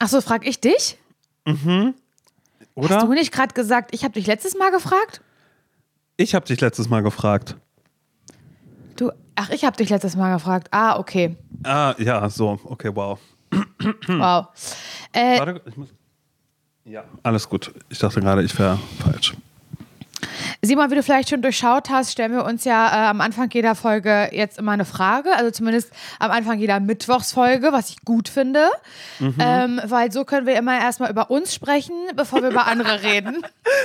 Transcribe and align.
Achso, 0.00 0.22
frag 0.22 0.46
ich 0.46 0.60
dich? 0.60 0.96
Oder? 2.74 2.96
Hast 2.96 3.06
du 3.06 3.12
nicht 3.12 3.32
gerade 3.32 3.52
gesagt, 3.54 3.90
ich 3.94 4.02
habe 4.02 4.14
dich 4.14 4.26
letztes 4.26 4.56
Mal 4.56 4.70
gefragt? 4.70 5.20
Ich 6.16 6.34
habe 6.34 6.46
dich 6.46 6.60
letztes 6.60 6.88
Mal 6.88 7.02
gefragt. 7.02 7.56
Du, 8.96 9.12
ach, 9.34 9.50
ich 9.50 9.64
habe 9.64 9.76
dich 9.76 9.90
letztes 9.90 10.16
Mal 10.16 10.32
gefragt. 10.32 10.68
Ah, 10.70 10.98
okay. 10.98 11.36
Ah, 11.64 11.94
ja, 11.98 12.28
so. 12.30 12.58
Okay, 12.64 12.90
wow. 12.94 13.18
Wow. 14.06 14.46
Äh, 15.12 15.38
Warte, 15.38 15.60
ich 15.66 15.76
muss. 15.76 15.88
Ja, 16.84 17.04
alles 17.22 17.48
gut. 17.48 17.74
Ich 17.90 17.98
dachte 17.98 18.20
gerade, 18.20 18.42
ich 18.42 18.58
wäre 18.58 18.78
falsch. 19.02 19.34
Simon, 20.62 20.90
wie 20.90 20.94
du 20.94 21.02
vielleicht 21.02 21.30
schon 21.30 21.40
durchschaut 21.40 21.88
hast, 21.88 22.12
stellen 22.12 22.32
wir 22.32 22.44
uns 22.44 22.64
ja 22.64 22.88
äh, 22.88 23.08
am 23.08 23.22
Anfang 23.22 23.48
jeder 23.50 23.74
Folge 23.74 24.28
jetzt 24.32 24.58
immer 24.58 24.72
eine 24.72 24.84
Frage, 24.84 25.34
also 25.34 25.50
zumindest 25.50 25.90
am 26.18 26.30
Anfang 26.30 26.58
jeder 26.58 26.80
Mittwochsfolge, 26.80 27.72
was 27.72 27.88
ich 27.88 28.04
gut 28.04 28.28
finde, 28.28 28.68
ähm, 29.38 29.80
weil 29.84 30.12
so 30.12 30.24
können 30.24 30.46
wir 30.46 30.56
immer 30.56 30.78
erstmal 30.78 31.10
über 31.10 31.30
uns 31.30 31.54
sprechen, 31.54 31.94
bevor 32.14 32.42
wir 32.42 32.50
über 32.50 32.66
andere 32.66 33.02
reden. 33.02 33.42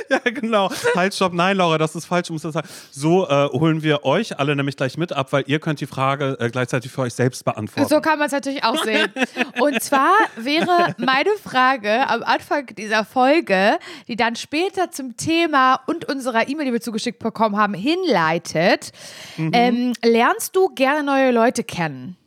Ja, 0.10 0.20
genau. 0.20 0.70
Halt, 0.96 1.14
stopp. 1.14 1.34
Nein, 1.34 1.58
Laura, 1.58 1.78
das 1.78 1.96
ist 1.96 2.06
falsch. 2.06 2.28
Du 2.28 2.34
musst 2.34 2.46
das 2.46 2.54
sagen. 2.54 2.68
So 2.92 3.28
äh, 3.28 3.48
holen 3.50 3.82
wir 3.82 4.04
euch 4.04 4.38
alle 4.38 4.56
nämlich 4.56 4.76
gleich 4.76 4.98
mit 4.98 5.14
ab, 5.14 5.32
weil 5.32 5.44
ihr 5.48 5.60
könnt 5.60 5.80
die 5.80 5.88
Frage 5.88 6.38
äh, 6.40 6.50
gleichzeitig 6.50 6.92
für 6.92 7.02
euch 7.02 7.14
selbst 7.14 7.46
beantworten. 7.46 7.88
So 7.90 8.02
kann 8.02 8.20
man 8.20 8.28
es 8.28 8.34
natürlich 8.34 8.64
auch 8.64 8.84
sehen. 8.84 9.12
Und 9.60 9.82
zwar 9.82 10.14
wäre 10.36 10.96
meine 10.98 11.30
Frage 11.42 12.10
am 12.10 12.24
Anfang 12.24 12.68
dieser 12.76 13.06
Folge, 13.06 13.78
die 14.08 14.16
dann 14.16 14.36
später 14.36 14.92
zum 14.92 15.16
Thema 15.18 15.80
und 15.86 16.06
unserer 16.06 16.48
E-Mail, 16.48 16.65
die 16.66 16.74
wir 16.74 16.82
zugeschickt 16.82 17.20
bekommen 17.20 17.58
haben, 17.58 17.74
hinleitet. 17.74 18.92
Ähm, 19.38 19.94
lernst 20.04 20.56
du 20.56 20.70
gerne 20.70 21.04
neue 21.04 21.32
Leute 21.32 21.64
kennen? 21.64 22.18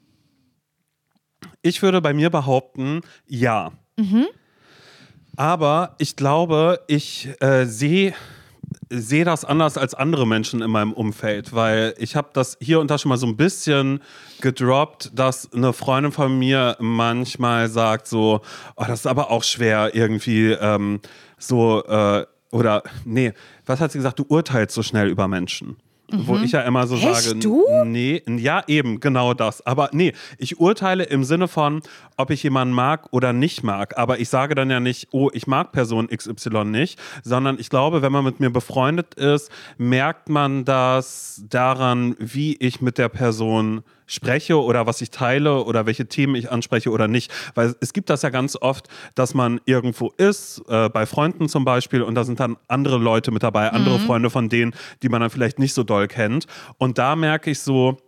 Ich 1.62 1.82
würde 1.82 2.00
bei 2.00 2.14
mir 2.14 2.30
behaupten, 2.30 3.02
ja. 3.26 3.72
Aber 5.36 5.94
ich 5.98 6.16
glaube, 6.16 6.80
ich 6.88 7.28
äh, 7.40 7.64
sehe 7.66 8.14
sehe 8.90 9.24
das 9.24 9.44
anders 9.44 9.76
als 9.76 9.94
andere 9.94 10.26
Menschen 10.26 10.62
in 10.62 10.70
meinem 10.70 10.92
Umfeld, 10.92 11.54
weil 11.54 11.94
ich 11.98 12.16
habe 12.16 12.30
das 12.32 12.56
hier 12.60 12.80
und 12.80 12.90
da 12.90 12.98
schon 12.98 13.10
mal 13.10 13.16
so 13.16 13.26
ein 13.26 13.36
bisschen 13.36 14.00
gedroppt, 14.40 15.10
dass 15.14 15.52
eine 15.52 15.72
Freundin 15.72 16.12
von 16.12 16.38
mir 16.38 16.76
manchmal 16.78 17.68
sagt 17.68 18.06
so, 18.06 18.40
oh, 18.76 18.84
das 18.86 19.00
ist 19.00 19.06
aber 19.06 19.30
auch 19.30 19.42
schwer 19.42 19.94
irgendwie 19.94 20.52
ähm, 20.52 21.00
so 21.38 21.84
äh, 21.84 22.26
oder 22.50 22.82
nee, 23.04 23.32
was 23.66 23.80
hat 23.80 23.92
sie 23.92 23.98
gesagt? 23.98 24.18
Du 24.18 24.24
urteilst 24.28 24.74
so 24.74 24.82
schnell 24.82 25.08
über 25.08 25.28
Menschen. 25.28 25.76
Wo 26.10 26.36
ich 26.38 26.52
ja 26.52 26.62
immer 26.62 26.86
so 26.86 26.96
Echt, 26.96 27.22
sage, 27.22 27.38
du? 27.38 27.66
nee, 27.84 28.22
ja 28.26 28.62
eben, 28.66 28.98
genau 28.98 29.34
das. 29.34 29.66
Aber 29.66 29.90
nee, 29.92 30.14
ich 30.38 30.58
urteile 30.58 31.04
im 31.04 31.22
Sinne 31.22 31.48
von, 31.48 31.82
ob 32.16 32.30
ich 32.30 32.42
jemanden 32.42 32.72
mag 32.72 33.08
oder 33.10 33.34
nicht 33.34 33.62
mag. 33.62 33.98
Aber 33.98 34.18
ich 34.18 34.30
sage 34.30 34.54
dann 34.54 34.70
ja 34.70 34.80
nicht, 34.80 35.08
oh, 35.10 35.28
ich 35.34 35.46
mag 35.46 35.70
Person 35.70 36.08
XY 36.08 36.64
nicht, 36.64 36.98
sondern 37.22 37.58
ich 37.58 37.68
glaube, 37.68 38.00
wenn 38.00 38.10
man 38.10 38.24
mit 38.24 38.40
mir 38.40 38.48
befreundet 38.48 39.14
ist, 39.16 39.50
merkt 39.76 40.30
man 40.30 40.64
das 40.64 41.42
daran, 41.46 42.16
wie 42.18 42.56
ich 42.56 42.80
mit 42.80 42.96
der 42.96 43.10
Person 43.10 43.82
spreche 44.08 44.60
oder 44.60 44.86
was 44.86 45.00
ich 45.00 45.10
teile 45.10 45.62
oder 45.62 45.86
welche 45.86 46.06
Themen 46.06 46.34
ich 46.34 46.50
anspreche 46.50 46.90
oder 46.90 47.06
nicht. 47.06 47.30
Weil 47.54 47.76
es 47.80 47.92
gibt 47.92 48.10
das 48.10 48.22
ja 48.22 48.30
ganz 48.30 48.56
oft, 48.60 48.88
dass 49.14 49.34
man 49.34 49.60
irgendwo 49.66 50.08
ist, 50.16 50.62
äh, 50.68 50.88
bei 50.88 51.06
Freunden 51.06 51.48
zum 51.48 51.64
Beispiel, 51.64 52.02
und 52.02 52.16
da 52.16 52.24
sind 52.24 52.40
dann 52.40 52.56
andere 52.66 52.98
Leute 52.98 53.30
mit 53.30 53.44
dabei, 53.44 53.70
andere 53.70 54.00
Freunde 54.00 54.30
von 54.30 54.48
denen, 54.48 54.74
die 55.02 55.08
man 55.08 55.20
dann 55.20 55.30
vielleicht 55.30 55.60
nicht 55.60 55.74
so 55.74 55.84
doll 55.84 56.08
kennt. 56.08 56.46
Und 56.78 56.98
da 56.98 57.14
merke 57.14 57.50
ich 57.52 57.60
so, 57.60 57.98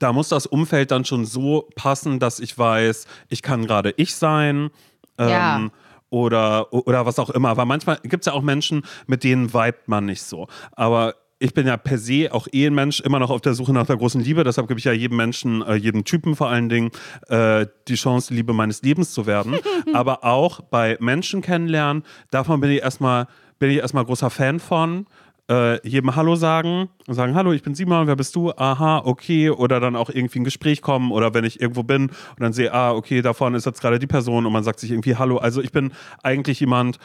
da 0.00 0.12
muss 0.12 0.28
das 0.28 0.44
Umfeld 0.46 0.90
dann 0.90 1.04
schon 1.06 1.24
so 1.24 1.68
passen, 1.76 2.18
dass 2.18 2.40
ich 2.40 2.58
weiß, 2.58 3.06
ich 3.28 3.40
kann 3.40 3.64
gerade 3.66 3.94
ich 3.96 4.14
sein. 4.14 4.70
Ähm, 5.16 5.28
Ja. 5.28 5.70
Oder, 6.10 6.72
oder 6.72 7.06
was 7.06 7.18
auch 7.18 7.30
immer. 7.30 7.48
Aber 7.48 7.64
manchmal 7.64 7.98
gibt 8.04 8.22
es 8.22 8.26
ja 8.26 8.34
auch 8.34 8.42
Menschen, 8.42 8.82
mit 9.08 9.24
denen 9.24 9.52
vibet 9.52 9.88
man 9.88 10.04
nicht 10.04 10.22
so. 10.22 10.46
Aber 10.72 11.14
ich 11.44 11.52
bin 11.52 11.66
ja 11.66 11.76
per 11.76 11.98
se 11.98 12.30
auch 12.32 12.48
eh 12.52 12.66
ein 12.66 12.74
Mensch, 12.74 13.00
immer 13.00 13.18
noch 13.18 13.28
auf 13.28 13.42
der 13.42 13.52
Suche 13.52 13.74
nach 13.74 13.86
der 13.86 13.98
großen 13.98 14.22
Liebe. 14.22 14.44
Deshalb 14.44 14.66
gebe 14.66 14.78
ich 14.78 14.86
ja 14.86 14.92
jedem 14.92 15.18
Menschen, 15.18 15.60
äh, 15.60 15.74
jedem 15.74 16.04
Typen 16.04 16.36
vor 16.36 16.48
allen 16.48 16.70
Dingen, 16.70 16.90
äh, 17.28 17.66
die 17.86 17.96
Chance, 17.96 18.28
die 18.28 18.36
Liebe 18.36 18.54
meines 18.54 18.80
Lebens 18.80 19.12
zu 19.12 19.26
werden. 19.26 19.56
Aber 19.92 20.24
auch 20.24 20.62
bei 20.62 20.96
Menschen 21.00 21.42
kennenlernen, 21.42 22.02
davon 22.30 22.60
bin 22.60 22.70
ich 22.70 22.80
erstmal, 22.80 23.26
bin 23.58 23.70
ich 23.70 23.76
erstmal 23.76 24.06
großer 24.06 24.30
Fan 24.30 24.58
von 24.58 25.06
äh, 25.50 25.86
jedem 25.86 26.16
Hallo 26.16 26.34
sagen 26.34 26.88
und 27.06 27.14
sagen, 27.14 27.34
hallo, 27.34 27.52
ich 27.52 27.62
bin 27.62 27.74
Simon, 27.74 28.06
wer 28.06 28.16
bist 28.16 28.34
du? 28.36 28.50
Aha, 28.52 29.02
okay. 29.04 29.50
Oder 29.50 29.80
dann 29.80 29.96
auch 29.96 30.08
irgendwie 30.08 30.38
ein 30.38 30.44
Gespräch 30.44 30.80
kommen 30.80 31.12
oder 31.12 31.34
wenn 31.34 31.44
ich 31.44 31.60
irgendwo 31.60 31.82
bin 31.82 32.04
und 32.04 32.40
dann 32.40 32.54
sehe, 32.54 32.72
ah, 32.72 32.92
okay, 32.92 33.20
da 33.20 33.34
vorne 33.34 33.58
ist 33.58 33.66
jetzt 33.66 33.82
gerade 33.82 33.98
die 33.98 34.06
Person 34.06 34.46
und 34.46 34.52
man 34.54 34.64
sagt 34.64 34.80
sich 34.80 34.90
irgendwie 34.90 35.16
Hallo. 35.16 35.36
Also 35.36 35.60
ich 35.60 35.72
bin 35.72 35.92
eigentlich 36.22 36.60
jemand, 36.60 36.98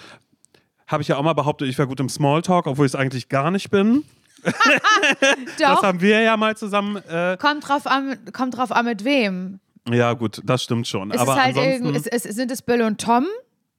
habe 0.87 1.01
ich 1.01 1.09
ja 1.09 1.17
auch 1.17 1.23
mal 1.23 1.33
behauptet, 1.33 1.67
ich 1.67 1.77
wäre 1.77 1.89
gut 1.89 1.99
im 1.99 2.07
Smalltalk, 2.07 2.67
obwohl 2.67 2.85
ich 2.85 2.93
es 2.93 2.95
eigentlich 2.95 3.27
gar 3.27 3.51
nicht 3.51 3.69
bin. 3.69 4.05
Das 5.59 5.81
haben 5.81 6.01
wir 6.01 6.21
ja 6.21 6.37
mal 6.37 6.55
zusammen. 6.57 6.97
Äh, 7.09 7.37
Kommt 7.37 7.67
drauf 7.67 7.85
an, 7.87 8.17
kommt 8.33 8.57
drauf 8.57 8.71
an, 8.71 8.85
mit 8.85 9.03
wem. 9.03 9.59
ja, 9.91 10.13
gut, 10.13 10.41
das 10.43 10.63
stimmt 10.63 10.87
schon. 10.87 11.11
Ist 11.11 11.19
Aber 11.19 11.33
es 11.33 11.39
halt 11.39 11.57
ist, 11.57 12.07
ist, 12.07 12.35
sind 12.35 12.51
es 12.51 12.61
Bill 12.61 12.81
und 12.81 12.99
Tom? 13.01 13.25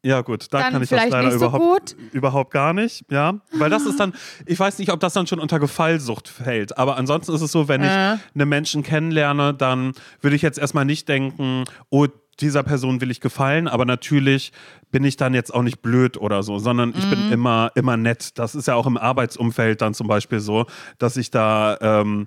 ja 0.02 0.22
gut, 0.22 0.46
da 0.50 0.60
dann 0.60 0.72
kann 0.72 0.82
ich 0.82 0.88
das 0.88 1.08
leider 1.10 1.30
so 1.32 1.36
überhaupt, 1.46 1.94
gut? 1.96 1.96
überhaupt 2.12 2.50
gar 2.52 2.72
nicht. 2.72 3.04
Ja, 3.10 3.34
weil 3.52 3.68
das 3.68 3.84
ist 3.84 4.00
dann, 4.00 4.14
ich 4.46 4.58
weiß 4.58 4.78
nicht, 4.78 4.90
ob 4.92 4.98
das 5.00 5.12
dann 5.12 5.26
schon 5.26 5.38
unter 5.40 5.58
Gefallsucht 5.60 6.26
fällt. 6.28 6.78
Aber 6.78 6.96
ansonsten 6.96 7.34
ist 7.34 7.42
es 7.42 7.52
so, 7.52 7.68
wenn 7.68 7.82
ich 7.82 7.88
Äh. 7.90 8.16
eine 8.34 8.46
Menschen 8.46 8.82
kennenlerne, 8.82 9.52
dann 9.52 9.92
würde 10.22 10.36
ich 10.36 10.42
jetzt 10.42 10.58
erstmal 10.58 10.86
nicht 10.86 11.06
denken, 11.08 11.64
oh 11.90 12.06
dieser 12.40 12.62
Person 12.62 13.00
will 13.00 13.10
ich 13.10 13.20
gefallen, 13.20 13.68
aber 13.68 13.84
natürlich 13.84 14.52
bin 14.90 15.04
ich 15.04 15.16
dann 15.16 15.34
jetzt 15.34 15.52
auch 15.54 15.62
nicht 15.62 15.82
blöd 15.82 16.16
oder 16.16 16.42
so, 16.42 16.58
sondern 16.58 16.94
ich 16.96 17.06
Mhm. 17.06 17.10
bin 17.10 17.32
immer, 17.32 17.70
immer 17.74 17.96
nett. 17.96 18.38
Das 18.38 18.54
ist 18.54 18.66
ja 18.68 18.74
auch 18.74 18.86
im 18.86 18.96
Arbeitsumfeld 18.96 19.80
dann 19.80 19.94
zum 19.94 20.06
Beispiel 20.08 20.40
so, 20.40 20.66
dass 20.98 21.16
ich 21.16 21.30
da 21.30 21.76
ähm, 21.80 22.26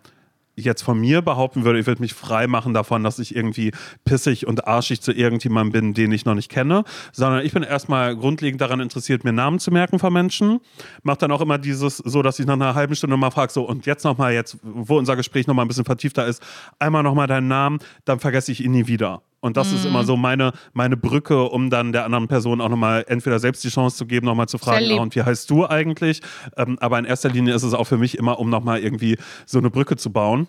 jetzt 0.56 0.84
von 0.84 1.00
mir 1.00 1.24
behaupten 1.24 1.66
würde, 1.66 1.80
ich 1.80 1.88
würde 1.88 2.00
mich 2.00 2.14
frei 2.14 2.46
machen 2.46 2.76
davon, 2.76 3.04
dass 3.04 3.18
ich 3.18 3.36
irgendwie 3.36 3.72
pissig 4.06 4.46
und 4.46 4.68
arschig 4.68 5.02
zu 5.02 5.12
irgendjemandem 5.12 5.72
bin, 5.72 5.94
den 5.96 6.12
ich 6.12 6.26
noch 6.26 6.36
nicht 6.36 6.50
kenne, 6.52 6.84
sondern 7.12 7.44
ich 7.44 7.54
bin 7.54 7.64
erstmal 7.64 8.16
grundlegend 8.16 8.62
daran 8.62 8.80
interessiert, 8.80 9.24
mir 9.24 9.34
Namen 9.34 9.58
zu 9.58 9.72
merken 9.72 9.98
von 9.98 10.14
Menschen. 10.14 10.60
Mach 11.02 11.18
dann 11.18 11.32
auch 11.32 11.42
immer 11.42 11.58
dieses 11.58 11.98
so, 11.98 12.22
dass 12.22 12.38
ich 12.38 12.46
nach 12.46 12.54
einer 12.54 12.76
halben 12.76 12.96
Stunde 12.96 13.18
mal 13.18 13.32
frage, 13.32 13.52
so 13.52 13.64
und 13.64 13.88
jetzt 13.88 14.04
nochmal, 14.04 14.34
jetzt, 14.34 14.60
wo 14.62 15.00
unser 15.00 15.16
Gespräch 15.16 15.48
nochmal 15.48 15.66
ein 15.66 15.70
bisschen 15.70 15.86
vertiefter 15.86 16.28
ist, 16.28 16.44
einmal 16.78 17.02
nochmal 17.02 17.26
deinen 17.26 17.48
Namen, 17.48 17.80
dann 18.06 18.20
vergesse 18.20 18.52
ich 18.52 18.64
ihn 18.64 18.74
nie 18.74 18.86
wieder. 18.86 19.24
Und 19.44 19.58
das 19.58 19.74
ist 19.74 19.84
immer 19.84 20.06
so 20.06 20.16
meine, 20.16 20.54
meine 20.72 20.96
Brücke, 20.96 21.44
um 21.44 21.70
dann 21.70 21.92
der 21.92 22.06
anderen 22.06 22.30
Person 22.30 22.62
auch 22.62 22.70
nochmal 22.70 23.04
entweder 23.10 23.40
selbst 23.40 23.62
die 23.66 23.68
Chance 23.68 23.98
zu 23.98 24.06
geben, 24.06 24.26
nochmal 24.26 24.48
zu 24.48 24.58
fragen, 24.58 24.90
ah, 24.98 25.02
und 25.02 25.16
wie 25.18 25.22
heißt 25.22 25.50
du 25.50 25.68
eigentlich? 25.68 26.22
Ähm, 26.56 26.78
aber 26.80 26.98
in 26.98 27.04
erster 27.04 27.28
Linie 27.28 27.54
ist 27.54 27.64
es 27.64 27.74
auch 27.74 27.84
für 27.84 27.98
mich 27.98 28.18
immer, 28.18 28.40
um 28.40 28.50
nochmal 28.50 28.80
irgendwie 28.80 29.18
so 29.46 29.60
eine 29.60 29.70
Brücke 29.70 29.98
zu 29.98 30.14
bauen. 30.14 30.48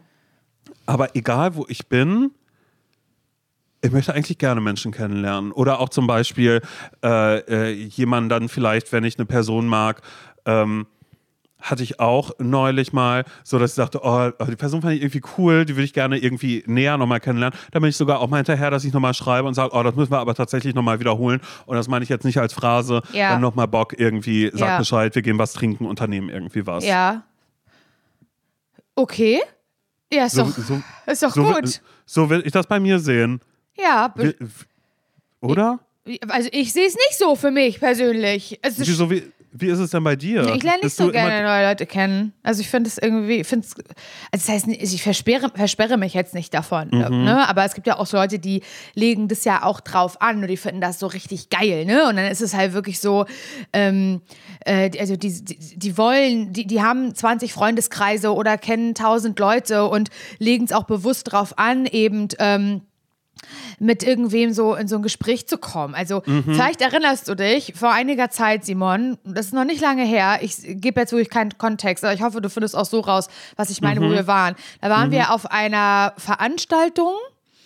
Aber 0.87 1.17
egal, 1.17 1.57
wo 1.57 1.67
ich 1.69 1.89
bin, 1.89 2.31
ich 3.83 3.91
möchte 3.91 4.15
eigentlich 4.15 4.39
gerne 4.39 4.61
Menschen 4.61 4.93
kennenlernen. 4.93 5.51
Oder 5.51 5.81
auch 5.81 5.89
zum 5.89 6.07
Beispiel 6.07 6.61
äh, 7.03 7.39
äh, 7.39 7.73
jemanden 7.73 8.29
dann 8.29 8.49
vielleicht, 8.49 8.93
wenn 8.93 9.03
ich 9.03 9.19
eine 9.19 9.27
Person 9.27 9.67
mag, 9.67 10.03
ähm, 10.47 10.87
hatte 11.65 11.83
ich 11.83 11.99
auch 11.99 12.33
neulich 12.39 12.93
mal, 12.93 13.25
so 13.43 13.59
dass 13.59 13.71
ich 13.71 13.77
dachte, 13.77 14.01
oh, 14.03 14.31
die 14.47 14.55
Person 14.57 14.83
fand 14.83 14.95
ich 14.97 15.01
irgendwie 15.03 15.23
cool, 15.39 15.65
die 15.65 15.75
würde 15.77 15.85
ich 15.85 15.95
gerne 15.95 16.19
irgendwie 16.19 16.63
näher 16.67 16.99
nochmal 16.99 17.21
kennenlernen. 17.21 17.59
Da 17.73 17.81
bin 17.81 17.89
ich 17.89 17.97
sogar 17.97 18.21
auch 18.21 18.29
mal 18.29 18.37
hinterher, 18.37 18.71
dass 18.71 18.85
ich 18.85 18.93
nochmal 18.93 19.15
schreibe 19.15 19.49
und 19.49 19.55
sage, 19.55 19.71
oh, 19.75 19.83
das 19.83 19.95
müssen 19.95 20.13
wir 20.13 20.19
aber 20.19 20.35
tatsächlich 20.35 20.75
nochmal 20.75 21.01
wiederholen. 21.01 21.41
Und 21.65 21.77
das 21.77 21.89
meine 21.89 22.03
ich 22.03 22.11
jetzt 22.11 22.25
nicht 22.25 22.39
als 22.39 22.53
Phrase, 22.53 23.01
Ja. 23.13 23.31
dann 23.31 23.41
nochmal 23.41 23.67
Bock 23.67 23.99
irgendwie, 23.99 24.51
sag 24.53 24.69
Ja. 24.69 24.79
Bescheid, 24.79 25.15
wir 25.15 25.23
gehen 25.23 25.39
was 25.39 25.55
trinken, 25.55 25.87
unternehmen 25.87 26.29
irgendwie 26.29 26.67
was. 26.67 26.85
Ja. 26.85 27.23
Okay. 28.95 29.41
Ja, 30.13 30.27
ist 30.27 30.33
So, 30.35 30.43
doch, 30.45 30.51
so, 30.51 30.83
ist 31.11 31.23
doch 31.23 31.33
so, 31.35 31.45
gut. 31.45 31.81
so 32.07 32.31
will 32.31 32.43
ich 32.45 32.53
das 32.53 32.67
bei 32.67 32.79
mir 32.79 32.99
sehen. 32.99 33.41
Ja, 33.77 34.13
Wie- 34.17 34.35
Oder? 35.41 35.81
also 36.29 36.49
ich 36.53 36.73
sehe 36.73 36.87
es 36.87 36.95
nicht 36.95 37.19
so 37.19 37.35
für 37.35 37.51
mich 37.51 37.81
persönlich. 37.81 38.63
Ist 38.65 38.79
Wieso, 38.81 39.11
wie, 39.11 39.33
wie 39.57 39.69
ist 39.69 39.79
es 39.79 39.91
denn 39.93 40.03
bei 40.03 40.17
dir? 40.17 40.41
Ich 40.55 40.63
lerne 40.65 40.79
nicht 40.79 40.83
Bist 40.83 40.97
so 40.97 41.11
gerne 41.13 41.45
neue 41.45 41.69
Leute 41.69 41.87
kennen. 41.87 42.33
Also 42.43 42.61
ich 42.61 42.69
finde 42.69 42.89
es 42.89 42.99
irgendwie, 42.99 43.37
ich 43.37 43.47
finde 43.47 43.67
es, 43.67 43.75
also 43.77 43.87
das 44.33 44.49
heißt, 44.49 44.67
ich 44.69 45.03
versperre, 45.03 45.49
versperre 45.55 45.97
mich 45.97 46.13
jetzt 46.13 46.35
nicht 46.35 46.53
davon, 46.53 46.89
Mhm. 46.91 47.25
ne? 47.25 47.49
aber 47.49 47.65
es 47.65 47.75
gibt 47.75 47.87
ja 47.87 47.99
auch 47.99 48.07
so 48.07 48.17
Leute, 48.17 48.41
die 48.41 48.63
legen 48.95 49.29
das 49.29 49.45
ja 49.45 49.63
auch 49.63 49.81
drauf 49.81 50.21
an 50.21 50.43
und 50.43 50.49
die 50.49 50.57
finden 50.57 50.81
das 50.81 50.99
so 50.99 51.07
richtig 51.07 51.51
geil, 51.51 51.85
ne? 51.85 52.09
Und 52.09 52.17
dann 52.17 52.27
ist 52.27 52.41
es 52.41 52.53
halt 52.55 52.73
wirklich 52.73 52.99
so, 52.99 53.27
ähm, 53.73 54.23
äh, 54.67 54.91
die- 54.91 54.99
also 55.01 55.15
die, 55.17 55.45
die, 55.45 55.57
die 55.79 55.97
wollen, 55.99 56.53
die, 56.53 56.67
die 56.67 56.83
haben 56.83 57.15
20 57.15 57.53
Freundeskreise 57.53 58.35
oder 58.35 58.59
kennen 58.59 58.89
1000 58.95 59.39
Leute 59.39 59.85
und 59.87 60.11
legen 60.41 60.65
es 60.65 60.73
auch 60.73 60.85
bewusst 60.85 61.31
drauf 61.33 61.59
an, 61.59 61.87
eben, 61.87 62.27
ähm, 62.41 62.83
mit 63.79 64.03
irgendwem 64.03 64.53
so 64.53 64.75
in 64.75 64.89
so 64.89 64.97
ein 64.97 65.03
Gespräch 65.03 65.47
zu 65.47 65.59
kommen. 65.59 65.95
Also 65.95 66.23
vielleicht 66.45 66.81
erinnerst 66.81 67.29
du 67.29 67.35
dich 67.35 67.75
vor 67.77 67.93
einiger 67.93 68.31
Zeit, 68.31 68.65
Simon, 68.65 69.19
das 69.25 69.47
ist 69.47 69.55
noch 69.55 69.65
nicht 69.65 69.81
lange 69.81 70.05
her, 70.05 70.39
ich 70.43 70.57
gebe 70.63 71.01
jetzt 71.01 71.13
wirklich 71.13 71.31
keinen 71.31 71.57
Kontext, 71.59 72.05
aber 72.05 72.15
ich 72.15 72.23
hoffe, 72.23 72.41
du 72.41 72.49
findest 72.51 72.77
auch 72.77 72.87
so 72.87 73.01
raus, 73.01 73.29
was 73.57 73.71
ich 73.71 73.81
meine, 73.81 74.01
wo 74.01 74.11
wir 74.11 74.27
waren. 74.27 74.55
Da 74.81 74.91
waren 74.91 75.11
wir 75.11 75.33
auf 75.33 75.51
einer 75.51 76.13
Veranstaltung 76.17 77.15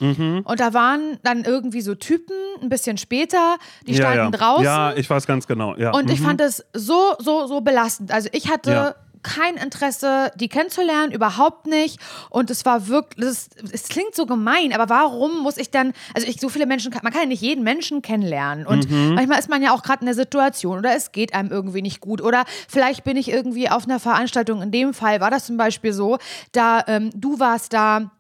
Mhm. 0.01 0.43
Und 0.45 0.61
da 0.61 0.75
waren 0.75 1.19
dann 1.25 1.43
irgendwie 1.45 1.81
so 1.81 1.95
Typen, 1.95 2.37
ein 2.63 2.69
bisschen 2.69 2.99
später, 2.99 3.57
die 3.87 3.95
ja, 3.95 3.99
standen 3.99 4.19
ja. 4.19 4.31
draußen. 4.31 4.65
Ja, 4.65 4.93
ich 4.95 5.11
weiß 5.11 5.27
ganz 5.27 5.47
genau. 5.47 5.75
Ja. 5.77 5.91
Und 5.91 6.11
ich 6.11 6.21
Mhm. 6.21 6.25
fand 6.25 6.41
es 6.41 6.65
so, 6.73 7.15
so, 7.19 7.47
so 7.47 7.61
belastend. 7.63 8.13
Also 8.13 8.29
ich 8.33 8.49
hatte. 8.49 8.95
Kein 9.29 9.57
Interesse, 9.57 10.33
die 10.37 10.49
kennenzulernen, 10.49 11.13
überhaupt 11.13 11.67
nicht. 11.67 12.01
Und 12.31 12.51
es 12.51 12.65
war 12.65 12.89
wirklich, 12.89 13.27
es 13.73 13.89
klingt 13.89 14.15
so 14.15 14.25
gemein, 14.27 14.73
aber 14.73 14.89
warum 14.89 15.43
muss 15.43 15.59
ich 15.59 15.71
dann, 15.71 15.93
also 16.15 16.27
ich 16.27 16.41
so 16.41 16.49
viele 16.49 16.67
Menschen, 16.67 16.95
man 17.03 17.13
kann 17.13 17.23
ja 17.23 17.29
nicht 17.29 17.43
jeden 17.43 17.63
Menschen 17.63 18.01
kennenlernen. 18.03 18.67
Und 18.67 18.91
Mhm. 18.91 19.15
manchmal 19.15 19.39
ist 19.39 19.49
man 19.51 19.63
ja 19.63 19.73
auch 19.73 19.83
gerade 19.83 20.01
in 20.01 20.07
der 20.07 20.15
Situation 20.15 20.79
oder 20.79 20.95
es 20.95 21.13
geht 21.13 21.35
einem 21.35 21.51
irgendwie 21.51 21.83
nicht 21.83 22.01
gut. 22.01 22.23
Oder 22.23 22.45
vielleicht 22.69 23.05
bin 23.05 23.17
ich 23.17 23.31
irgendwie 23.31 23.69
auf 23.69 23.85
einer 23.85 24.01
Veranstaltung, 24.01 24.63
in 24.63 24.71
dem 24.71 24.95
Fall 24.95 25.21
war 25.21 25.31
das 25.31 25.47
zum 25.47 25.57
Beispiel 25.57 25.93
so, 25.93 26.19
da 26.53 26.83
ähm, 26.87 27.11
du 27.15 27.39
warst 27.39 27.73
da 27.73 28.11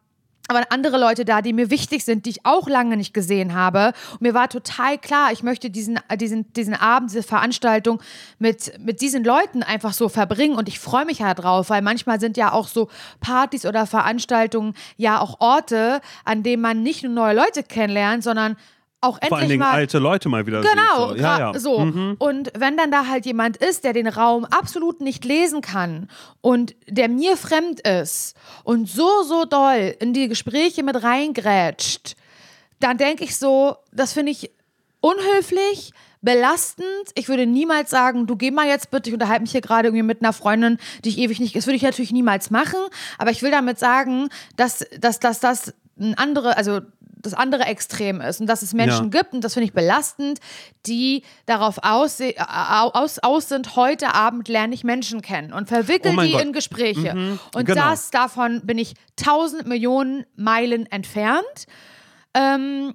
aber 0.48 0.64
andere 0.70 0.98
Leute 0.98 1.26
da, 1.26 1.42
die 1.42 1.52
mir 1.52 1.70
wichtig 1.70 2.04
sind, 2.04 2.24
die 2.24 2.30
ich 2.30 2.46
auch 2.46 2.68
lange 2.68 2.96
nicht 2.96 3.12
gesehen 3.12 3.54
habe. 3.54 3.92
Und 4.12 4.22
mir 4.22 4.32
war 4.32 4.48
total 4.48 4.96
klar, 4.96 5.30
ich 5.30 5.42
möchte 5.42 5.68
diesen, 5.68 6.00
äh, 6.08 6.16
diesen, 6.16 6.50
diesen 6.54 6.74
Abend, 6.74 7.10
diese 7.10 7.22
Veranstaltung 7.22 8.02
mit, 8.38 8.72
mit 8.80 9.02
diesen 9.02 9.24
Leuten 9.24 9.62
einfach 9.62 9.92
so 9.92 10.08
verbringen. 10.08 10.56
Und 10.56 10.66
ich 10.68 10.80
freue 10.80 11.04
mich 11.04 11.18
ja 11.18 11.34
drauf, 11.34 11.68
weil 11.68 11.82
manchmal 11.82 12.18
sind 12.18 12.38
ja 12.38 12.52
auch 12.52 12.66
so 12.66 12.88
Partys 13.20 13.66
oder 13.66 13.86
Veranstaltungen 13.86 14.74
ja 14.96 15.20
auch 15.20 15.40
Orte, 15.40 16.00
an 16.24 16.42
denen 16.42 16.62
man 16.62 16.82
nicht 16.82 17.04
nur 17.04 17.12
neue 17.12 17.36
Leute 17.36 17.62
kennenlernt, 17.62 18.24
sondern 18.24 18.56
auch 19.00 19.16
endlich 19.16 19.28
Vor 19.28 19.38
allen 19.38 19.48
Dingen 19.48 19.60
mal 19.60 19.72
alte 19.72 19.98
Leute 19.98 20.28
mal 20.28 20.46
wieder 20.46 20.60
Genau, 20.60 21.08
sieht. 21.10 21.18
So. 21.18 21.22
Ja, 21.22 21.38
ja. 21.38 21.58
so. 21.58 21.78
Mhm. 21.80 22.16
Und 22.18 22.52
wenn 22.58 22.76
dann 22.76 22.90
da 22.90 23.06
halt 23.06 23.26
jemand 23.26 23.56
ist, 23.56 23.84
der 23.84 23.92
den 23.92 24.08
Raum 24.08 24.44
absolut 24.44 25.00
nicht 25.00 25.24
lesen 25.24 25.60
kann 25.60 26.08
und 26.40 26.74
der 26.88 27.08
mir 27.08 27.36
fremd 27.36 27.80
ist 27.80 28.36
und 28.64 28.88
so, 28.88 29.22
so 29.22 29.44
doll 29.44 29.94
in 30.00 30.12
die 30.12 30.28
Gespräche 30.28 30.82
mit 30.82 31.02
reingrätscht, 31.02 32.16
dann 32.80 32.98
denke 32.98 33.24
ich 33.24 33.36
so, 33.36 33.76
das 33.92 34.12
finde 34.12 34.32
ich 34.32 34.50
unhöflich, 35.00 35.92
belastend. 36.20 36.86
Ich 37.14 37.28
würde 37.28 37.46
niemals 37.46 37.90
sagen, 37.90 38.26
du 38.26 38.36
geh 38.36 38.50
mal 38.50 38.66
jetzt 38.66 38.90
bitte, 38.90 39.10
ich 39.10 39.14
unterhalte 39.14 39.42
mich 39.42 39.52
hier 39.52 39.60
gerade 39.60 39.88
irgendwie 39.88 40.02
mit 40.02 40.22
einer 40.22 40.32
Freundin, 40.32 40.78
die 41.04 41.10
ich 41.10 41.18
ewig 41.18 41.38
nicht, 41.38 41.54
das 41.54 41.66
würde 41.66 41.76
ich 41.76 41.82
natürlich 41.82 42.12
niemals 42.12 42.50
machen, 42.50 42.80
aber 43.18 43.30
ich 43.30 43.42
will 43.42 43.52
damit 43.52 43.78
sagen, 43.78 44.28
dass, 44.56 44.84
dass, 44.98 45.20
dass 45.20 45.38
das 45.38 45.72
ein 46.00 46.14
andere, 46.14 46.56
also 46.56 46.80
das 47.22 47.34
andere 47.34 47.64
Extrem 47.64 48.20
ist 48.20 48.40
und 48.40 48.46
dass 48.46 48.62
es 48.62 48.74
Menschen 48.74 49.10
Ja. 49.12 49.20
gibt, 49.20 49.32
und 49.34 49.42
das 49.42 49.54
finde 49.54 49.66
ich 49.66 49.72
belastend, 49.72 50.38
die 50.86 51.22
darauf 51.46 51.82
ausse- 51.84 52.34
au- 52.38 52.90
aus, 52.92 53.18
aus 53.18 53.48
sind, 53.48 53.76
heute 53.76 54.14
Abend 54.14 54.48
lerne 54.48 54.74
ich 54.74 54.84
Menschen 54.84 55.20
kennen 55.22 55.52
und 55.52 55.68
verwickel 55.68 56.14
Oh 56.16 56.20
die 56.22 56.32
Gott. 56.32 56.42
in 56.42 56.52
Gespräche. 56.52 57.38
Und 57.54 57.64
Genau. 57.66 57.80
das, 57.90 58.10
davon 58.10 58.62
bin 58.64 58.78
ich 58.78 58.94
tausend 59.16 59.66
Millionen 59.66 60.24
Meilen 60.36 60.86
entfernt. 60.86 61.66
Ähm, 62.34 62.94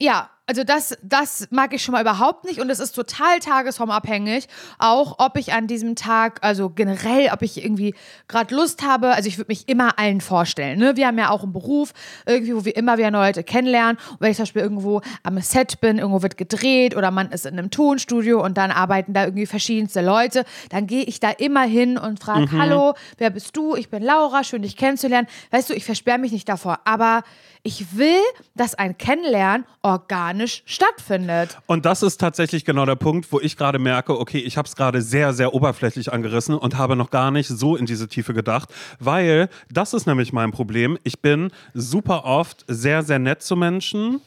ja, 0.00 0.30
also 0.48 0.64
das, 0.64 0.96
das 1.02 1.46
mag 1.50 1.74
ich 1.74 1.82
schon 1.82 1.92
mal 1.92 2.00
überhaupt 2.00 2.46
nicht 2.46 2.58
und 2.58 2.70
es 2.70 2.80
ist 2.80 2.92
total 2.92 3.38
tagesformabhängig, 3.38 4.48
auch 4.78 5.16
ob 5.18 5.36
ich 5.36 5.52
an 5.52 5.66
diesem 5.66 5.94
Tag, 5.94 6.38
also 6.42 6.70
generell, 6.70 7.28
ob 7.32 7.42
ich 7.42 7.62
irgendwie 7.62 7.94
gerade 8.28 8.54
Lust 8.54 8.82
habe, 8.82 9.10
also 9.10 9.28
ich 9.28 9.36
würde 9.36 9.50
mich 9.50 9.68
immer 9.68 9.98
allen 9.98 10.22
vorstellen, 10.22 10.78
ne? 10.78 10.96
Wir 10.96 11.06
haben 11.06 11.18
ja 11.18 11.28
auch 11.28 11.42
einen 11.42 11.52
Beruf, 11.52 11.92
irgendwie, 12.24 12.56
wo 12.56 12.64
wir 12.64 12.74
immer 12.76 12.96
wieder 12.96 13.10
neue 13.10 13.26
Leute 13.26 13.44
kennenlernen 13.44 13.98
und 14.12 14.20
wenn 14.20 14.30
ich 14.30 14.38
zum 14.38 14.44
Beispiel 14.44 14.62
irgendwo 14.62 15.02
am 15.22 15.38
Set 15.40 15.82
bin, 15.82 15.98
irgendwo 15.98 16.22
wird 16.22 16.38
gedreht 16.38 16.96
oder 16.96 17.10
man 17.10 17.30
ist 17.30 17.44
in 17.44 17.58
einem 17.58 17.70
Tonstudio 17.70 18.42
und 18.42 18.56
dann 18.56 18.70
arbeiten 18.70 19.12
da 19.12 19.24
irgendwie 19.24 19.44
verschiedenste 19.44 20.00
Leute, 20.00 20.46
dann 20.70 20.86
gehe 20.86 21.04
ich 21.04 21.20
da 21.20 21.30
immer 21.30 21.64
hin 21.64 21.98
und 21.98 22.20
frage, 22.20 22.50
hallo, 22.52 22.94
wer 23.18 23.28
bist 23.28 23.54
du? 23.54 23.76
Ich 23.76 23.90
bin 23.90 24.02
Laura, 24.02 24.42
schön 24.44 24.62
dich 24.62 24.78
kennenzulernen. 24.78 25.28
Weißt 25.50 25.68
du, 25.68 25.74
ich 25.74 25.84
versperre 25.84 26.18
mich 26.18 26.32
nicht 26.32 26.48
davor, 26.48 26.80
aber 26.86 27.22
ich 27.62 27.98
will, 27.98 28.20
dass 28.54 28.74
ein 28.74 28.96
Kennenlernen 28.96 29.66
organisch 29.82 30.37
stattfindet. 30.46 31.58
Und 31.66 31.84
das 31.84 32.02
ist 32.02 32.18
tatsächlich 32.18 32.64
genau 32.64 32.86
der 32.86 32.96
Punkt, 32.96 33.32
wo 33.32 33.40
ich 33.40 33.56
gerade 33.56 33.78
merke, 33.78 34.18
okay, 34.18 34.38
ich 34.38 34.56
habe 34.56 34.68
es 34.68 34.76
gerade 34.76 35.02
sehr, 35.02 35.32
sehr 35.32 35.54
oberflächlich 35.54 36.12
angerissen 36.12 36.54
und 36.54 36.76
habe 36.76 36.96
noch 36.96 37.10
gar 37.10 37.30
nicht 37.30 37.48
so 37.48 37.76
in 37.76 37.86
diese 37.86 38.08
Tiefe 38.08 38.34
gedacht, 38.34 38.68
weil 39.00 39.48
das 39.70 39.94
ist 39.94 40.06
nämlich 40.06 40.32
mein 40.32 40.52
Problem. 40.52 40.98
Ich 41.02 41.20
bin 41.20 41.50
super 41.74 42.24
oft 42.24 42.64
sehr, 42.68 43.02
sehr 43.02 43.18
nett 43.18 43.42
zu 43.42 43.56
Menschen. 43.56 44.20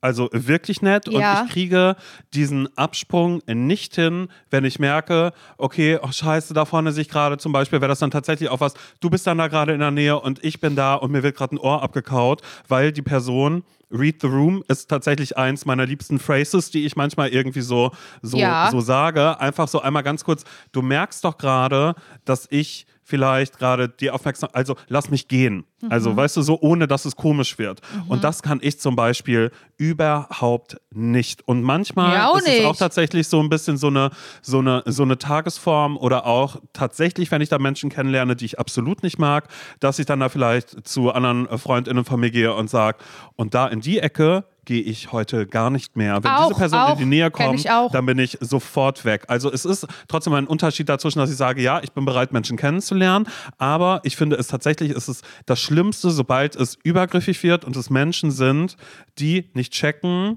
Also 0.00 0.28
wirklich 0.32 0.80
nett 0.80 1.08
Ja. 1.08 1.40
und 1.42 1.46
ich 1.48 1.52
kriege 1.52 1.96
diesen 2.32 2.68
Absprung 2.76 3.42
nicht 3.46 3.96
hin, 3.96 4.28
wenn 4.50 4.64
ich 4.64 4.78
merke, 4.78 5.32
okay, 5.56 5.98
oh 6.02 6.12
scheiße, 6.12 6.54
da 6.54 6.64
vorne 6.64 6.92
sich 6.92 7.08
gerade 7.08 7.36
zum 7.38 7.52
Beispiel, 7.52 7.80
wäre 7.80 7.88
das 7.88 7.98
dann 7.98 8.10
tatsächlich 8.12 8.48
auch 8.48 8.60
was, 8.60 8.74
du 9.00 9.10
bist 9.10 9.26
dann 9.26 9.38
da 9.38 9.48
gerade 9.48 9.72
in 9.72 9.80
der 9.80 9.90
Nähe 9.90 10.18
und 10.20 10.44
ich 10.44 10.60
bin 10.60 10.76
da 10.76 10.94
und 10.94 11.10
mir 11.10 11.22
wird 11.22 11.36
gerade 11.36 11.56
ein 11.56 11.58
Ohr 11.58 11.82
abgekaut, 11.82 12.42
weil 12.68 12.92
die 12.92 13.02
Person 13.02 13.64
Read 13.90 14.20
the 14.20 14.26
Room 14.26 14.62
ist 14.68 14.88
tatsächlich 14.90 15.38
eins 15.38 15.64
meiner 15.64 15.86
liebsten 15.86 16.18
Phrases, 16.18 16.70
die 16.70 16.84
ich 16.84 16.94
manchmal 16.94 17.30
irgendwie 17.30 17.62
so, 17.62 17.90
so, 18.20 18.36
Ja. 18.36 18.70
so 18.70 18.80
sage. 18.80 19.40
Einfach 19.40 19.66
so 19.66 19.80
einmal 19.80 20.02
ganz 20.02 20.24
kurz, 20.24 20.44
du 20.72 20.82
merkst 20.82 21.24
doch 21.24 21.38
gerade, 21.38 21.94
dass 22.26 22.46
ich 22.50 22.86
vielleicht 23.08 23.58
gerade 23.58 23.88
die 23.88 24.10
Aufmerksamkeit, 24.10 24.54
also 24.54 24.76
lass 24.88 25.08
mich 25.08 25.28
gehen. 25.28 25.64
Mhm. 25.80 25.90
Also 25.90 26.14
weißt 26.14 26.36
du, 26.36 26.42
so 26.42 26.58
ohne 26.60 26.86
dass 26.86 27.06
es 27.06 27.16
komisch 27.16 27.58
wird. 27.58 27.80
Und 28.08 28.22
das 28.22 28.42
kann 28.42 28.58
ich 28.62 28.78
zum 28.78 28.96
Beispiel 28.96 29.50
überhaupt 29.78 30.76
nicht. 30.90 31.46
Und 31.48 31.62
manchmal 31.62 32.14
Ja, 32.14 32.28
auch 32.28 32.36
ist 32.36 32.46
es 32.48 32.64
auch 32.64 32.70
nicht. 32.70 32.78
tatsächlich 32.78 33.26
so 33.26 33.40
ein 33.40 33.48
bisschen 33.48 33.78
so 33.78 33.86
eine, 33.86 34.10
so, 34.42 34.58
eine, 34.58 34.82
so 34.84 35.04
eine 35.04 35.16
Tagesform 35.16 35.96
oder 35.96 36.26
auch 36.26 36.56
tatsächlich, 36.74 37.30
wenn 37.30 37.40
ich 37.40 37.48
da 37.48 37.58
Menschen 37.58 37.88
kennenlerne, 37.88 38.36
die 38.36 38.44
ich 38.44 38.58
absolut 38.58 39.02
nicht 39.02 39.18
mag, 39.18 39.48
dass 39.80 39.98
ich 39.98 40.04
dann 40.04 40.20
da 40.20 40.28
vielleicht 40.28 40.86
zu 40.86 41.10
anderen 41.10 41.46
Freundinnen 41.58 42.04
von 42.04 42.20
mir 42.20 42.30
gehe 42.30 42.52
und 42.52 42.68
sage, 42.68 42.98
und 43.36 43.54
da 43.54 43.68
in 43.68 43.80
die 43.80 44.00
Ecke 44.00 44.44
gehe 44.68 44.82
ich 44.82 45.12
heute 45.12 45.46
gar 45.46 45.70
nicht 45.70 45.96
mehr. 45.96 46.22
Wenn 46.22 46.30
Auch, 46.30 46.48
diese 46.48 46.60
Person 46.60 46.78
auch. 46.78 46.92
in 46.92 46.98
die 46.98 47.04
Nähe 47.06 47.30
kommt, 47.30 47.64
dann 47.64 48.04
bin 48.04 48.18
ich 48.18 48.36
sofort 48.42 49.06
weg. 49.06 49.24
Also 49.26 49.50
es 49.50 49.64
ist 49.64 49.86
trotzdem 50.08 50.34
ein 50.34 50.46
Unterschied 50.46 50.90
dazwischen, 50.90 51.20
dass 51.20 51.30
ich 51.30 51.38
sage, 51.38 51.62
ja, 51.62 51.80
ich 51.82 51.92
bin 51.92 52.04
bereit, 52.04 52.34
Menschen 52.34 52.58
kennenzulernen, 52.58 53.26
aber 53.56 54.02
ich 54.04 54.14
finde 54.18 54.36
es 54.36 54.46
tatsächlich, 54.46 54.90
ist 54.90 55.08
es 55.08 55.22
das 55.46 55.58
Schlimmste, 55.58 56.10
sobald 56.10 56.54
es 56.54 56.76
übergriffig 56.82 57.42
wird 57.42 57.64
und 57.64 57.76
es 57.76 57.88
Menschen 57.88 58.30
sind, 58.30 58.76
die 59.18 59.48
nicht 59.54 59.72
checken, 59.72 60.36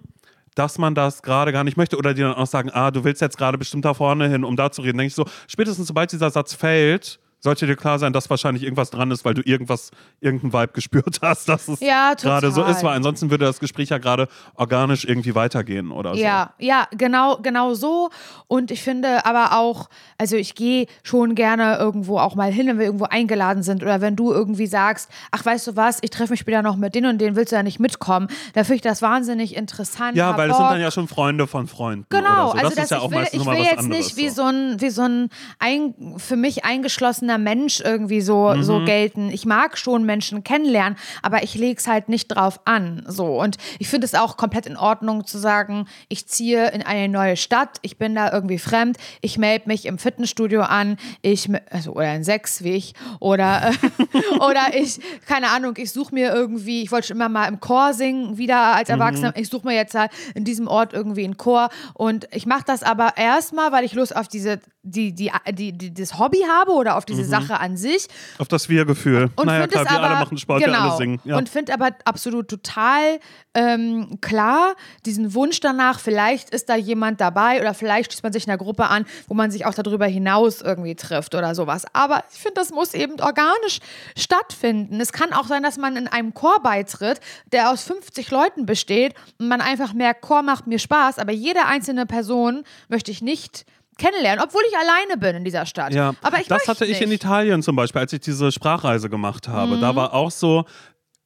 dass 0.55 0.77
man 0.77 0.95
das 0.95 1.23
gerade 1.23 1.51
gar 1.51 1.65
nicht 1.65 1.75
möchte 1.75 1.97
oder 1.97 2.13
die 2.13 2.21
dann 2.21 2.33
auch 2.33 2.47
sagen, 2.47 2.69
ah, 2.71 2.89
du 2.89 3.03
willst 3.03 3.21
jetzt 3.21 3.37
gerade 3.37 3.57
bestimmt 3.57 3.83
da 3.83 3.93
vorne 3.93 4.29
hin, 4.29 4.45
um 4.45 4.55
da 4.55 4.71
zu 4.71 4.81
reden. 4.81 4.97
Denke 4.97 5.09
ich 5.09 5.15
so, 5.15 5.25
spätestens 5.49 5.87
sobald 5.87 6.09
dieser 6.09 6.29
Satz 6.29 6.53
fällt, 6.53 7.19
sollte 7.41 7.65
dir 7.65 7.75
klar 7.75 7.99
sein, 7.99 8.13
dass 8.13 8.29
wahrscheinlich 8.29 8.63
irgendwas 8.63 8.91
dran 8.91 9.09
ist, 9.11 9.25
weil 9.25 9.33
du 9.33 9.41
irgendwas, 9.41 9.91
irgendeinen 10.19 10.53
Vibe 10.53 10.73
gespürt 10.73 11.19
hast, 11.21 11.49
dass 11.49 11.67
es 11.67 11.79
Ja, 11.79 12.13
gerade 12.13 12.51
so 12.51 12.63
ist, 12.63 12.83
weil 12.83 12.95
ansonsten 12.95 13.31
würde 13.31 13.45
das 13.45 13.59
Gespräch 13.59 13.89
ja 13.89 13.97
gerade 13.97 14.27
organisch 14.55 15.05
irgendwie 15.05 15.33
weitergehen 15.33 15.91
oder 15.91 16.13
so. 16.13 16.21
Ja, 16.21 16.53
ja, 16.59 16.88
genau, 16.91 17.38
genau 17.38 17.73
so. 17.73 18.11
Und 18.48 18.69
ich 18.69 18.83
finde 18.83 19.25
aber 19.25 19.57
auch, 19.57 19.89
also 20.19 20.36
ich 20.36 20.53
gehe 20.53 20.86
schon 21.03 21.33
gerne 21.33 21.77
irgendwo 21.77 22.19
auch 22.19 22.36
mal 22.36 22.51
hin, 22.51 22.67
wenn 22.67 22.77
wir 22.77 22.86
irgendwo 22.86 23.05
eingeladen 23.05 23.63
sind 23.63 23.81
oder 23.81 24.01
wenn 24.01 24.15
du 24.15 24.31
irgendwie 24.31 24.67
sagst, 24.67 25.10
ach, 25.31 25.43
weißt 25.43 25.67
du 25.67 25.75
was, 25.75 25.98
ich 26.01 26.12
treffe 26.12 26.33
mich 26.33 26.41
später 26.41 26.62
noch 26.62 26.75
mit 26.75 26.93
denen 26.93 27.10
und 27.10 27.17
denen 27.19 27.36
willst 27.36 27.51
du 27.51 27.55
ja 27.55 27.63
nicht 27.63 27.79
mitkommen. 27.79 28.27
Da 28.53 28.63
finde 28.63 28.75
ich 28.75 28.81
das 28.81 29.01
wahnsinnig 29.01 29.55
interessant. 29.55 30.15
Ja, 30.15 30.38
weil 30.38 30.48
das 30.48 30.57
sind 30.57 30.67
dann 30.67 30.81
ja 30.81 30.91
schon 30.91 31.07
Freunde 31.07 31.48
von 31.48 31.67
Freunden. 31.67 32.05
Genau, 32.10 32.51
so. 32.51 32.57
also 32.57 32.75
das 32.75 32.83
ist 32.86 32.91
ja 32.91 32.98
ich 32.98 33.03
auch 33.03 33.12
will, 33.12 33.19
meistens 33.19 33.41
ich 33.41 33.48
will 33.48 33.57
jetzt 33.57 33.79
anderes. 33.79 34.05
nicht 34.05 34.17
wie 34.17 34.29
so. 34.29 34.36
so 34.36 34.43
ein, 34.43 34.81
wie 34.81 34.89
so 34.91 35.01
ein, 35.01 35.29
ein 35.60 35.95
für 36.17 36.36
mich 36.36 36.65
eingeschlossener 36.65 37.30
Mensch 37.38 37.79
irgendwie 37.81 38.21
so, 38.21 38.53
Mhm. 38.55 38.63
so 38.63 38.83
gelten. 38.85 39.29
Ich 39.29 39.45
mag 39.45 39.77
schon 39.77 40.03
Menschen 40.05 40.43
kennenlernen, 40.43 40.97
aber 41.21 41.43
ich 41.43 41.55
lege 41.55 41.77
es 41.79 41.88
halt 41.88 42.09
nicht 42.09 42.27
drauf 42.27 42.59
an. 42.65 43.03
So. 43.07 43.39
Und 43.41 43.57
ich 43.79 43.88
finde 43.89 44.05
es 44.05 44.15
auch 44.15 44.38
komplett 44.38 44.65
in 44.65 44.77
Ordnung 44.77 45.25
zu 45.25 45.38
sagen, 45.38 45.88
ich 46.09 46.27
ziehe 46.27 46.69
in 46.71 46.81
eine 46.81 47.07
neue 47.07 47.38
Stadt, 47.38 47.77
ich 47.81 47.97
bin 47.97 48.15
da 48.15 48.31
irgendwie 48.31 48.59
fremd, 48.59 48.97
ich 49.21 49.38
melde 49.38 49.67
mich 49.67 49.85
im 49.85 49.97
Fitnessstudio 49.97 50.61
an, 50.61 50.97
ich, 51.21 51.50
also, 51.69 51.93
oder 51.93 52.13
in 52.15 52.23
Sex 52.23 52.63
wie 52.63 52.73
ich, 52.73 52.93
oder, 53.19 53.69
äh, 53.69 54.35
oder 54.39 54.73
ich, 54.73 55.00
keine 55.27 55.50
Ahnung, 55.50 55.73
ich 55.77 55.91
suche 55.91 56.13
mir 56.13 56.33
irgendwie, 56.33 56.81
ich 56.83 56.91
wollte 56.91 57.07
schon 57.07 57.17
immer 57.17 57.29
mal 57.29 57.47
im 57.47 57.59
Chor 57.59 57.93
singen, 57.93 58.38
wieder 58.38 58.75
als 58.75 58.89
Erwachsener, 58.89 59.33
ich 59.35 59.50
suche 59.50 59.67
mir 59.67 59.75
jetzt 59.75 59.95
halt 59.95 60.11
in 60.35 60.43
diesem 60.43 60.67
Ort 60.67 60.93
irgendwie 60.93 61.23
einen 61.23 61.38
Chor 61.38 61.69
und 61.93 62.27
ich 62.31 62.45
mache 62.45 62.63
das 62.65 62.83
aber 62.83 63.13
erstmal, 63.17 63.71
weil 63.71 63.83
ich 63.83 63.93
Lust 63.93 64.15
auf 64.15 64.27
diese, 64.27 64.59
die, 64.83 65.13
die, 65.13 65.31
die, 65.51 65.73
die, 65.73 65.93
das 65.93 66.17
Hobby 66.17 66.43
habe 66.47 66.71
oder 66.71 66.97
auf 66.97 67.05
diese 67.05 67.23
Sache 67.23 67.59
an 67.59 67.77
sich 67.77 68.07
Auf 68.39 68.47
das 68.47 68.67
Wir-Gefühl. 68.67 69.29
und 69.35 69.45
Naja, 69.45 69.67
klar, 69.67 69.83
es 69.83 69.91
wir 69.91 69.97
aber, 69.97 70.09
alle 70.09 70.19
machen 70.19 70.38
Sport, 70.38 70.63
genau, 70.63 70.73
wir 70.73 70.81
alle 70.81 70.97
singen. 70.97 71.19
Ja. 71.23 71.38
Und 71.38 71.50
finde 71.50 71.73
aber 71.73 71.91
absolut 72.05 72.47
total 72.47 73.19
ähm, 73.53 74.17
klar 74.21 74.75
diesen 75.05 75.33
Wunsch 75.35 75.59
danach, 75.59 76.00
vielleicht 76.00 76.50
ist 76.50 76.69
da 76.69 76.75
jemand 76.75 77.21
dabei 77.21 77.61
oder 77.61 77.73
vielleicht 77.73 78.11
schließt 78.11 78.23
man 78.23 78.33
sich 78.33 78.47
einer 78.47 78.57
Gruppe 78.57 78.88
an, 78.88 79.05
wo 79.27 79.35
man 79.35 79.51
sich 79.51 79.65
auch 79.65 79.73
darüber 79.73 80.07
hinaus 80.07 80.61
irgendwie 80.61 80.95
trifft 80.95 81.35
oder 81.35 81.53
sowas. 81.53 81.85
Aber 81.93 82.23
ich 82.33 82.39
finde, 82.39 82.55
das 82.55 82.71
muss 82.71 82.93
eben 82.93 83.19
organisch 83.19 83.79
stattfinden. 84.17 85.00
Es 85.00 85.11
kann 85.11 85.33
auch 85.33 85.45
sein, 85.45 85.61
dass 85.61 85.77
man 85.77 85.95
in 85.95 86.07
einem 86.07 86.33
Chor 86.33 86.61
beitritt, 86.63 87.19
der 87.51 87.69
aus 87.69 87.83
50 87.83 88.31
Leuten 88.31 88.65
besteht 88.65 89.13
und 89.39 89.47
man 89.47 89.61
einfach 89.61 89.93
merkt, 89.93 90.21
Chor 90.21 90.41
macht 90.41 90.65
mir 90.65 90.79
Spaß, 90.79 91.19
aber 91.19 91.31
jede 91.31 91.65
einzelne 91.65 92.05
Person 92.05 92.63
möchte 92.89 93.11
ich 93.11 93.21
nicht 93.21 93.65
kennenlernen, 94.01 94.43
obwohl 94.43 94.62
ich 94.70 94.77
alleine 94.77 95.17
bin 95.17 95.38
in 95.38 95.43
dieser 95.43 95.65
Stadt. 95.65 95.93
Ja, 95.93 96.13
aber 96.22 96.39
ich 96.39 96.48
das 96.48 96.67
hatte 96.67 96.86
ich 96.86 96.91
nicht. 96.91 97.01
Mhm. 97.01 97.08
in 97.08 97.12
Italien 97.13 97.63
zum 97.63 97.75
Beispiel, 97.75 98.01
als 98.01 98.13
ich 98.13 98.22
diese 98.22 98.51
Sprachreise 98.51 99.10
gemacht 99.10 99.48
habe. 99.48 99.77
Da 99.77 99.96
war 99.96 100.13
auch 100.13 100.31
so, 100.31 100.65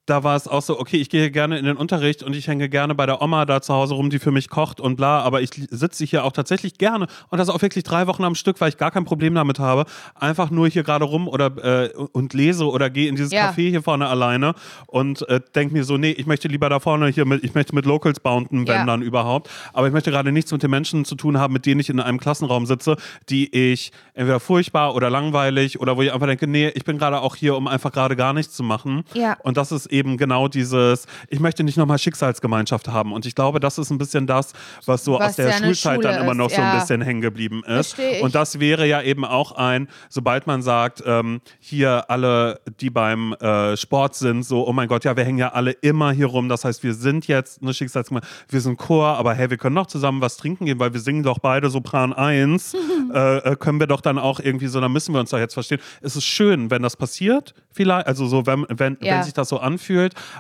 da 0.06 0.24
war 0.24 0.36
es 0.36 0.48
auch 0.48 0.62
so, 0.62 0.80
okay, 0.80 0.98
ich 0.98 1.10
gehe 1.10 1.32
gerne 1.32 1.58
in 1.58 1.66
den 1.66 1.78
Unterricht 1.78 2.22
und 2.22 2.36
ich 2.36 2.48
hänge 2.48 2.70
gerne 2.70 2.94
bei 2.94 3.06
der 3.08 3.22
Oma 3.22 3.46
da 3.46 3.62
zu 3.62 3.74
Hause 3.74 3.96
rum, 3.96 4.10
die 4.12 4.20
für 4.20 4.32
mich 4.32 4.50
kocht 4.50 4.80
und 4.80 4.98
bla, 4.98 5.22
aber 5.22 5.42
ich 5.42 5.50
sitze 5.70 6.06
hier 6.06 6.24
auch 6.24 6.32
tatsächlich 6.32 6.78
gerne 6.78 7.08
und 7.30 7.40
das 7.40 7.50
auch 7.50 7.62
wirklich 7.62 7.84
drei 7.84 8.06
Wochen 8.06 8.24
am 8.24 8.36
Stück, 8.36 8.62
weil 8.62 8.70
ich 8.70 8.78
gar 8.78 8.92
kein 8.92 9.06
Problem 9.06 9.34
damit 9.34 9.58
habe, 9.58 9.86
einfach 10.14 10.52
nur 10.52 10.68
hier 10.68 10.84
gerade 10.84 11.06
rum 11.06 11.28
oder 11.28 11.86
äh, 11.86 11.90
und 12.12 12.34
lese 12.34 12.70
oder 12.70 12.90
gehe 12.92 13.10
in 13.10 13.16
dieses 13.16 13.32
ja. 13.32 13.50
Café 13.50 13.70
hier 13.70 13.82
vorne 13.82 14.08
alleine 14.08 14.54
und 14.86 15.28
äh, 15.28 15.42
denke 15.56 15.74
mir 15.74 15.84
so, 15.84 15.98
nee, 15.98 16.12
ich 16.12 16.28
möchte 16.28 16.48
lieber 16.48 16.70
da 16.70 16.80
vorne 16.80 17.08
hier 17.08 17.26
mit, 17.26 17.44
ich 17.44 17.56
möchte 17.56 17.74
mit 17.74 17.86
Locals 17.86 18.20
bounden, 18.20 18.68
wenn 18.68 18.76
ja. 18.76 18.86
dann 18.86 19.02
überhaupt, 19.02 19.50
aber 19.74 19.88
ich 19.88 19.94
möchte 19.94 20.12
gerade 20.12 20.32
nichts 20.32 20.52
mit 20.52 20.62
den 20.62 20.70
Menschen 20.70 21.06
zu 21.06 21.16
tun 21.16 21.40
haben, 21.40 21.54
mit 21.54 21.66
denen 21.66 21.80
ich 21.80 21.90
in 21.90 22.00
einem 22.00 22.20
Klassenraum 22.20 22.68
sitze, 22.68 22.98
die 23.30 23.72
ich 23.72 23.92
entweder 24.14 24.40
furchtbar 24.40 24.94
oder 24.94 25.10
langweilig 25.10 25.80
oder 25.80 25.98
wo 25.98 26.04
ich 26.04 26.14
einfach 26.14 26.28
denke, 26.28 26.46
nee, 26.46 26.70
ich 26.70 26.86
bin 26.86 27.00
gerade 27.00 27.22
auch 27.22 27.36
hier, 27.36 27.56
um 27.56 27.68
einfach 27.68 27.92
gerade 27.92 28.16
gar 28.16 28.34
nichts 28.34 28.54
zu 28.54 28.62
machen. 28.62 29.04
Ja. 29.14 29.38
Und 29.42 29.58
das 29.58 29.72
ist 29.72 29.88
eben 29.96 30.18
genau 30.18 30.48
dieses, 30.48 31.06
ich 31.30 31.40
möchte 31.40 31.64
nicht 31.64 31.78
nochmal 31.78 31.98
Schicksalsgemeinschaft 31.98 32.88
haben. 32.88 33.14
Und 33.14 33.26
ich 33.26 33.36
glaube, 33.36 33.60
das 33.60 33.78
ist 33.78 33.90
ein 33.90 33.98
bisschen 33.98 34.28
das, 34.28 34.54
was 34.86 35.04
so 35.04 35.14
was 35.14 35.30
aus 35.30 35.36
der 35.38 35.54
Schulzeit 35.54 36.04
dann 36.04 36.22
immer 36.22 36.34
noch 36.34 36.50
ist, 36.50 36.56
so 36.56 36.62
ein 36.62 36.80
bisschen 36.80 37.02
hängen 37.02 37.22
geblieben 37.22 37.64
ist. 37.64 37.96
Und 38.22 38.36
das 38.36 38.60
wäre 38.60 38.86
ja 38.88 39.02
eben 39.02 39.26
auch 39.26 39.54
ein, 39.54 39.88
sobald 40.10 40.48
man 40.48 40.62
sagt, 40.62 41.04
ähm, 41.06 41.42
hier 41.60 42.10
alle, 42.10 42.60
die 42.80 42.90
beim 42.90 43.34
äh, 43.34 43.78
Sport 43.78 44.16
sind, 44.16 44.44
so, 44.44 44.68
oh 44.68 44.74
mein 44.74 44.88
Gott, 44.88 45.06
ja, 45.06 45.16
wir 45.16 45.24
hängen 45.24 45.38
ja 45.38 45.50
alle 45.50 45.72
immer 45.72 46.12
hier 46.12 46.28
rum. 46.28 46.50
Das 46.50 46.66
heißt, 46.66 46.84
wir 46.84 46.94
sind 46.94 47.28
jetzt 47.28 47.62
eine 47.62 47.74
Schicksalsgemeinschaft, 47.74 48.46
wir 48.50 48.62
sind 48.62 48.78
Chor, 48.78 49.08
aber 49.18 49.34
hey, 49.34 49.50
wir 49.50 49.58
können 49.58 49.76
noch 49.76 49.88
zusammen 49.88 50.22
was 50.22 50.38
trinken 50.38 50.66
gehen, 50.66 50.80
weil 50.80 50.94
wir 50.94 51.00
singen 51.00 51.24
doch 51.24 51.40
beide 51.40 51.70
Sopran 51.70 52.14
1. 52.14 52.76
äh, 53.14 53.38
äh, 53.38 53.56
können 53.56 53.80
wir 53.80 53.88
doch 53.88 54.02
dann 54.02 54.18
auch 54.18 54.40
irgendwie 54.40 54.68
so, 54.68 54.82
dann 54.82 54.92
müssen 54.92 55.14
wir 55.14 55.20
uns 55.20 55.30
doch 55.30 55.40
jetzt 55.40 55.54
verstehen. 55.54 55.80
Es 56.02 56.16
ist 56.16 56.26
schön, 56.26 56.70
wenn 56.70 56.82
das 56.82 56.98
passiert, 56.98 57.54
vielleicht, 57.72 58.08
also 58.08 58.26
so, 58.28 58.46
wenn, 58.46 58.66
wenn, 58.70 58.98
ja. 59.02 59.16
wenn 59.16 59.24
sich 59.24 59.34
das 59.34 59.50
so 59.50 59.60
anfühlt, 59.60 59.85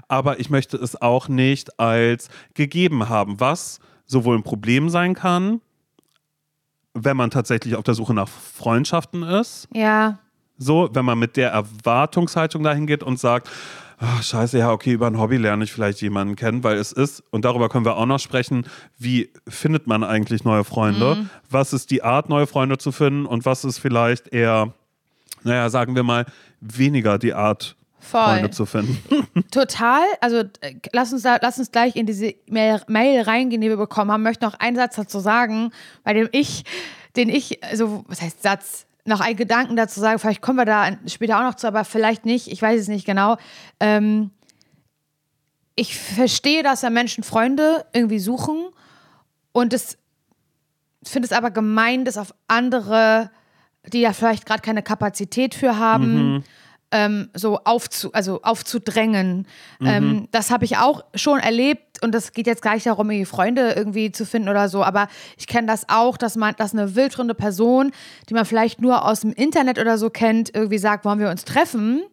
aber 0.08 0.40
ich 0.40 0.50
möchte 0.50 0.78
es 0.78 1.02
auch 1.02 1.28
nicht 1.28 1.80
als 1.80 2.30
gegeben 2.54 3.10
haben, 3.10 3.40
was 3.40 3.80
sowohl 4.06 4.38
ein 4.38 4.44
Problem 4.44 4.90
sein 4.90 5.14
kann, 5.14 5.62
wenn 6.94 7.18
man 7.18 7.30
tatsächlich 7.30 7.76
auf 7.76 7.84
der 7.84 7.94
Suche 7.94 8.14
nach 8.14 8.30
Freundschaften 8.30 9.24
ist. 9.24 9.68
Ja. 9.74 10.20
So, 10.58 10.90
wenn 10.94 11.06
man 11.06 11.20
mit 11.20 11.36
der 11.36 11.52
Erwartungshaltung 11.52 12.64
dahin 12.64 12.88
geht 12.88 13.04
und 13.04 13.20
sagt, 13.20 13.50
ach, 14.00 14.24
scheiße, 14.24 14.58
ja, 14.58 14.72
okay, 14.72 14.94
über 14.94 15.08
ein 15.08 15.20
Hobby 15.20 15.38
lerne 15.38 15.64
ich 15.64 15.74
vielleicht 15.74 16.02
jemanden 16.02 16.36
kennen, 16.36 16.64
weil 16.64 16.78
es 16.78 16.92
ist, 16.92 17.24
und 17.32 17.46
darüber 17.46 17.70
können 17.70 17.86
wir 17.86 17.98
auch 17.98 18.06
noch 18.06 18.20
sprechen, 18.20 18.66
wie 18.98 19.30
findet 19.48 19.88
man 19.88 20.04
eigentlich 20.04 20.44
neue 20.44 20.64
Freunde? 20.64 21.16
Mhm. 21.16 21.30
Was 21.50 21.74
ist 21.74 21.92
die 21.92 22.04
Art, 22.04 22.30
neue 22.30 22.48
Freunde 22.48 22.78
zu 22.78 22.92
finden 22.92 23.26
und 23.26 23.46
was 23.46 23.66
ist 23.66 23.80
vielleicht 23.80 24.30
eher, 24.30 24.74
naja, 25.44 25.70
sagen 25.70 25.96
wir 25.96 26.04
mal, 26.04 26.26
weniger 26.62 27.18
die 27.18 27.34
Art. 27.34 27.76
Freunde 28.06 28.50
zu 28.50 28.66
finden. 28.66 28.98
Total. 29.52 30.04
Also 30.22 30.38
äh, 30.62 30.76
lass 30.94 31.12
uns 31.14 31.24
da, 31.24 31.38
lass 31.42 31.58
uns 31.58 31.72
gleich 31.72 31.96
in 31.96 32.06
diese 32.06 32.36
Mail, 32.48 32.82
Mail 32.88 33.22
reingehen, 33.22 33.62
die 33.62 33.70
wir 33.70 33.78
bekommen 33.78 34.12
haben. 34.12 34.22
Ich 34.22 34.26
möchte 34.26 34.46
noch 34.46 34.60
einen 34.60 34.76
Satz 34.76 34.96
dazu 34.96 35.20
sagen, 35.20 35.72
bei 36.04 36.14
dem 36.14 36.30
ich, 36.32 36.64
den 37.16 37.30
ich, 37.30 37.64
also 37.64 38.04
was 38.08 38.22
heißt 38.22 38.42
Satz? 38.42 38.86
Noch 39.08 39.20
einen 39.20 39.36
Gedanken 39.36 39.76
dazu 39.76 40.00
sagen, 40.00 40.18
vielleicht 40.18 40.42
kommen 40.42 40.58
wir 40.58 40.66
da 40.66 40.98
später 41.06 41.38
auch 41.38 41.44
noch 41.44 41.56
zu, 41.56 41.68
aber 41.68 41.86
vielleicht 41.86 42.26
nicht, 42.26 42.48
ich 42.52 42.60
weiß 42.60 42.82
es 42.82 42.88
nicht 42.88 43.06
genau. 43.06 43.38
Ähm, 43.80 44.32
ich 45.76 45.96
verstehe, 45.98 46.64
dass 46.64 46.82
ja 46.82 46.90
Menschen 46.90 47.24
Freunde 47.24 47.86
irgendwie 47.94 48.18
suchen 48.18 48.66
und 49.52 49.74
es 49.74 50.00
finde 51.04 51.28
es 51.28 51.32
aber 51.34 51.52
gemein, 51.52 52.04
das 52.04 52.18
auf 52.18 52.34
andere, 52.48 53.30
die 53.94 54.02
ja 54.02 54.12
vielleicht 54.12 54.48
gerade 54.48 54.62
keine 54.64 54.82
Kapazität 54.82 55.54
für 55.54 55.78
haben, 55.78 56.36
mhm 56.36 56.44
ähm, 56.96 57.30
so 57.34 57.60
aufzu, 57.66 58.14
also 58.14 58.42
aufzudrängen. 58.42 59.48
Mhm. 59.80 59.88
Ähm, 59.88 60.28
das 60.32 60.50
habe 60.50 60.64
ich 60.64 60.78
auch 60.78 61.04
schon 61.14 61.40
erlebt 61.40 62.02
und 62.02 62.16
das 62.16 62.32
geht 62.32 62.48
jetzt 62.48 62.62
gar 62.62 62.74
nicht 62.74 62.86
darum, 62.86 63.12
irgendwie 63.12 63.26
Freunde 63.26 63.74
irgendwie 63.74 64.14
zu 64.14 64.26
finden 64.26 64.48
oder 64.48 64.70
so, 64.70 64.82
aber 64.82 65.10
ich 65.38 65.48
kenne 65.48 65.68
das 65.68 65.90
auch, 65.90 66.16
dass 66.16 66.38
man, 66.38 66.56
dass 66.56 66.74
eine 66.74 66.96
wildfremde 66.96 67.36
Person, 67.36 67.92
die 68.30 68.34
man 68.34 68.46
vielleicht 68.46 68.82
nur 68.82 69.06
aus 69.06 69.22
dem 69.22 69.34
Internet 69.34 69.78
oder 69.78 69.98
so 69.98 70.10
kennt, 70.10 70.56
irgendwie 70.56 70.78
sagt, 70.78 71.04
wollen 71.04 71.20
wir 71.20 71.30
uns 71.30 71.44
treffen? 71.44 72.04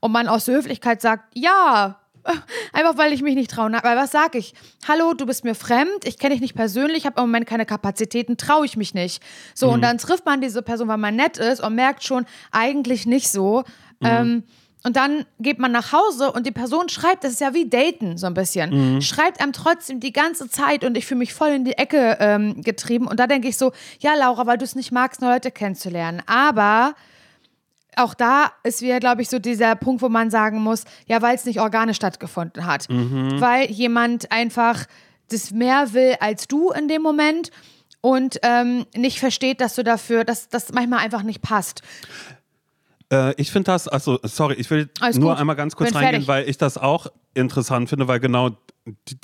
Und 0.00 0.12
man 0.12 0.28
aus 0.28 0.44
der 0.44 0.56
Höflichkeit 0.56 1.00
sagt, 1.00 1.24
ja, 1.34 1.96
Einfach 2.72 2.96
weil 2.96 3.12
ich 3.12 3.22
mich 3.22 3.34
nicht 3.34 3.50
traue. 3.50 3.70
Weil 3.70 3.96
was 3.96 4.10
sage 4.10 4.38
ich? 4.38 4.54
Hallo, 4.88 5.14
du 5.14 5.26
bist 5.26 5.44
mir 5.44 5.54
fremd, 5.54 6.04
ich 6.04 6.18
kenne 6.18 6.34
dich 6.34 6.40
nicht 6.40 6.54
persönlich, 6.54 7.06
habe 7.06 7.20
im 7.20 7.26
Moment 7.26 7.46
keine 7.46 7.66
Kapazitäten, 7.66 8.36
traue 8.36 8.64
ich 8.64 8.76
mich 8.76 8.94
nicht. 8.94 9.22
So, 9.54 9.68
mhm. 9.68 9.74
und 9.74 9.82
dann 9.82 9.98
trifft 9.98 10.24
man 10.24 10.40
diese 10.40 10.62
Person, 10.62 10.88
weil 10.88 10.98
man 10.98 11.16
nett 11.16 11.38
ist 11.38 11.60
und 11.60 11.74
merkt 11.74 12.04
schon, 12.04 12.26
eigentlich 12.50 13.06
nicht 13.06 13.28
so. 13.30 13.64
Mhm. 14.04 14.10
Ähm, 14.10 14.42
und 14.86 14.96
dann 14.96 15.24
geht 15.40 15.58
man 15.58 15.72
nach 15.72 15.92
Hause 15.92 16.30
und 16.30 16.46
die 16.46 16.50
Person 16.50 16.90
schreibt, 16.90 17.24
das 17.24 17.32
ist 17.32 17.40
ja 17.40 17.54
wie 17.54 17.68
Daten 17.68 18.18
so 18.18 18.26
ein 18.26 18.34
bisschen, 18.34 18.96
mhm. 18.96 19.00
schreibt 19.00 19.40
einem 19.40 19.54
trotzdem 19.54 19.98
die 19.98 20.12
ganze 20.12 20.50
Zeit 20.50 20.84
und 20.84 20.96
ich 20.98 21.06
fühle 21.06 21.20
mich 21.20 21.32
voll 21.32 21.48
in 21.48 21.64
die 21.64 21.72
Ecke 21.72 22.18
ähm, 22.20 22.60
getrieben. 22.60 23.08
Und 23.08 23.18
da 23.18 23.26
denke 23.26 23.48
ich 23.48 23.56
so, 23.56 23.72
ja, 24.00 24.14
Laura, 24.14 24.46
weil 24.46 24.58
du 24.58 24.64
es 24.64 24.74
nicht 24.74 24.92
magst, 24.92 25.22
neue 25.22 25.32
Leute 25.34 25.50
kennenzulernen. 25.50 26.22
Aber 26.26 26.94
auch 27.96 28.12
da 28.12 28.52
ist 28.62 28.82
wieder, 28.82 29.00
glaube 29.00 29.22
ich, 29.22 29.30
so 29.30 29.38
dieser 29.38 29.74
Punkt, 29.74 30.02
wo 30.02 30.10
man 30.10 30.30
sagen 30.30 30.60
muss, 30.60 30.84
ja, 31.06 31.22
weil 31.22 31.34
es 31.34 31.46
nicht 31.46 31.60
organisch 31.60 31.96
stattgefunden 31.96 32.66
hat. 32.66 32.88
Mhm. 32.90 33.40
Weil 33.40 33.70
jemand 33.70 34.30
einfach 34.30 34.84
das 35.30 35.50
mehr 35.50 35.94
will 35.94 36.16
als 36.20 36.46
du 36.46 36.70
in 36.70 36.88
dem 36.88 37.00
Moment 37.00 37.50
und 38.02 38.38
ähm, 38.42 38.84
nicht 38.94 39.18
versteht, 39.18 39.62
dass 39.62 39.74
du 39.74 39.82
dafür, 39.82 40.24
dass 40.24 40.50
das 40.50 40.72
manchmal 40.72 40.98
einfach 40.98 41.22
nicht 41.22 41.40
passt. 41.40 41.80
Äh, 43.12 43.34
ich 43.40 43.50
finde 43.50 43.66
das, 43.66 43.88
also 43.88 44.18
sorry, 44.22 44.54
ich 44.54 44.70
will 44.70 44.88
Alles 45.00 45.18
nur 45.18 45.30
gut. 45.30 45.40
einmal 45.40 45.56
ganz 45.56 45.76
kurz 45.76 45.90
Bin 45.90 45.98
reingehen, 45.98 46.24
fertig. 46.24 46.28
weil 46.28 46.48
ich 46.48 46.58
das 46.58 46.78
auch 46.78 47.06
interessant 47.34 47.88
finde, 47.88 48.08
weil 48.08 48.20
genau 48.20 48.50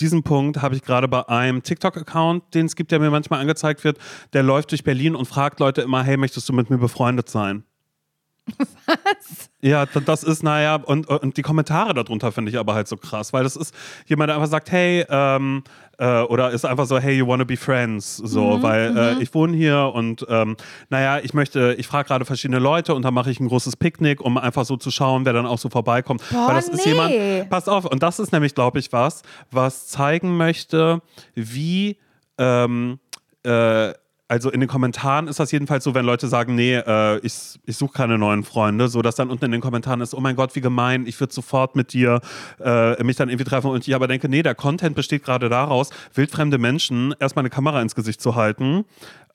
diesen 0.00 0.22
Punkt 0.22 0.62
habe 0.62 0.74
ich 0.74 0.82
gerade 0.82 1.06
bei 1.08 1.28
einem 1.28 1.62
TikTok-Account, 1.62 2.54
den 2.54 2.66
es 2.66 2.76
gibt, 2.76 2.92
der 2.92 2.98
mir 2.98 3.10
manchmal 3.10 3.40
angezeigt 3.40 3.84
wird, 3.84 3.98
der 4.32 4.42
läuft 4.42 4.70
durch 4.70 4.84
Berlin 4.84 5.14
und 5.14 5.26
fragt 5.26 5.60
Leute 5.60 5.82
immer, 5.82 6.02
hey, 6.02 6.16
möchtest 6.16 6.48
du 6.48 6.52
mit 6.52 6.70
mir 6.70 6.78
befreundet 6.78 7.28
sein? 7.28 7.64
Was? 8.86 9.50
Ja, 9.60 9.86
das 9.86 10.22
ist, 10.22 10.42
naja, 10.42 10.76
und, 10.76 11.06
und 11.08 11.36
die 11.36 11.42
Kommentare 11.42 11.94
darunter 11.94 12.32
finde 12.32 12.50
ich 12.50 12.58
aber 12.58 12.74
halt 12.74 12.88
so 12.88 12.96
krass, 12.96 13.32
weil 13.32 13.44
das 13.44 13.56
ist 13.56 13.74
jemand, 14.06 14.28
der 14.28 14.36
einfach 14.36 14.48
sagt, 14.48 14.70
hey, 14.70 15.04
ähm, 15.08 15.62
äh, 15.98 16.22
oder 16.22 16.50
ist 16.50 16.64
einfach 16.64 16.86
so, 16.86 16.98
hey, 16.98 17.18
you 17.18 17.26
wanna 17.26 17.44
be 17.44 17.56
friends, 17.56 18.16
so, 18.16 18.56
mhm, 18.56 18.62
weil 18.62 18.96
äh, 18.96 19.14
mhm. 19.14 19.20
ich 19.20 19.34
wohne 19.34 19.56
hier 19.56 19.92
und 19.94 20.24
ähm, 20.28 20.56
naja, 20.88 21.18
ich 21.22 21.34
möchte, 21.34 21.74
ich 21.78 21.86
frage 21.86 22.08
gerade 22.08 22.24
verschiedene 22.24 22.58
Leute 22.58 22.94
und 22.94 23.02
dann 23.02 23.12
mache 23.12 23.30
ich 23.30 23.38
ein 23.38 23.48
großes 23.48 23.76
Picknick, 23.76 24.20
um 24.20 24.38
einfach 24.38 24.64
so 24.64 24.76
zu 24.76 24.90
schauen, 24.90 25.26
wer 25.26 25.34
dann 25.34 25.46
auch 25.46 25.58
so 25.58 25.68
vorbeikommt. 25.68 26.22
Boah, 26.30 26.48
weil 26.48 26.54
das 26.54 26.68
nee. 26.68 26.74
ist 26.74 26.86
jemand, 26.86 27.50
pass 27.50 27.68
auf, 27.68 27.84
und 27.84 28.02
das 28.02 28.18
ist 28.18 28.32
nämlich, 28.32 28.54
glaube 28.54 28.78
ich, 28.78 28.92
was, 28.92 29.22
was 29.50 29.88
zeigen 29.88 30.36
möchte, 30.38 31.02
wie 31.34 31.98
ähm, 32.38 32.98
äh, 33.44 33.92
also 34.30 34.48
in 34.48 34.60
den 34.60 34.68
Kommentaren 34.68 35.26
ist 35.26 35.40
das 35.40 35.50
jedenfalls 35.50 35.82
so, 35.82 35.92
wenn 35.92 36.06
Leute 36.06 36.28
sagen, 36.28 36.54
nee, 36.54 36.76
äh, 36.76 37.18
ich, 37.18 37.58
ich 37.66 37.76
suche 37.76 37.92
keine 37.92 38.16
neuen 38.16 38.44
Freunde, 38.44 38.86
so 38.86 39.02
dass 39.02 39.16
dann 39.16 39.28
unten 39.28 39.46
in 39.46 39.50
den 39.50 39.60
Kommentaren 39.60 40.00
ist, 40.00 40.14
oh 40.14 40.20
mein 40.20 40.36
Gott, 40.36 40.54
wie 40.54 40.60
gemein, 40.60 41.04
ich 41.04 41.18
würde 41.18 41.34
sofort 41.34 41.74
mit 41.74 41.92
dir 41.92 42.20
äh, 42.60 43.02
mich 43.02 43.16
dann 43.16 43.28
irgendwie 43.28 43.42
treffen. 43.42 43.72
Und 43.72 43.88
ich 43.88 43.92
aber 43.92 44.06
denke, 44.06 44.28
nee, 44.28 44.44
der 44.44 44.54
Content 44.54 44.94
besteht 44.94 45.24
gerade 45.24 45.48
daraus, 45.48 45.90
wildfremde 46.14 46.58
Menschen 46.58 47.12
erstmal 47.18 47.42
eine 47.42 47.50
Kamera 47.50 47.82
ins 47.82 47.96
Gesicht 47.96 48.20
zu 48.20 48.36
halten, 48.36 48.84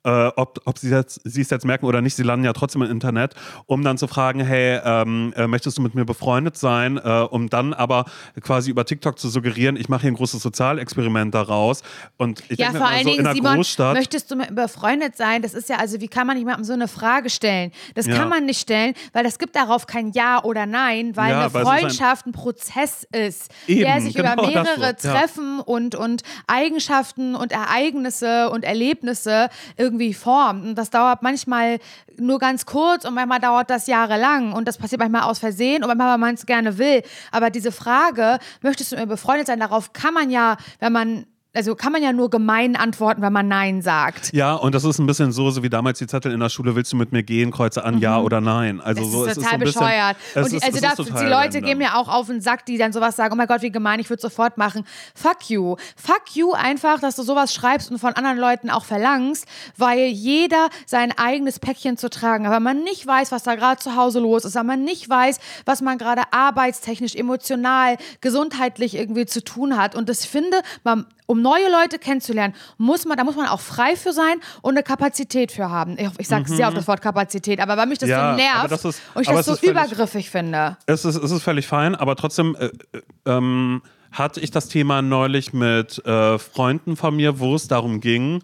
äh, 0.05 0.31
ob, 0.35 0.61
ob 0.65 0.77
sie, 0.77 0.89
jetzt, 0.89 1.19
sie 1.23 1.41
es 1.41 1.49
jetzt 1.49 1.65
merken 1.65 1.85
oder 1.85 2.01
nicht, 2.01 2.15
sie 2.15 2.23
landen 2.23 2.45
ja 2.45 2.53
trotzdem 2.53 2.83
im 2.83 2.91
Internet, 2.91 3.33
um 3.65 3.83
dann 3.83 3.97
zu 3.97 4.07
fragen, 4.07 4.39
hey, 4.39 4.79
ähm, 4.83 5.33
äh, 5.35 5.47
möchtest 5.47 5.77
du 5.77 5.81
mit 5.81 5.95
mir 5.95 6.05
befreundet 6.05 6.57
sein, 6.57 6.97
äh, 6.97 7.27
um 7.29 7.49
dann 7.49 7.73
aber 7.73 8.05
quasi 8.41 8.69
über 8.69 8.85
TikTok 8.85 9.17
zu 9.17 9.29
suggerieren, 9.29 9.75
ich 9.75 9.89
mache 9.89 10.01
hier 10.01 10.11
ein 10.11 10.15
großes 10.15 10.41
Sozialexperiment 10.41 11.33
daraus. 11.33 11.81
Und 12.17 12.43
ich 12.49 12.59
ja, 12.59 12.71
vor 12.71 12.87
allen 12.87 13.03
so, 13.03 13.11
Dingen, 13.11 13.33
Simon, 13.33 13.55
Großstadt, 13.55 13.95
möchtest 13.95 14.29
du 14.29 14.35
mit 14.35 14.51
mir 14.51 14.55
befreundet 14.63 15.17
sein? 15.17 15.41
Das 15.41 15.53
ist 15.53 15.69
ja, 15.69 15.77
also 15.77 15.99
wie 15.99 16.07
kann 16.07 16.27
man 16.27 16.37
jemandem 16.37 16.63
so 16.63 16.73
eine 16.73 16.87
Frage 16.87 17.29
stellen? 17.29 17.71
Das 17.95 18.05
ja. 18.05 18.15
kann 18.15 18.29
man 18.29 18.45
nicht 18.45 18.61
stellen, 18.61 18.93
weil 19.13 19.23
das 19.23 19.39
gibt 19.39 19.55
darauf 19.55 19.87
kein 19.87 20.11
Ja 20.11 20.43
oder 20.43 20.65
Nein, 20.65 21.15
weil 21.15 21.31
ja, 21.31 21.41
eine 21.45 21.53
weil 21.53 21.63
Freundschaft 21.63 22.27
ein, 22.27 22.29
ein, 22.29 22.33
Prozess 22.33 23.07
ist, 23.11 23.51
Eben, 23.67 23.81
der 23.81 24.01
sich 24.01 24.13
genau 24.13 24.33
über 24.33 24.47
mehrere 24.47 24.95
so. 24.97 25.09
Treffen 25.09 25.59
und, 25.59 25.95
und 25.95 26.21
Eigenschaften 26.47 27.35
und 27.35 27.51
Ereignisse 27.51 28.49
und 28.51 28.63
Erlebnisse 28.63 29.49
irgendwie 29.77 29.94
irgendwie 29.95 30.13
formt. 30.13 30.65
Und 30.65 30.75
das 30.75 30.89
dauert 30.89 31.21
manchmal 31.21 31.79
nur 32.17 32.39
ganz 32.39 32.65
kurz 32.65 33.05
und 33.05 33.13
manchmal 33.13 33.39
dauert 33.39 33.69
das 33.69 33.87
jahrelang. 33.87 34.53
Und 34.53 34.67
das 34.67 34.77
passiert 34.77 34.99
manchmal 34.99 35.23
aus 35.23 35.39
Versehen 35.39 35.83
und 35.83 35.87
manchmal, 35.87 36.11
weil 36.11 36.17
man 36.17 36.35
es 36.35 36.45
gerne 36.45 36.77
will. 36.77 37.01
Aber 37.31 37.49
diese 37.49 37.71
Frage, 37.71 38.39
möchtest 38.61 38.91
du 38.91 38.97
mir 38.97 39.07
befreundet 39.07 39.47
sein, 39.47 39.59
darauf 39.59 39.93
kann 39.93 40.13
man 40.13 40.29
ja, 40.29 40.57
wenn 40.79 40.93
man 40.93 41.25
also 41.55 41.75
kann 41.75 41.91
man 41.91 42.03
ja 42.03 42.11
nur 42.13 42.29
gemein 42.29 42.75
antworten, 42.75 43.21
wenn 43.21 43.33
man 43.33 43.47
Nein 43.47 43.81
sagt. 43.81 44.33
Ja, 44.33 44.53
und 44.53 44.75
das 44.75 44.83
ist 44.83 44.99
ein 44.99 45.05
bisschen 45.05 45.31
so, 45.31 45.49
so 45.49 45.63
wie 45.63 45.69
damals 45.69 45.99
die 45.99 46.07
Zettel 46.07 46.31
in 46.31 46.39
der 46.39 46.49
Schule, 46.49 46.75
willst 46.75 46.91
du 46.91 46.97
mit 46.97 47.11
mir 47.11 47.23
gehen, 47.23 47.51
kreuze 47.51 47.83
an, 47.83 47.99
ja 47.99 48.19
oder 48.19 48.41
nein. 48.41 48.81
Also 48.81 49.03
Das 49.03 49.11
so, 49.11 49.25
ist 49.25 49.37
es 49.37 49.43
total 49.43 49.61
ist 49.63 49.73
so 49.73 49.79
ein 49.79 49.85
bescheuert. 49.85 50.17
Bisschen, 50.17 50.39
und 50.39 50.45
es 50.45 50.49
die, 50.49 50.85
also 50.85 51.03
es 51.03 51.09
ist 51.09 51.19
die 51.19 51.25
Leute 51.25 51.61
gehen 51.61 51.77
mir 51.77 51.97
auch 51.97 52.09
auf 52.09 52.27
den 52.27 52.41
Sack, 52.41 52.65
die 52.65 52.77
dann 52.77 52.91
sowas 52.91 53.15
sagen, 53.15 53.33
oh 53.33 53.37
mein 53.37 53.47
Gott, 53.47 53.61
wie 53.61 53.71
gemein, 53.71 53.99
ich 53.99 54.09
würde 54.09 54.21
sofort 54.21 54.57
machen. 54.57 54.85
Fuck 55.13 55.49
you. 55.49 55.75
Fuck 55.95 56.35
you 56.35 56.53
einfach, 56.53 56.99
dass 56.99 57.15
du 57.15 57.23
sowas 57.23 57.53
schreibst 57.53 57.89
und 57.91 57.99
von 57.99 58.13
anderen 58.13 58.37
Leuten 58.37 58.69
auch 58.69 58.85
verlangst, 58.85 59.47
weil 59.77 60.07
jeder 60.07 60.69
sein 60.85 61.13
eigenes 61.17 61.59
Päckchen 61.59 61.97
zu 61.97 62.09
tragen. 62.09 62.49
Weil 62.49 62.59
man 62.59 62.83
nicht 62.83 63.05
weiß, 63.07 63.31
was 63.31 63.43
da 63.43 63.55
gerade 63.55 63.79
zu 63.79 63.95
Hause 63.95 64.19
los 64.19 64.45
ist, 64.45 64.55
weil 64.55 64.63
man 64.63 64.83
nicht 64.83 65.09
weiß, 65.09 65.39
was 65.65 65.81
man 65.81 65.97
gerade 65.97 66.21
arbeitstechnisch, 66.31 67.15
emotional, 67.15 67.97
gesundheitlich 68.21 68.95
irgendwie 68.95 69.25
zu 69.25 69.43
tun 69.43 69.77
hat. 69.77 69.95
Und 69.95 70.09
das 70.09 70.25
finde, 70.25 70.61
man, 70.83 71.05
um 71.27 71.41
neue 71.41 71.69
Leute 71.71 71.97
kennenzulernen, 71.99 72.53
muss 72.77 73.05
man, 73.05 73.17
da 73.17 73.23
muss 73.23 73.35
man 73.35 73.47
auch 73.47 73.59
frei 73.59 73.95
für 73.95 74.13
sein 74.13 74.35
und 74.61 74.75
eine 74.75 74.83
Kapazität 74.83 75.51
für 75.51 75.69
haben. 75.69 75.97
Ich, 75.97 76.09
ich 76.19 76.27
sage 76.27 76.47
sehr 76.47 76.67
oft 76.67 76.77
das 76.77 76.87
Wort 76.87 77.01
Kapazität, 77.01 77.59
aber 77.59 77.77
weil 77.77 77.87
mich 77.87 77.97
das 77.99 78.07
Mhm. 78.09 78.11
Ja, 78.15 78.31
so 78.31 78.37
nervt 78.37 78.71
das 78.71 78.85
ist- 78.85 79.01
und 79.13 79.21
ich 79.23 79.27
das 79.27 79.45
so 79.45 79.55
völlig- 79.55 79.71
übergriffig 79.71 80.29
finde. 80.29 80.77
Es 80.85 81.05
ist, 81.05 81.15
es 81.15 81.31
ist 81.31 81.43
völlig 81.43 81.67
fein, 81.67 81.95
aber 81.95 82.15
trotzdem 82.15 82.55
äh, 82.59 82.65
äh, 82.65 83.01
ähm, 83.25 83.81
hatte 84.11 84.39
ich 84.39 84.51
das 84.51 84.69
Thema 84.69 85.01
neulich 85.01 85.51
mit 85.53 86.05
äh, 86.05 86.37
Freunden 86.39 86.95
von 86.95 87.15
mir, 87.15 87.39
wo 87.39 87.55
es 87.55 87.67
darum 87.67 87.99
ging, 87.99 88.41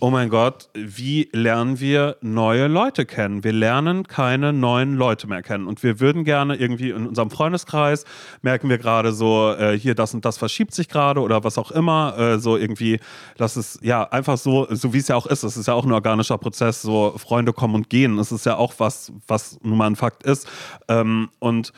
oh 0.00 0.10
mein 0.10 0.30
Gott, 0.30 0.70
wie 0.74 1.28
lernen 1.32 1.78
wir 1.78 2.16
neue 2.22 2.66
Leute 2.68 3.04
kennen? 3.04 3.44
Wir 3.44 3.52
lernen 3.52 4.06
keine 4.08 4.52
neuen 4.52 4.94
Leute 4.94 5.26
mehr 5.26 5.42
kennen. 5.42 5.66
Und 5.66 5.82
wir 5.82 6.00
würden 6.00 6.24
gerne 6.24 6.56
irgendwie 6.56 6.90
in 6.90 7.06
unserem 7.06 7.30
Freundeskreis, 7.30 8.04
merken 8.40 8.68
wir 8.70 8.78
gerade 8.78 9.12
so, 9.12 9.52
äh, 9.52 9.78
hier 9.78 9.94
das 9.94 10.14
und 10.14 10.24
das 10.24 10.38
verschiebt 10.38 10.72
sich 10.72 10.88
gerade 10.88 11.20
oder 11.20 11.44
was 11.44 11.58
auch 11.58 11.70
immer, 11.70 12.18
äh, 12.18 12.38
so 12.38 12.56
irgendwie, 12.56 12.98
das 13.36 13.58
ist 13.58 13.82
ja 13.82 14.04
einfach 14.04 14.38
so, 14.38 14.66
so 14.70 14.94
wie 14.94 14.98
es 14.98 15.08
ja 15.08 15.16
auch 15.16 15.26
ist. 15.26 15.42
Es 15.42 15.58
ist 15.58 15.68
ja 15.68 15.74
auch 15.74 15.84
ein 15.84 15.92
organischer 15.92 16.38
Prozess, 16.38 16.80
so 16.80 17.14
Freunde 17.18 17.52
kommen 17.52 17.74
und 17.74 17.90
gehen. 17.90 18.18
Es 18.18 18.32
ist 18.32 18.46
ja 18.46 18.56
auch 18.56 18.74
was, 18.78 19.12
was 19.28 19.58
nun 19.62 19.76
mal 19.76 19.86
ein 19.86 19.96
Fakt 19.96 20.22
ist. 20.22 20.48
Ähm, 20.88 21.28
und 21.38 21.72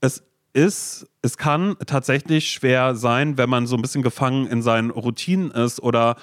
es 0.00 0.22
ist, 0.52 1.06
es 1.20 1.36
kann 1.36 1.76
tatsächlich 1.86 2.50
schwer 2.50 2.94
sein, 2.94 3.36
wenn 3.36 3.50
man 3.50 3.66
so 3.66 3.76
ein 3.76 3.82
bisschen 3.82 4.02
gefangen 4.02 4.46
in 4.46 4.62
seinen 4.62 4.90
Routinen 4.90 5.50
ist 5.50 5.82
oder 5.82 6.16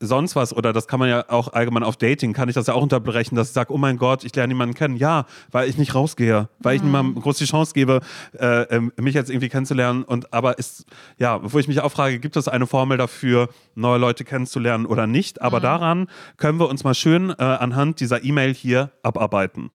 sonst 0.00 0.36
was, 0.36 0.54
oder 0.54 0.72
das 0.72 0.86
kann 0.86 1.00
man 1.00 1.08
ja 1.08 1.24
auch 1.28 1.52
allgemein 1.52 1.82
auf 1.82 1.96
Dating, 1.96 2.32
kann 2.32 2.48
ich 2.48 2.54
das 2.54 2.66
ja 2.66 2.74
auch 2.74 2.82
unterbrechen, 2.82 3.34
dass 3.34 3.48
ich 3.48 3.54
sage, 3.54 3.72
oh 3.72 3.78
mein 3.78 3.96
Gott, 3.96 4.24
ich 4.24 4.34
lerne 4.34 4.52
jemanden 4.52 4.74
kennen. 4.74 4.96
Ja, 4.96 5.26
weil 5.50 5.68
ich 5.68 5.78
nicht 5.78 5.94
rausgehe, 5.94 6.48
weil 6.58 6.76
ich 6.76 6.82
niemandem 6.82 7.20
groß 7.22 7.38
die 7.38 7.44
Chance 7.44 7.72
gebe, 7.74 8.00
äh, 8.38 8.62
ähm, 8.74 8.92
mich 8.96 9.14
jetzt 9.14 9.30
irgendwie 9.30 9.48
kennenzulernen. 9.48 10.04
Und 10.04 10.32
aber 10.32 10.58
ist, 10.58 10.86
ja, 11.18 11.40
wo 11.42 11.58
ich 11.58 11.68
mich 11.68 11.80
auch 11.80 11.92
frage, 11.92 12.18
gibt 12.18 12.36
es 12.36 12.48
eine 12.48 12.66
Formel 12.66 12.98
dafür, 12.98 13.48
neue 13.74 13.98
Leute 13.98 14.24
kennenzulernen 14.24 14.86
oder 14.86 15.06
nicht? 15.06 15.42
Aber 15.42 15.60
daran 15.60 16.08
können 16.36 16.58
wir 16.58 16.68
uns 16.68 16.84
mal 16.84 16.94
schön 16.94 17.30
äh, 17.30 17.42
anhand 17.42 18.00
dieser 18.00 18.22
E-Mail 18.24 18.54
hier 18.54 18.90
abarbeiten. 19.02 19.70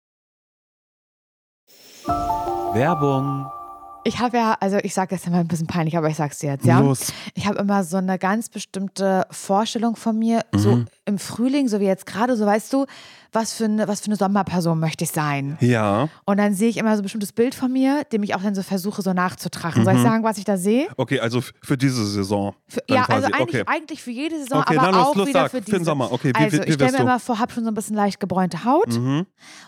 Werbung. 2.72 3.50
Ich 4.04 4.18
habe 4.18 4.38
ja, 4.38 4.56
also 4.60 4.78
ich 4.78 4.94
sage 4.94 5.14
das 5.14 5.26
immer 5.26 5.38
ein 5.38 5.48
bisschen 5.48 5.66
peinlich, 5.66 5.96
aber 5.96 6.08
ich 6.08 6.16
sag's 6.16 6.38
dir 6.38 6.52
jetzt, 6.52 6.64
ja. 6.64 6.80
Los. 6.80 7.12
Ich 7.34 7.46
habe 7.46 7.58
immer 7.58 7.84
so 7.84 7.98
eine 7.98 8.18
ganz 8.18 8.48
bestimmte 8.48 9.26
Vorstellung 9.30 9.96
von 9.96 10.18
mir, 10.18 10.40
so 10.54 10.76
Mhm. 10.76 10.86
Im 11.10 11.18
Frühling, 11.18 11.68
so 11.68 11.78
wie 11.80 11.84
jetzt 11.84 12.06
gerade, 12.06 12.36
so 12.36 12.46
weißt 12.46 12.72
du, 12.72 12.86
was 13.32 13.52
für 13.52 13.66
eine, 13.66 13.86
was 13.86 14.00
für 14.00 14.06
eine 14.06 14.16
Sommerperson 14.16 14.80
möchte 14.80 15.04
ich 15.04 15.10
sein. 15.12 15.56
Ja. 15.60 16.08
Und 16.24 16.38
dann 16.38 16.52
sehe 16.52 16.68
ich 16.68 16.78
immer 16.78 16.96
so 16.96 17.00
ein 17.00 17.04
bestimmtes 17.04 17.30
Bild 17.32 17.54
von 17.54 17.70
mir, 17.72 18.02
dem 18.12 18.24
ich 18.24 18.34
auch 18.34 18.42
dann 18.42 18.56
so 18.56 18.62
versuche, 18.64 19.02
so 19.02 19.12
nachzutragen. 19.12 19.82
Mhm. 19.82 19.84
Soll 19.84 19.94
ich 19.94 20.02
sagen, 20.02 20.24
was 20.24 20.36
ich 20.38 20.44
da 20.44 20.56
sehe? 20.56 20.88
Okay, 20.96 21.20
also 21.20 21.40
für 21.62 21.76
diese 21.78 22.04
Saison. 22.06 22.56
Für, 22.66 22.82
dann 22.88 22.96
ja, 22.96 23.04
quasi. 23.04 23.26
also 23.26 23.36
eigentlich, 23.38 23.62
okay. 23.62 23.72
eigentlich 23.72 24.02
für 24.02 24.10
jede 24.10 24.36
Saison, 24.36 24.60
Okay, 24.62 24.78
aber 24.78 24.90
los, 24.90 25.06
auch 25.06 25.14
los, 25.14 25.28
wieder 25.28 25.42
sag, 25.42 25.50
für 25.52 25.56
für 25.58 25.62
diese. 25.64 25.76
den 25.78 25.84
Sommer. 25.84 26.10
Okay, 26.10 26.32
wie- 26.34 26.42
also 26.42 26.56
wie- 26.56 26.62
wie 26.62 26.68
ich 26.70 26.74
stelle 26.74 26.90
mir 26.90 26.96
du? 26.98 27.02
immer 27.04 27.20
vor, 27.20 27.38
habe 27.38 27.52
schon 27.52 27.62
so 27.62 27.70
ein 27.70 27.74
bisschen 27.74 27.94
leicht 27.94 28.18
gebräunte 28.18 28.64
Haut 28.64 28.88
Mhm. 28.88 29.26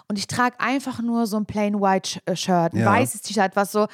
und 0.08 0.18
ich 0.18 0.26
trage 0.26 0.56
einfach 0.58 1.00
nur 1.00 1.28
so 1.28 1.36
ein 1.36 1.46
plain 1.46 1.80
white 1.80 2.20
äh, 2.26 2.34
Shirt, 2.34 2.72
ein 2.74 2.78
Ja. 2.80 2.86
weißes 2.86 3.22
T-Shirt, 3.22 3.52
was 3.54 3.70
so, 3.70 3.86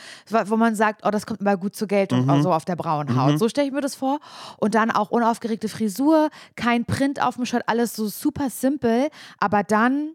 wo 0.46 0.56
man 0.56 0.76
sagt, 0.76 1.02
oh, 1.04 1.10
das 1.10 1.26
kommt 1.26 1.40
immer 1.42 1.58
gut 1.58 1.76
zur 1.76 1.88
Geltung, 1.88 2.24
Mhm. 2.24 2.42
so 2.42 2.52
auf 2.54 2.64
der 2.64 2.76
braunen 2.76 3.20
Haut. 3.20 3.38
So 3.38 3.50
stelle 3.50 3.66
ich 3.66 3.72
mir 3.74 3.82
das 3.82 3.94
vor. 3.96 4.18
Und 4.56 4.74
dann 4.74 4.90
auch 4.90 5.10
unaufgeregte 5.10 5.68
Frisur, 5.68 6.30
kein 6.56 6.86
Print 6.86 7.22
auf 7.22 7.36
dem 7.38 7.46
Shirt, 7.46 7.62
alles 7.66 7.94
so 7.94 8.08
super 8.08 8.50
simpel, 8.50 9.08
aber 9.38 9.62
dann 9.62 10.14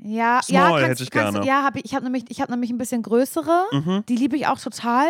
Ja, 0.00 0.40
Small 0.42 0.80
ja, 0.80 0.86
hätte 0.86 1.02
ich 1.02 1.10
gerne. 1.10 1.44
Ja, 1.44 1.64
hab 1.64 1.74
ich, 1.74 1.84
ich 1.84 1.94
habe 1.94 2.04
nämlich, 2.04 2.24
ich 2.28 2.40
hab 2.40 2.48
nämlich 2.50 2.70
ein 2.70 2.78
bisschen 2.78 3.02
größere. 3.02 3.64
Mhm. 3.72 4.04
Die 4.08 4.14
liebe 4.14 4.36
ich 4.36 4.46
auch 4.46 4.60
total. 4.60 5.06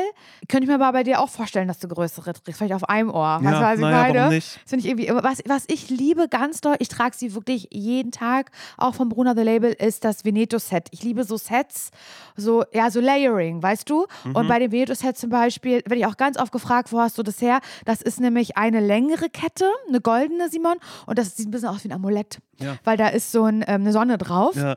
Könnte 0.49 0.65
ich 0.65 0.69
mir 0.69 0.77
aber 0.77 0.93
bei 0.93 1.03
dir 1.03 1.21
auch 1.21 1.29
vorstellen, 1.29 1.69
dass 1.69 1.79
du 1.79 1.89
größere 1.89 2.33
trägst. 2.33 2.59
Vielleicht 2.59 2.73
auf 2.73 2.89
einem 2.89 3.11
Ohr. 3.11 3.41
Ja, 3.43 3.45
weißt 3.45 3.55
du, 3.55 3.61
was 3.61 3.75
ich 3.75 3.81
naja, 3.81 4.03
meine? 4.03 4.19
warum 4.19 4.35
nicht? 4.35 4.57
Das 4.57 4.71
finde 4.71 4.87
ich 4.87 4.91
irgendwie, 4.91 5.23
was, 5.23 5.43
was 5.47 5.65
ich 5.67 5.91
liebe 5.91 6.29
ganz 6.29 6.63
doll, 6.63 6.77
ich 6.79 6.89
trage 6.89 7.15
sie 7.15 7.35
wirklich 7.35 7.69
jeden 7.71 8.13
Tag, 8.13 8.51
auch 8.79 8.95
vom 8.95 9.11
Bruna 9.11 9.35
The 9.37 9.43
Label, 9.43 9.73
ist 9.73 10.05
das 10.05 10.25
Veneto-Set. 10.25 10.89
Ich 10.93 11.03
liebe 11.03 11.25
so 11.25 11.37
Sets, 11.37 11.91
so, 12.35 12.65
ja, 12.73 12.91
so 12.91 13.01
Layering, 13.01 13.63
weißt 13.63 13.91
du? 13.91 14.07
Mhm. 14.25 14.37
Und 14.37 14.49
bei 14.49 14.59
dem 14.59 14.73
Veneto-Set 14.73 15.19
zum 15.19 15.29
Beispiel, 15.29 15.83
werde 15.85 15.97
ich 15.97 16.07
auch 16.07 16.17
ganz 16.17 16.39
oft 16.39 16.51
gefragt, 16.51 16.93
wo 16.93 17.01
hast 17.01 17.19
du 17.19 17.23
das 17.23 17.43
her? 17.43 17.61
Das 17.85 18.01
ist 18.01 18.21
nämlich 18.21 18.57
eine 18.57 18.81
längere 18.81 19.29
Kette, 19.29 19.67
eine 19.87 20.01
goldene, 20.01 20.49
Simon, 20.49 20.77
und 21.05 21.19
das 21.19 21.37
sieht 21.37 21.49
ein 21.49 21.51
bisschen 21.51 21.69
aus 21.69 21.85
wie 21.85 21.89
ein 21.89 21.93
Amulett. 21.93 22.39
Ja. 22.61 22.77
Weil 22.85 22.97
da 22.97 23.09
ist 23.09 23.31
so 23.31 23.45
ein, 23.45 23.63
ähm, 23.69 23.83
eine 23.83 23.93
Sonne 23.93 24.19
drauf. 24.19 24.57
Ja. 24.57 24.77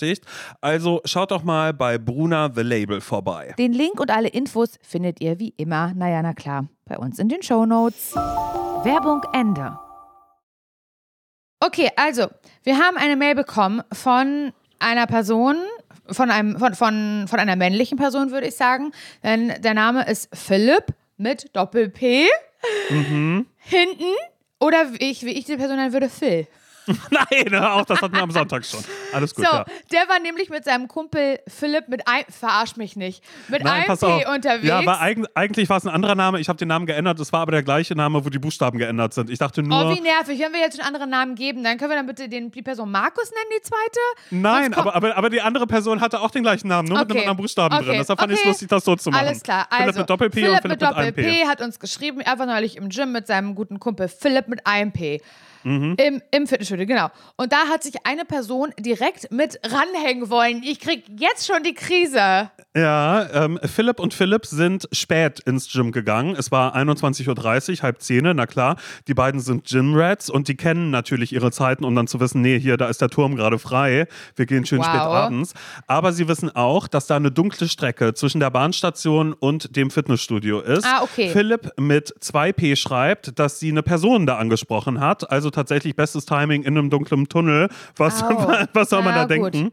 Also 0.61 1.01
schaut 1.05 1.31
doch 1.31 1.43
mal 1.43 1.73
bei 1.73 1.97
Bruna 1.97 2.51
The 2.53 2.61
Label 2.61 3.01
vorbei. 3.01 3.53
Den 3.57 3.73
Link 3.73 3.99
und 3.99 4.11
alle 4.11 4.27
Infos 4.27 4.77
findet 4.81 5.21
ihr 5.21 5.39
wie 5.39 5.53
immer, 5.57 5.93
naja, 5.93 6.21
na 6.21 6.33
klar, 6.33 6.67
bei 6.85 6.97
uns 6.97 7.19
in 7.19 7.29
den 7.29 7.41
Shownotes. 7.43 8.13
Werbung 8.83 9.21
Ende. 9.33 9.77
Okay, 11.59 11.89
also, 11.95 12.27
wir 12.63 12.79
haben 12.79 12.97
eine 12.97 13.15
Mail 13.15 13.35
bekommen 13.35 13.83
von 13.93 14.51
einer 14.79 15.05
Person, 15.05 15.57
von, 16.07 16.31
einem, 16.31 16.57
von, 16.57 16.73
von, 16.73 17.25
von 17.27 17.39
einer 17.39 17.55
männlichen 17.55 17.97
Person, 17.97 18.31
würde 18.31 18.47
ich 18.47 18.55
sagen. 18.55 18.91
Denn 19.23 19.53
der 19.61 19.75
Name 19.75 20.09
ist 20.09 20.35
Philipp 20.35 20.85
mit 21.17 21.55
Doppel-P. 21.55 22.27
Hinten. 22.89 24.15
Oder 24.59 24.93
wie 24.93 25.11
ich, 25.11 25.23
wie 25.23 25.31
ich 25.31 25.45
die 25.45 25.57
Person 25.57 25.77
nennen 25.77 25.93
würde, 25.93 26.09
Phil. 26.09 26.47
Nein, 27.11 27.55
auch 27.63 27.85
das 27.85 28.01
hatten 28.01 28.15
wir 28.15 28.21
am 28.21 28.31
Sonntag 28.31 28.65
schon. 28.65 28.83
Alles 29.13 29.33
gut, 29.35 29.45
So, 29.45 29.51
ja. 29.51 29.65
der 29.91 30.07
war 30.09 30.19
nämlich 30.19 30.49
mit 30.49 30.63
seinem 30.65 30.87
Kumpel 30.87 31.39
Philipp 31.47 31.87
mit 31.87 32.07
ein, 32.07 32.23
verarsch 32.29 32.75
mich 32.75 32.95
nicht, 32.95 33.23
mit 33.47 33.63
Nein, 33.63 33.83
einem 33.89 33.97
P 33.97 34.25
unterwegs. 34.33 34.67
Ja, 34.67 34.79
aber 34.79 35.01
eig 35.01 35.19
eigentlich 35.35 35.69
war 35.69 35.77
es 35.77 35.85
ein 35.85 35.89
anderer 35.93 36.15
Name. 36.15 36.39
Ich 36.39 36.49
habe 36.49 36.57
den 36.57 36.67
Namen 36.67 36.85
geändert. 36.85 37.19
Es 37.19 37.31
war 37.33 37.41
aber 37.41 37.51
der 37.51 37.63
gleiche 37.63 37.95
Name, 37.95 38.23
wo 38.25 38.29
die 38.29 38.39
Buchstaben 38.39 38.77
geändert 38.77 39.13
sind. 39.13 39.29
Ich 39.29 39.39
dachte 39.39 39.63
nur. 39.63 39.85
Oh, 39.91 39.95
wie 39.95 40.01
nervig. 40.01 40.39
Wenn 40.39 40.53
wir 40.53 40.59
jetzt 40.59 40.79
einen 40.79 40.87
anderen 40.87 41.09
Namen 41.09 41.35
geben, 41.35 41.63
dann 41.63 41.77
können 41.77 41.91
wir 41.91 41.97
dann 41.97 42.07
bitte 42.07 42.27
den, 42.29 42.51
die 42.51 42.61
Person 42.61 42.91
Markus 42.91 43.31
nennen, 43.31 43.49
die 43.57 43.61
zweite? 43.61 43.99
Nein, 44.31 44.73
aber, 44.73 44.95
aber, 44.95 45.15
aber 45.17 45.29
die 45.29 45.41
andere 45.41 45.67
Person 45.67 46.01
hatte 46.01 46.19
auch 46.21 46.31
den 46.31 46.43
gleichen 46.43 46.67
Namen, 46.67 46.87
nur 46.87 46.97
mit 46.99 47.05
Okay. 47.05 47.13
einem 47.13 47.21
anderen 47.21 47.37
Buchstaben 47.37 47.75
Okay. 47.75 47.85
drin. 47.85 47.97
Deshalb 47.99 48.19
fand 48.19 48.31
ich 48.31 48.37
es 48.37 48.41
Okay. 48.41 48.49
lustig, 48.49 48.67
das 48.69 48.83
so 48.85 48.95
zu 48.95 49.09
machen. 49.11 49.27
Alles 49.27 49.43
klar. 49.43 49.67
Philipp 49.69 49.87
Also, 49.87 49.99
mit 49.99 50.09
Doppel-P 50.09 50.39
Philipp 50.39 50.51
und 50.53 50.61
Philipp 50.61 50.71
mit 50.81 50.81
mit 50.89 50.97
einem 50.97 51.13
P. 51.13 51.21
Doppel-P 51.23 51.47
hat 51.47 51.61
uns 51.61 51.79
geschrieben, 51.79 52.21
er 52.21 52.39
war 52.39 52.45
neulich 52.45 52.77
im 52.77 52.89
Gym 52.89 53.11
mit 53.11 53.27
seinem 53.27 53.55
guten 53.55 53.79
Kumpel 53.79 54.07
Philipp 54.07 54.47
mit 54.47 54.65
einem 54.65 54.91
P. 54.91 55.21
Mhm. 55.63 55.95
Im, 55.99 56.21
Im 56.31 56.47
Fitnessstudio, 56.47 56.85
genau. 56.85 57.09
Und 57.37 57.53
da 57.53 57.67
hat 57.67 57.83
sich 57.83 58.05
eine 58.05 58.25
Person 58.25 58.73
direkt 58.79 59.31
mit 59.31 59.59
ranhängen 59.63 60.29
wollen. 60.29 60.63
Ich 60.63 60.79
krieg 60.79 61.03
jetzt 61.17 61.45
schon 61.45 61.63
die 61.63 61.73
Krise. 61.73 62.51
Ja, 62.75 63.27
ähm, 63.33 63.59
Philipp 63.65 63.99
und 63.99 64.13
Philipp 64.13 64.45
sind 64.45 64.87
spät 64.93 65.41
ins 65.41 65.69
Gym 65.69 65.91
gegangen. 65.91 66.35
Es 66.37 66.51
war 66.53 66.73
21.30 66.73 67.27
Uhr, 67.79 67.83
halb 67.83 68.01
zehn, 68.01 68.23
na 68.33 68.45
klar. 68.45 68.77
Die 69.09 69.13
beiden 69.13 69.41
sind 69.41 69.65
Gym-Rats 69.65 70.29
und 70.29 70.47
die 70.47 70.55
kennen 70.55 70.89
natürlich 70.89 71.33
ihre 71.33 71.51
Zeiten, 71.51 71.83
um 71.83 71.93
dann 71.95 72.07
zu 72.07 72.21
wissen, 72.21 72.41
nee, 72.41 72.57
hier, 72.57 72.77
da 72.77 72.87
ist 72.87 73.01
der 73.01 73.09
Turm 73.09 73.35
gerade 73.35 73.59
frei. 73.59 74.07
Wir 74.37 74.45
gehen 74.45 74.65
schön 74.65 74.79
Wow. 74.79 74.85
spät 74.85 75.01
abends. 75.01 75.53
Aber 75.87 76.13
sie 76.13 76.29
wissen 76.29 76.49
auch, 76.55 76.87
dass 76.87 77.07
da 77.07 77.17
eine 77.17 77.29
dunkle 77.29 77.67
Strecke 77.67 78.13
zwischen 78.13 78.39
der 78.39 78.49
Bahnstation 78.51 79.33
und 79.33 79.75
dem 79.75 79.91
Fitnessstudio 79.91 80.61
ist. 80.61 80.85
Ah, 80.85 81.01
okay. 81.03 81.29
Philipp 81.29 81.71
mit 81.77 82.13
2P 82.21 82.77
schreibt, 82.77 83.37
dass 83.37 83.59
sie 83.59 83.69
eine 83.71 83.83
Person 83.83 84.25
da 84.25 84.37
angesprochen 84.37 85.01
hat. 85.01 85.29
Also 85.29 85.49
tatsächlich 85.49 85.97
bestes 85.97 86.25
Timing 86.25 86.63
in 86.63 86.77
einem 86.77 86.89
dunklen 86.89 87.27
Tunnel. 87.27 87.67
Was, 87.97 88.23
Au. 88.23 88.29
was 88.73 88.89
soll 88.89 89.01
man 89.03 89.13
Na 89.15 89.25
da 89.25 89.35
gut. 89.35 89.53
denken? 89.53 89.71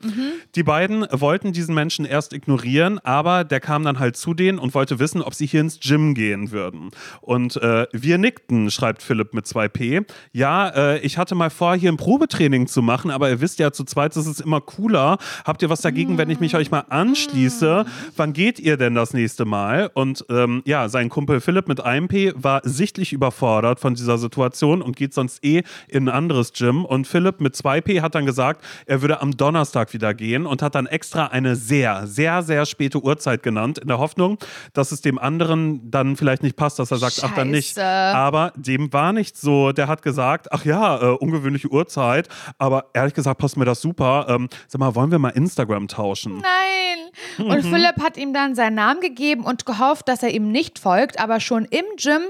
Die 0.56 0.64
beiden 0.64 1.06
wollten 1.12 1.52
diesen 1.52 1.76
Menschen 1.76 2.04
erst 2.04 2.32
ignorieren, 2.32 2.87
aber 2.96 3.44
der 3.44 3.60
kam 3.60 3.84
dann 3.84 3.98
halt 3.98 4.16
zu 4.16 4.32
denen 4.32 4.58
und 4.58 4.72
wollte 4.72 4.98
wissen, 4.98 5.20
ob 5.20 5.34
sie 5.34 5.44
hier 5.44 5.60
ins 5.60 5.80
Gym 5.80 6.14
gehen 6.14 6.50
würden. 6.50 6.90
Und 7.20 7.56
äh, 7.56 7.86
wir 7.92 8.16
nickten, 8.16 8.70
schreibt 8.70 9.02
Philipp 9.02 9.34
mit 9.34 9.44
2P. 9.44 10.06
Ja, 10.32 10.68
äh, 10.68 10.98
ich 11.00 11.18
hatte 11.18 11.34
mal 11.34 11.50
vor, 11.50 11.76
hier 11.76 11.92
ein 11.92 11.98
Probetraining 11.98 12.66
zu 12.66 12.80
machen, 12.80 13.10
aber 13.10 13.28
ihr 13.28 13.42
wisst 13.42 13.58
ja, 13.58 13.72
zu 13.72 13.84
zweit 13.84 14.16
ist 14.16 14.26
es 14.26 14.40
immer 14.40 14.62
cooler. 14.62 15.18
Habt 15.44 15.60
ihr 15.60 15.68
was 15.68 15.82
dagegen, 15.82 16.16
wenn 16.16 16.30
ich 16.30 16.40
mich 16.40 16.56
euch 16.56 16.70
mal 16.70 16.84
anschließe? 16.88 17.84
Wann 18.16 18.32
geht 18.32 18.58
ihr 18.58 18.78
denn 18.78 18.94
das 18.94 19.12
nächste 19.12 19.44
Mal? 19.44 19.90
Und 19.92 20.24
ähm, 20.30 20.62
ja, 20.64 20.88
sein 20.88 21.08
Kumpel 21.08 21.40
Philipp 21.40 21.68
mit 21.68 21.84
1P 21.84 22.32
war 22.36 22.62
sichtlich 22.64 23.12
überfordert 23.12 23.80
von 23.80 23.94
dieser 23.94 24.16
Situation 24.16 24.80
und 24.80 24.96
geht 24.96 25.12
sonst 25.12 25.44
eh 25.44 25.62
in 25.88 26.08
ein 26.08 26.14
anderes 26.14 26.52
Gym. 26.52 26.84
Und 26.84 27.06
Philipp 27.06 27.40
mit 27.40 27.54
2P 27.54 28.00
hat 28.00 28.14
dann 28.14 28.26
gesagt, 28.26 28.64
er 28.86 29.02
würde 29.02 29.20
am 29.20 29.36
Donnerstag 29.36 29.92
wieder 29.92 30.14
gehen 30.14 30.46
und 30.46 30.62
hat 30.62 30.74
dann 30.74 30.86
extra 30.86 31.26
eine 31.26 31.56
sehr, 31.56 32.06
sehr, 32.06 32.42
sehr 32.42 32.66
späte 32.78 33.02
Uhrzeit 33.02 33.42
genannt, 33.42 33.78
in 33.78 33.88
der 33.88 33.98
Hoffnung, 33.98 34.38
dass 34.72 34.92
es 34.92 35.00
dem 35.00 35.18
anderen 35.18 35.90
dann 35.90 36.16
vielleicht 36.16 36.44
nicht 36.44 36.54
passt, 36.54 36.78
dass 36.78 36.92
er 36.92 36.98
sagt, 36.98 37.20
ach 37.24 37.34
dann 37.34 37.50
nicht. 37.50 37.74
Scheiße. 37.74 38.16
Aber 38.16 38.52
dem 38.54 38.92
war 38.92 39.12
nicht 39.12 39.36
so. 39.36 39.72
Der 39.72 39.88
hat 39.88 40.02
gesagt, 40.02 40.52
ach 40.52 40.64
ja, 40.64 41.02
äh, 41.02 41.16
ungewöhnliche 41.16 41.68
Uhrzeit, 41.68 42.28
aber 42.56 42.90
ehrlich 42.94 43.14
gesagt 43.14 43.40
passt 43.40 43.56
mir 43.56 43.64
das 43.64 43.80
super. 43.80 44.26
Ähm, 44.28 44.48
sag 44.68 44.78
mal, 44.78 44.94
wollen 44.94 45.10
wir 45.10 45.18
mal 45.18 45.30
Instagram 45.30 45.88
tauschen? 45.88 46.36
Nein. 46.36 47.48
Und 47.48 47.62
Philipp 47.62 48.00
hat 48.00 48.16
ihm 48.16 48.32
dann 48.32 48.54
seinen 48.54 48.74
Namen 48.74 49.00
gegeben 49.00 49.44
und 49.44 49.66
gehofft, 49.66 50.08
dass 50.08 50.22
er 50.22 50.30
ihm 50.30 50.52
nicht 50.52 50.78
folgt. 50.78 51.18
Aber 51.18 51.40
schon 51.40 51.64
im 51.64 51.84
Gym 51.96 52.22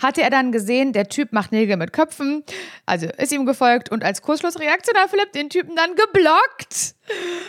hatte 0.00 0.22
er 0.22 0.30
dann 0.30 0.52
gesehen, 0.52 0.92
der 0.92 1.08
Typ 1.08 1.32
macht 1.32 1.50
Nägel 1.50 1.76
mit 1.76 1.92
Köpfen. 1.92 2.44
Also 2.84 3.06
ist 3.18 3.32
ihm 3.32 3.44
gefolgt 3.44 3.90
und 3.90 4.04
als 4.04 4.22
Kurzschlussreaktion 4.22 4.96
hat 4.96 5.10
Philipp 5.10 5.32
den 5.32 5.50
Typen 5.50 5.74
dann 5.74 5.90
geblockt. 5.96 6.95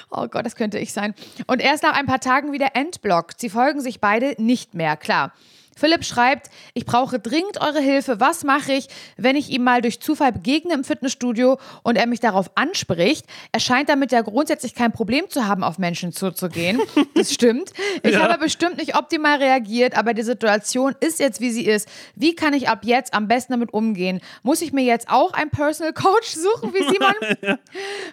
Oh 0.09 0.27
Gott, 0.27 0.45
das 0.45 0.55
könnte 0.55 0.79
ich 0.79 0.93
sein. 0.93 1.13
Und 1.47 1.61
erst 1.61 1.83
nach 1.83 1.93
ein 1.93 2.05
paar 2.05 2.19
Tagen 2.19 2.51
wieder 2.51 2.75
entblockt. 2.75 3.39
Sie 3.39 3.49
folgen 3.49 3.81
sich 3.81 3.99
beide 3.99 4.35
nicht 4.41 4.73
mehr, 4.73 4.95
klar. 4.97 5.33
Philipp 5.77 6.03
schreibt, 6.03 6.49
ich 6.73 6.85
brauche 6.85 7.19
dringend 7.19 7.61
eure 7.61 7.79
Hilfe. 7.79 8.19
Was 8.19 8.43
mache 8.43 8.73
ich, 8.73 8.87
wenn 9.15 9.35
ich 9.35 9.49
ihm 9.51 9.63
mal 9.63 9.81
durch 9.81 9.99
Zufall 10.01 10.31
begegne 10.31 10.73
im 10.73 10.83
Fitnessstudio 10.83 11.59
und 11.83 11.95
er 11.97 12.07
mich 12.07 12.19
darauf 12.19 12.49
anspricht? 12.55 13.25
Er 13.51 13.59
scheint 13.59 13.87
damit 13.89 14.11
ja 14.11 14.21
grundsätzlich 14.21 14.73
kein 14.73 14.91
Problem 14.91 15.29
zu 15.29 15.47
haben, 15.47 15.63
auf 15.63 15.77
Menschen 15.77 16.11
zuzugehen. 16.11 16.81
Das 17.13 17.33
stimmt. 17.33 17.71
Ich 18.03 18.13
Ja. 18.13 18.21
habe 18.21 18.37
bestimmt 18.37 18.77
nicht 18.77 18.95
optimal 18.95 19.37
reagiert, 19.37 19.97
aber 19.97 20.13
die 20.13 20.21
Situation 20.23 20.95
ist 20.99 21.19
jetzt, 21.19 21.39
wie 21.41 21.49
sie 21.51 21.65
ist. 21.65 21.87
Wie 22.15 22.35
kann 22.35 22.53
ich 22.53 22.69
ab 22.69 22.79
jetzt 22.83 23.13
am 23.13 23.27
besten 23.27 23.53
damit 23.53 23.73
umgehen? 23.73 24.19
Muss 24.43 24.61
ich 24.61 24.71
mir 24.73 24.83
jetzt 24.83 25.09
auch 25.09 25.33
einen 25.33 25.49
Personal 25.49 25.93
Coach 25.93 26.29
suchen, 26.29 26.73
wie 26.73 26.83
Simon? 26.83 27.57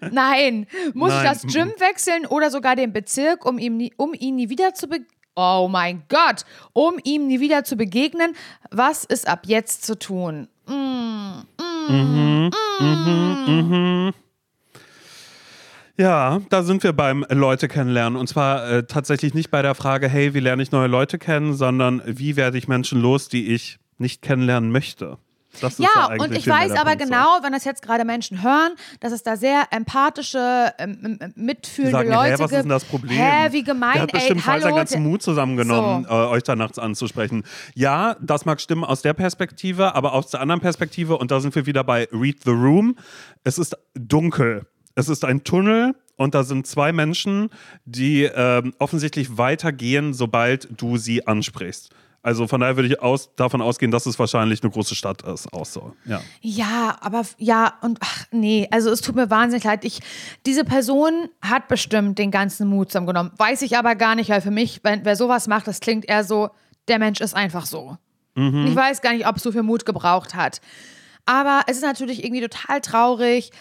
Nein. 0.12 0.66
Muss 0.94 1.11
Nein. 1.11 1.24
ich 1.24 1.31
das 1.31 1.42
Gym 1.53 1.72
wechseln 1.79 2.27
oder 2.27 2.50
sogar 2.50 2.77
den 2.77 2.92
Bezirk, 2.92 3.44
um, 3.44 3.59
ihm 3.59 3.77
nie, 3.77 3.92
um 3.96 4.14
ihn 4.14 4.37
nie 4.37 4.48
wieder 4.48 4.74
zu 4.74 4.87
begegnen? 4.88 5.09
Oh 5.37 5.68
mein 5.70 6.05
Gott, 6.09 6.44
um 6.73 6.94
ihm 7.03 7.27
nie 7.27 7.40
wieder 7.40 7.64
zu 7.64 7.77
begegnen, 7.77 8.37
was 8.70 9.05
ist 9.05 9.27
ab 9.27 9.40
jetzt 9.47 9.85
zu 9.85 9.99
tun? 9.99 10.49
Ja, 15.97 16.40
da 16.51 16.62
sind 16.62 16.83
wir 16.83 16.92
beim 16.92 17.25
Leute 17.29 17.68
kennenlernen. 17.68 18.18
Und 18.18 18.29
zwar 18.29 18.68
äh, 18.68 18.85
tatsächlich 18.85 19.35
nicht 19.35 19.51
bei 19.51 19.62
der 19.62 19.75
Frage, 19.75 20.09
hey, 20.09 20.35
wie 20.35 20.40
lerne 20.40 20.62
ich 20.62 20.73
neue 20.73 20.88
Leute 20.88 21.18
kennen, 21.18 21.55
sondern 21.55 22.03
wie 22.05 22.37
werde 22.37 22.59
ich 22.59 22.66
Menschen 22.66 23.01
los, 23.01 23.29
die 23.29 23.55
ich 23.55 23.79
nicht 23.99 24.23
kennenlernen 24.23 24.73
möchte. 24.73 25.18
Das 25.61 25.75
ist 25.75 25.79
Ja, 25.81 26.14
und 26.19 26.33
ich 26.37 26.47
weiß 26.47 26.73
aber 26.73 26.97
genau, 26.97 27.38
wenn 27.43 27.53
das 27.53 27.64
jetzt 27.64 27.83
gerade 27.83 28.05
Menschen 28.05 28.43
hören, 28.43 28.73
dass 29.01 29.12
es 29.12 29.23
da 29.23 29.37
sehr 29.37 29.64
empathische, 29.71 30.73
ähm, 30.79 31.19
ähm, 31.21 31.33
Die 31.37 31.40
mitfühlende 31.40 31.93
sagen, 31.99 32.11
Leute 32.11 32.33
hä, 32.33 32.38
was 32.38 32.53
ist 32.53 32.62
denn 32.62 32.69
das 32.69 32.85
Problem? 32.85 33.17
Hä, 33.19 33.49
wie 33.53 33.62
gemein, 33.62 33.93
Der 33.95 34.03
hat 34.03 34.12
bestimmt 34.12 34.40
ey, 34.40 34.43
voll 34.45 34.61
seinen 34.61 34.64
hallo. 34.64 34.77
ganzen 34.77 35.03
Mut 35.03 35.23
zusammengenommen, 35.23 36.05
So. 36.09 36.11
äh, 36.11 36.27
euch 36.29 36.43
da 36.43 36.57
nachts 36.57 36.79
anzusprechen. 36.79 37.45
Ja, 37.75 38.17
das 38.21 38.45
mag 38.45 38.61
stimmen 38.61 38.85
aus 38.85 39.03
der 39.03 39.14
Perspektive, 39.14 39.95
aber 39.95 40.12
aus 40.12 40.31
der 40.31 40.40
anderen 40.40 40.61
Perspektive, 40.61 41.17
und 41.19 41.31
da 41.31 41.40
sind 41.40 41.55
wir 41.55 41.67
wieder 41.67 41.85
bei 41.85 42.09
Read 42.12 42.43
the 42.45 42.51
Room, 42.51 42.97
es 43.45 43.59
ist 43.59 43.77
dunkel. 43.95 44.67
Es 44.97 45.09
ist 45.09 45.25
ein 45.25 45.43
Tunnel 45.43 45.95
und 46.17 46.35
da 46.37 46.45
sind 46.45 46.67
zwei 46.69 46.93
Menschen, 46.93 47.51
die 47.85 48.23
ähm, 48.25 48.73
offensichtlich 48.79 49.37
weitergehen, 49.38 50.14
sobald 50.14 50.69
du 50.81 50.97
sie 50.99 51.27
ansprichst. 51.27 51.90
Also 52.24 52.46
von 52.46 52.60
daher 52.60 52.74
würde 52.76 52.88
ich 52.88 53.00
aus, 53.02 53.30
davon 53.37 53.60
ausgehen, 53.60 53.92
dass 53.92 54.06
es 54.06 54.18
wahrscheinlich 54.18 54.62
eine 54.62 54.72
große 54.72 54.94
Stadt 54.94 55.22
ist. 55.22 55.52
Auch 55.52 55.66
so. 55.66 55.92
Ja. 56.06 56.22
Ja, 56.40 56.96
aber 57.00 57.22
ja, 57.37 57.74
und 57.82 57.98
ach 58.00 58.24
nee, 58.30 58.66
also 58.70 58.90
es 58.90 59.02
tut 59.02 59.14
mir 59.14 59.28
wahnsinnig 59.28 59.64
leid. 59.64 59.84
Ich, 59.84 60.00
diese 60.46 60.64
Person 60.64 61.28
hat 61.42 61.68
bestimmt 61.68 62.18
den 62.18 62.30
ganzen 62.30 62.66
Mut 62.66 62.90
zusammengenommen. 62.90 63.32
Weiß 63.37 63.60
ich 63.60 63.76
aber 63.76 63.94
gar 63.94 64.14
nicht, 64.14 64.30
weil 64.30 64.40
für 64.40 64.50
mich, 64.50 64.80
wenn 64.82 65.04
wer 65.04 65.16
sowas 65.16 65.48
macht, 65.48 65.68
das 65.68 65.80
klingt 65.80 66.08
eher 66.08 66.24
so, 66.24 66.48
der 66.88 66.98
Mensch 66.98 67.20
ist 67.20 67.37
einfach 67.37 67.66
so. 67.66 67.98
Ich 68.37 68.74
weiß 68.74 69.00
gar 69.00 69.12
nicht, 69.12 69.28
ob 69.28 69.37
es 69.37 69.44
so 69.44 69.52
viel 69.52 69.62
Mut 69.62 69.87
gebraucht 69.87 70.34
hat. 70.34 70.60
Aber 71.24 71.60
es 71.68 71.76
ist 71.76 71.84
natürlich 71.84 72.24
irgendwie 72.24 72.40
total 72.40 72.80
traurig. 72.80 73.52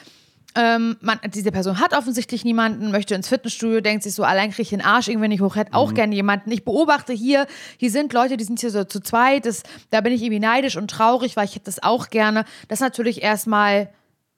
Ähm, 0.55 0.97
man, 1.01 1.19
diese 1.33 1.51
Person 1.51 1.79
hat 1.79 1.93
offensichtlich 1.93 2.45
niemanden, 2.45 2.91
möchte 2.91 3.15
ins 3.15 3.27
Fitnessstudio, 3.27 3.81
denkt 3.81 4.03
sich 4.03 4.13
so, 4.13 4.23
allein 4.23 4.51
kriege 4.51 4.61
ich 4.61 4.69
den 4.69 4.81
Arsch 4.81 5.07
irgendwie 5.07 5.27
nicht 5.27 5.41
hoch, 5.41 5.55
hätte 5.55 5.73
auch 5.73 5.93
gerne 5.95 6.13
jemanden. 6.13 6.51
Ich 6.51 6.63
beobachte 6.63 7.11
hier, 7.11 7.47
hier 7.77 7.89
sind 7.89 8.13
Leute, 8.13 8.37
die 8.37 8.43
sind 8.43 8.59
hier 8.59 8.69
so 8.69 8.83
zu 8.83 8.99
zweit, 8.99 9.47
das, 9.47 9.63
da 9.89 10.01
bin 10.01 10.13
ich 10.13 10.21
irgendwie 10.21 10.39
neidisch 10.39 10.77
und 10.77 10.91
traurig, 10.91 11.35
weil 11.35 11.45
ich 11.45 11.55
hätte 11.55 11.65
das 11.65 11.81
auch 11.81 12.09
gerne. 12.09 12.45
Das 12.67 12.77
ist 12.79 12.83
natürlich 12.83 13.23
erstmal 13.23 13.89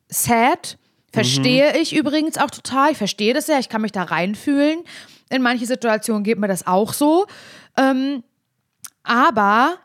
sad, 0.07 0.77
verstehe 1.11 1.77
ich 1.77 1.95
übrigens 1.95 2.37
auch 2.37 2.51
total, 2.51 2.91
ich 2.91 2.97
verstehe 2.97 3.33
das 3.33 3.47
ja, 3.47 3.59
ich 3.59 3.69
kann 3.69 3.81
mich 3.81 3.91
da 3.91 4.03
reinfühlen. 4.03 4.79
In 5.29 5.41
manche 5.41 5.65
Situationen 5.65 6.23
geht 6.23 6.37
mir 6.37 6.47
das 6.47 6.67
auch 6.67 6.93
so. 6.93 7.25
Ähm, 7.77 8.23
aber 9.03 9.75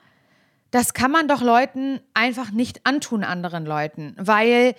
das 0.70 0.94
kann 0.94 1.10
man 1.10 1.28
doch 1.28 1.42
Leuten 1.42 2.00
einfach 2.14 2.50
nicht 2.50 2.86
antun, 2.86 3.24
anderen 3.24 3.64
Leuten, 3.64 4.14
weil 4.18 4.74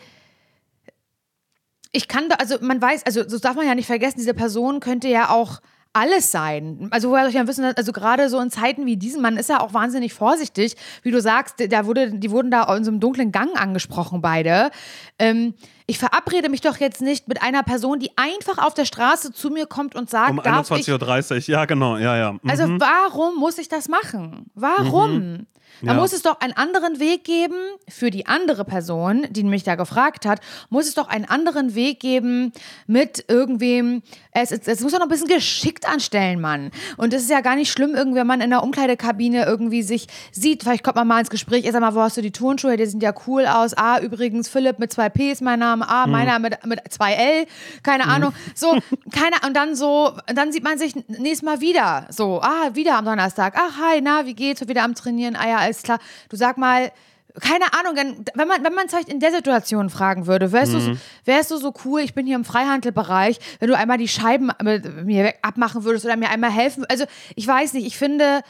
ich 1.91 2.07
kann 2.07 2.29
da, 2.29 2.35
also 2.35 2.57
man 2.61 2.81
weiß, 2.81 3.05
also 3.05 3.23
das 3.23 3.41
darf 3.41 3.55
man 3.55 3.67
ja 3.67 3.75
nicht 3.75 3.87
vergessen, 3.87 4.17
diese 4.17 4.33
Person 4.33 4.79
könnte 4.79 5.07
ja 5.07 5.29
auch 5.29 5.61
alles 5.93 6.31
sein. 6.31 6.87
Also 6.91 7.09
woher 7.09 7.23
soll 7.23 7.31
ich 7.31 7.35
ja 7.35 7.47
wissen, 7.47 7.65
also 7.65 7.91
gerade 7.91 8.29
so 8.29 8.39
in 8.39 8.49
Zeiten 8.49 8.85
wie 8.85 8.95
diesen, 8.95 9.21
man 9.21 9.35
ist 9.35 9.49
ja 9.49 9.59
auch 9.59 9.73
wahnsinnig 9.73 10.13
vorsichtig, 10.13 10.75
wie 11.03 11.11
du 11.11 11.19
sagst, 11.19 11.55
da 11.69 11.85
wurde, 11.85 12.11
die 12.11 12.31
wurden 12.31 12.49
da 12.49 12.73
in 12.75 12.85
so 12.85 12.91
einem 12.91 13.01
dunklen 13.01 13.33
Gang 13.33 13.59
angesprochen, 13.59 14.21
beide. 14.21 14.71
Ähm, 15.19 15.53
ich 15.87 15.99
verabrede 15.99 16.47
mich 16.47 16.61
doch 16.61 16.77
jetzt 16.77 17.01
nicht 17.01 17.27
mit 17.27 17.43
einer 17.43 17.63
Person, 17.63 17.99
die 17.99 18.11
einfach 18.15 18.57
auf 18.65 18.73
der 18.73 18.85
Straße 18.85 19.33
zu 19.33 19.49
mir 19.49 19.65
kommt 19.65 19.95
und 19.95 20.09
sagt, 20.09 20.31
Um 20.31 20.41
darf 20.41 20.71
ich 20.71 20.87
21.30 20.87 21.31
Uhr, 21.31 21.55
ja 21.55 21.65
genau, 21.65 21.97
ja, 21.97 22.15
ja. 22.15 22.31
Mhm. 22.33 22.39
also 22.47 22.63
warum 22.79 23.37
muss 23.37 23.57
ich 23.57 23.67
das 23.67 23.89
machen? 23.89 24.45
Warum? 24.55 25.47
Da 25.81 25.87
Ja. 25.87 25.93
muss 25.95 26.13
es 26.13 26.21
doch 26.21 26.39
einen 26.41 26.53
anderen 26.53 26.99
Weg 26.99 27.23
geben 27.23 27.55
für 27.87 28.11
die 28.11 28.27
andere 28.27 28.65
Person, 28.65 29.25
die 29.31 29.43
mich 29.43 29.63
da 29.63 29.75
gefragt 29.75 30.25
hat, 30.25 30.39
muss 30.69 30.87
es 30.87 30.93
doch 30.93 31.07
einen 31.07 31.25
anderen 31.25 31.73
Weg 31.75 31.99
geben 31.99 32.51
mit 32.87 33.25
irgendwem. 33.27 34.03
Es, 34.33 34.51
es, 34.51 34.67
es 34.67 34.79
muss 34.81 34.91
doch 34.91 34.99
noch 34.99 35.07
ein 35.07 35.09
bisschen 35.09 35.27
geschickt 35.27 35.87
anstellen, 35.89 36.39
Mann. 36.39 36.71
Und 36.97 37.13
es 37.13 37.23
ist 37.23 37.29
ja 37.31 37.41
gar 37.41 37.55
nicht 37.55 37.71
schlimm, 37.71 37.95
irgendwie, 37.95 38.19
wenn 38.19 38.27
man 38.27 38.41
in 38.41 38.49
der 38.49 38.63
Umkleidekabine 38.63 39.45
irgendwie 39.45 39.81
sich 39.83 40.07
sieht. 40.31 40.63
Vielleicht 40.63 40.83
kommt 40.83 40.95
man 40.95 41.07
mal 41.07 41.19
ins 41.19 41.29
Gespräch. 41.29 41.67
Sag 41.71 41.81
mal, 41.81 41.95
wo 41.95 42.01
hast 42.01 42.15
du 42.17 42.21
die 42.21 42.31
Turnschuhe? 42.31 42.77
Die 42.77 42.85
sind 42.85 43.01
ja 43.03 43.13
cool 43.27 43.45
aus. 43.45 43.73
Ah, 43.75 43.99
übrigens, 43.99 44.47
Philipp 44.49 44.79
mit 44.79 44.93
zwei 44.93 45.09
P 45.09 45.31
ist 45.31 45.41
mein 45.41 45.59
Name. 45.59 45.87
Ah, 45.87 46.07
meiner 46.07 46.39
mit, 46.39 46.65
mit 46.65 46.79
zwei 46.91 47.13
L. 47.13 47.45
Keine 47.83 48.05
Ahnung. 48.07 48.33
So, 48.55 48.77
keine, 49.11 49.35
und 49.45 49.55
dann 49.55 49.75
so, 49.75 50.13
dann 50.27 50.51
sieht 50.51 50.63
man 50.63 50.77
sich 50.77 50.95
nächstes 51.07 51.41
Mal 51.41 51.59
wieder. 51.61 52.05
So, 52.09 52.41
ah, 52.41 52.69
wieder 52.73 52.97
am 52.97 53.05
Donnerstag. 53.05 53.55
Ach, 53.57 53.77
hi, 53.81 54.01
na, 54.01 54.25
wie 54.25 54.33
geht's? 54.33 54.65
Wieder 54.67 54.83
am 54.83 54.95
Trainieren. 54.95 55.35
Ah 55.35 55.47
ja, 55.47 55.60
alles 55.61 55.83
klar. 55.83 55.99
Du 56.29 56.35
sag 56.35 56.57
mal, 56.57 56.91
keine 57.39 57.71
Ahnung, 57.73 57.95
wenn 57.95 58.25
man 58.47 58.61
wenn 58.63 58.73
man 58.73 58.87
es 58.87 58.91
vielleicht 58.91 59.07
in 59.07 59.21
der 59.21 59.31
Situation 59.31 59.89
fragen 59.89 60.27
würde, 60.27 60.51
wärst, 60.51 60.73
du, 60.73 60.97
wärst 61.23 61.49
du 61.51 61.57
so 61.57 61.73
cool, 61.85 62.01
ich 62.01 62.13
bin 62.13 62.25
hier 62.25 62.35
im 62.35 62.43
Freihandelbereich, 62.43 63.39
wenn 63.59 63.69
du 63.69 63.77
einmal 63.77 63.97
die 63.97 64.09
Scheiben 64.09 64.51
mit 64.61 65.05
mir 65.05 65.23
weg- 65.23 65.39
abmachen 65.41 65.85
würdest 65.85 66.03
oder 66.03 66.17
mir 66.17 66.29
einmal 66.29 66.51
helfen. 66.51 66.83
Also 66.89 67.05
ich 67.35 67.47
weiß 67.47 67.71
nicht, 67.73 67.87
ich 67.87 67.97
finde, 67.97 68.41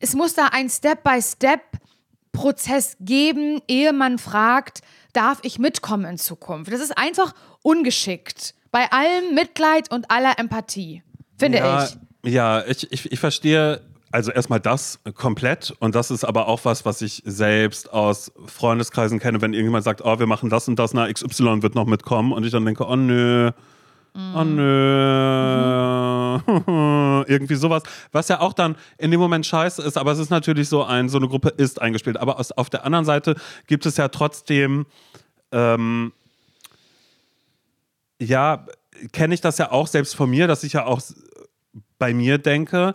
es 0.00 0.14
muss 0.14 0.32
da 0.32 0.46
ein 0.52 0.70
Step-by-Step-Prozess 0.70 2.96
geben, 3.00 3.60
ehe 3.68 3.92
man 3.92 4.18
fragt, 4.18 4.80
darf 5.12 5.40
ich 5.42 5.58
mitkommen 5.58 6.06
in 6.06 6.16
Zukunft? 6.16 6.72
Das 6.72 6.80
ist 6.80 6.96
einfach 6.96 7.34
ungeschickt. 7.62 8.54
Bei 8.70 8.90
allem 8.92 9.34
Mitleid 9.34 9.90
und 9.90 10.10
aller 10.10 10.38
Empathie, 10.38 11.02
finde 11.38 11.58
ja, 11.58 11.84
ich. 11.84 11.98
Ja, 12.32 12.64
ich, 12.66 12.90
ich, 12.92 13.12
ich 13.12 13.20
verstehe 13.20 13.82
also 14.12 14.30
erstmal 14.30 14.60
das 14.60 15.00
komplett. 15.14 15.74
Und 15.78 15.94
das 15.94 16.10
ist 16.10 16.24
aber 16.24 16.48
auch 16.48 16.64
was, 16.64 16.84
was 16.84 17.02
ich 17.02 17.22
selbst 17.24 17.92
aus 17.92 18.32
Freundeskreisen 18.46 19.18
kenne, 19.18 19.40
wenn 19.42 19.52
irgendjemand 19.52 19.84
sagt, 19.84 20.02
oh, 20.04 20.18
wir 20.18 20.26
machen 20.26 20.50
das 20.50 20.68
und 20.68 20.78
das, 20.78 20.94
na, 20.94 21.12
XY 21.12 21.62
wird 21.62 21.74
noch 21.74 21.86
mitkommen. 21.86 22.32
Und 22.32 22.44
ich 22.44 22.52
dann 22.52 22.64
denke, 22.64 22.86
oh 22.86 22.96
nö, 22.96 23.50
oh 24.34 24.44
nö, 24.44 25.76
irgendwie 27.26 27.54
sowas, 27.54 27.82
was 28.12 28.28
ja 28.28 28.40
auch 28.40 28.52
dann 28.52 28.76
in 28.98 29.10
dem 29.10 29.20
Moment 29.20 29.44
scheiße 29.44 29.82
ist, 29.82 29.98
aber 29.98 30.12
es 30.12 30.18
ist 30.18 30.30
natürlich 30.30 30.68
so 30.68 30.84
ein, 30.84 31.08
so 31.08 31.18
eine 31.18 31.28
Gruppe 31.28 31.48
ist 31.50 31.80
eingespielt, 31.80 32.16
aber 32.16 32.38
aus, 32.38 32.52
auf 32.52 32.70
der 32.70 32.84
anderen 32.84 33.04
Seite 33.04 33.34
gibt 33.66 33.84
es 33.86 33.96
ja 33.96 34.08
trotzdem, 34.08 34.86
ähm, 35.52 36.12
ja, 38.18 38.66
kenne 39.12 39.34
ich 39.34 39.42
das 39.42 39.58
ja 39.58 39.70
auch 39.70 39.86
selbst 39.86 40.16
von 40.16 40.30
mir, 40.30 40.46
dass 40.46 40.64
ich 40.64 40.72
ja 40.74 40.86
auch 40.86 41.02
bei 41.98 42.14
mir 42.14 42.38
denke, 42.38 42.94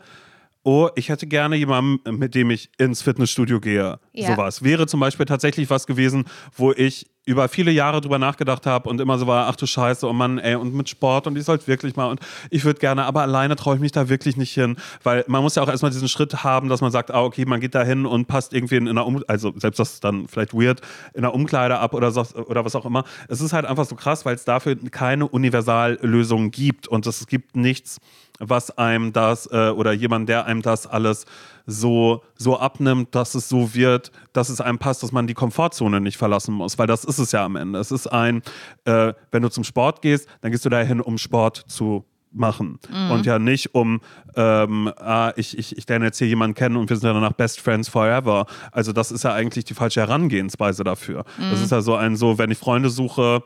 oh, 0.63 0.89
ich 0.95 1.09
hätte 1.09 1.27
gerne 1.27 1.55
jemanden, 1.55 2.17
mit 2.17 2.35
dem 2.35 2.49
ich 2.51 2.69
ins 2.77 3.01
Fitnessstudio 3.01 3.59
gehe. 3.59 3.99
Ja. 4.13 4.27
Sowas. 4.27 4.63
Wäre 4.63 4.87
zum 4.87 4.99
Beispiel 4.99 5.25
tatsächlich 5.25 5.69
was 5.69 5.87
gewesen, 5.87 6.25
wo 6.55 6.71
ich 6.71 7.10
über 7.25 7.47
viele 7.47 7.71
Jahre 7.71 8.01
drüber 8.01 8.17
nachgedacht 8.17 8.65
habe 8.65 8.89
und 8.89 8.99
immer 8.99 9.19
so 9.19 9.27
war, 9.27 9.47
ach 9.47 9.55
du 9.55 9.67
Scheiße, 9.67 10.07
oh 10.07 10.13
Mann, 10.13 10.39
ey, 10.39 10.55
und 10.55 10.73
mit 10.73 10.89
Sport 10.89 11.27
und 11.27 11.37
ich 11.37 11.45
sollte 11.45 11.67
wirklich 11.67 11.95
mal 11.95 12.07
und 12.07 12.19
ich 12.49 12.65
würde 12.65 12.79
gerne, 12.79 13.05
aber 13.05 13.21
alleine 13.21 13.55
traue 13.55 13.75
ich 13.75 13.81
mich 13.81 13.91
da 13.91 14.09
wirklich 14.09 14.37
nicht 14.37 14.53
hin, 14.53 14.75
weil 15.03 15.23
man 15.27 15.43
muss 15.43 15.55
ja 15.55 15.61
auch 15.61 15.69
erstmal 15.69 15.91
diesen 15.91 16.09
Schritt 16.09 16.43
haben, 16.43 16.67
dass 16.67 16.81
man 16.81 16.91
sagt, 16.91 17.11
ah, 17.11 17.21
okay, 17.23 17.45
man 17.45 17.59
geht 17.59 17.75
da 17.75 17.83
hin 17.83 18.07
und 18.07 18.27
passt 18.27 18.53
irgendwie 18.53 18.77
in 18.77 18.87
einer 18.87 19.05
um 19.05 19.23
also 19.27 19.53
selbst 19.57 19.79
das 19.79 19.93
ist 19.93 20.03
dann 20.03 20.27
vielleicht 20.27 20.53
weird, 20.53 20.81
in 21.13 21.23
einer 21.23 21.33
Umkleide 21.33 21.77
ab 21.77 21.93
oder, 21.93 22.09
so, 22.09 22.21
oder 22.21 22.65
was 22.65 22.75
auch 22.75 22.85
immer. 22.85 23.03
Es 23.27 23.39
ist 23.39 23.53
halt 23.53 23.65
einfach 23.65 23.85
so 23.85 23.95
krass, 23.95 24.25
weil 24.25 24.35
es 24.35 24.43
dafür 24.43 24.75
keine 24.89 25.27
Universallösung 25.27 26.49
gibt 26.49 26.87
und 26.87 27.05
es 27.05 27.27
gibt 27.27 27.55
nichts, 27.55 27.99
was 28.39 28.75
einem 28.79 29.13
das 29.13 29.47
äh, 29.51 29.69
oder 29.69 29.91
jemand, 29.91 30.27
der 30.27 30.45
einem 30.45 30.63
das 30.63 30.87
alles 30.87 31.25
so, 31.71 32.23
so 32.35 32.59
abnimmt, 32.59 33.15
dass 33.15 33.35
es 33.35 33.49
so 33.49 33.73
wird, 33.73 34.11
dass 34.33 34.49
es 34.49 34.61
einem 34.61 34.77
passt, 34.77 35.03
dass 35.03 35.11
man 35.11 35.27
die 35.27 35.33
Komfortzone 35.33 36.01
nicht 36.01 36.17
verlassen 36.17 36.53
muss, 36.53 36.77
weil 36.77 36.87
das 36.87 37.03
ist 37.03 37.19
es 37.19 37.31
ja 37.31 37.45
am 37.45 37.55
Ende. 37.55 37.79
Es 37.79 37.91
ist 37.91 38.07
ein, 38.07 38.41
äh, 38.85 39.13
wenn 39.31 39.41
du 39.41 39.49
zum 39.49 39.63
Sport 39.63 40.01
gehst, 40.01 40.27
dann 40.41 40.51
gehst 40.51 40.65
du 40.65 40.69
dahin, 40.69 41.01
um 41.01 41.17
Sport 41.17 41.63
zu 41.67 42.05
machen 42.33 42.79
und 43.11 43.25
ja 43.25 43.39
nicht 43.39 43.75
um 43.75 43.99
ähm, 44.35 44.91
ah, 44.97 45.33
ich, 45.35 45.57
ich, 45.57 45.77
ich 45.77 45.87
lerne 45.87 46.05
jetzt 46.05 46.17
hier 46.17 46.27
jemanden 46.27 46.55
kennen 46.55 46.77
und 46.77 46.89
wir 46.89 46.95
sind 46.95 47.07
ja 47.07 47.13
danach 47.13 47.33
Best 47.33 47.59
Friends 47.59 47.89
Forever. 47.89 48.45
Also 48.71 48.93
das 48.93 49.11
ist 49.11 49.23
ja 49.23 49.33
eigentlich 49.33 49.65
die 49.65 49.73
falsche 49.73 49.99
Herangehensweise 49.99 50.83
dafür. 50.83 51.25
Das 51.37 51.61
ist 51.61 51.71
ja 51.71 51.81
so 51.81 51.95
ein 51.95 52.15
so, 52.15 52.37
wenn 52.37 52.49
ich 52.49 52.57
Freunde 52.57 52.89
suche, 52.89 53.43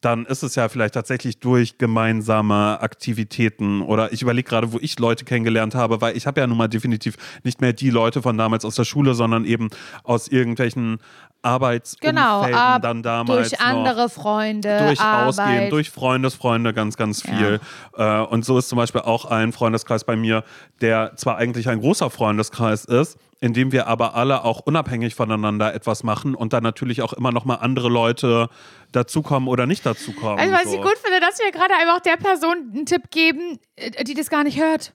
dann 0.00 0.26
ist 0.26 0.42
es 0.42 0.54
ja 0.54 0.68
vielleicht 0.68 0.94
tatsächlich 0.94 1.40
durch 1.40 1.78
gemeinsame 1.78 2.80
Aktivitäten 2.80 3.80
oder 3.82 4.12
ich 4.12 4.22
überlege 4.22 4.48
gerade, 4.48 4.72
wo 4.72 4.78
ich 4.80 4.98
Leute 4.98 5.24
kennengelernt 5.24 5.74
habe, 5.74 6.00
weil 6.00 6.16
ich 6.16 6.26
habe 6.26 6.40
ja 6.40 6.46
nun 6.46 6.58
mal 6.58 6.68
definitiv 6.68 7.16
nicht 7.44 7.60
mehr 7.60 7.72
die 7.72 7.90
Leute 7.90 8.22
von 8.22 8.36
damals 8.36 8.64
aus 8.64 8.74
der 8.74 8.84
Schule, 8.84 9.14
sondern 9.14 9.44
eben 9.44 9.68
aus 10.04 10.28
irgendwelchen 10.28 10.98
Arbeitsumfelden 11.46 12.16
Genau, 12.16 12.42
ab, 12.42 12.82
dann 12.82 13.02
damals 13.02 13.50
durch 13.50 13.60
andere 13.60 14.08
Freunde, 14.08 14.78
durch 14.86 15.00
Arbeit. 15.00 15.28
Ausgehen, 15.28 15.70
durch 15.70 15.90
Freundesfreunde 15.90 16.74
ganz, 16.74 16.96
ganz 16.96 17.22
viel. 17.22 17.60
Äh, 17.96 18.20
und 18.20 18.44
so 18.44 18.58
ist 18.58 18.68
zum 18.68 18.76
Beispiel 18.76 19.02
auch 19.02 19.24
ein 19.24 19.52
Freundeskreis 19.52 20.04
bei 20.04 20.16
mir, 20.16 20.44
der 20.80 21.16
zwar 21.16 21.36
eigentlich 21.36 21.68
ein 21.68 21.80
großer 21.80 22.10
Freundeskreis 22.10 22.84
ist, 22.84 23.18
in 23.40 23.52
dem 23.52 23.72
wir 23.72 23.86
aber 23.86 24.14
alle 24.14 24.44
auch 24.44 24.60
unabhängig 24.60 25.14
voneinander 25.14 25.74
etwas 25.74 26.02
machen 26.02 26.34
und 26.34 26.52
dann 26.52 26.62
natürlich 26.62 27.02
auch 27.02 27.12
immer 27.12 27.32
noch 27.32 27.44
mal 27.44 27.56
andere 27.56 27.88
Leute 27.88 28.48
dazukommen 28.92 29.48
oder 29.48 29.66
nicht 29.66 29.86
dazukommen. 29.86 30.38
Also, 30.38 30.52
was 30.52 30.64
so. 30.64 30.74
ich 30.74 30.82
gut 30.82 30.98
finde, 31.02 31.20
dass 31.20 31.38
wir 31.38 31.50
gerade 31.52 31.74
einfach 31.74 32.00
der 32.00 32.16
Person 32.16 32.72
einen 32.74 32.86
Tipp 32.86 33.10
geben, 33.10 33.58
äh, 33.76 34.04
die 34.04 34.14
das 34.14 34.30
gar 34.30 34.44
nicht 34.44 34.60
hört. 34.60 34.92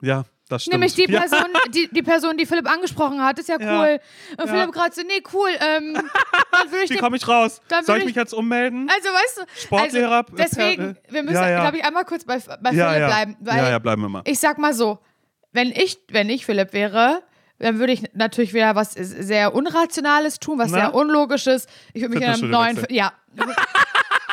Ja, 0.00 0.24
das 0.50 0.62
stimmt. 0.62 0.74
Nämlich 0.74 0.94
die 0.94 1.10
Ja. 1.10 1.20
Person, 1.20 1.46
die, 1.74 1.88
die 1.90 2.02
Person, 2.02 2.36
die 2.36 2.44
Philipp 2.46 2.70
angesprochen 2.70 3.22
hat, 3.24 3.38
ist 3.38 3.48
ja 3.48 3.56
Ja. 3.58 3.78
cool. 3.80 4.00
Und 4.38 4.46
Ja. 4.46 4.52
Philipp 4.52 4.72
gerade 4.72 4.94
so, 4.94 5.02
nee, 5.02 5.22
cool, 5.32 5.48
ähm, 5.60 5.94
dann 5.94 6.82
ich 6.84 6.90
Wie 6.90 6.96
komme 6.98 7.16
ich 7.16 7.26
raus? 7.26 7.60
dann 7.68 7.84
Soll 7.84 7.96
ich 7.96 8.02
ich- 8.02 8.06
mich 8.08 8.16
jetzt 8.16 8.34
ummelden? 8.34 8.90
Also, 8.94 9.08
weißt 9.08 9.38
du, 9.38 9.60
Sportlehrer, 9.62 10.16
also, 10.30 10.36
deswegen, 10.36 10.94
per- 10.96 11.12
wir 11.12 11.22
müssen, 11.22 11.34
ja, 11.36 11.48
ja. 11.50 11.60
glaube 11.62 11.78
ich, 11.78 11.84
einmal 11.84 12.04
kurz 12.04 12.24
bei, 12.24 12.38
bei 12.38 12.72
ja, 12.72 12.88
Philipp 12.88 13.00
ja. 13.00 13.06
bleiben. 13.06 13.36
Ja, 13.46 13.68
ja, 13.70 13.78
bleiben 13.78 14.02
wir 14.02 14.08
mal. 14.08 14.22
ich 14.26 14.38
sag 14.38 14.58
mal 14.58 14.74
so, 14.74 14.98
wenn 15.52 15.68
ich, 15.72 15.98
wenn 16.10 16.28
ich 16.28 16.44
Philipp 16.46 16.72
wäre, 16.72 17.22
dann 17.58 17.78
würde 17.78 17.92
ich 17.92 18.02
natürlich 18.14 18.54
wieder 18.54 18.74
was 18.74 18.92
sehr 18.92 19.54
Unrationales 19.54 20.38
tun, 20.40 20.58
was 20.58 20.70
Na? 20.70 20.78
sehr 20.78 20.94
Unlogisches. 20.94 21.66
Ich 21.92 22.00
würde 22.02 22.14
mich 22.14 22.24
in 22.24 22.30
einem 22.30 22.50
neuen. 22.50 22.84
Ja. 22.88 23.12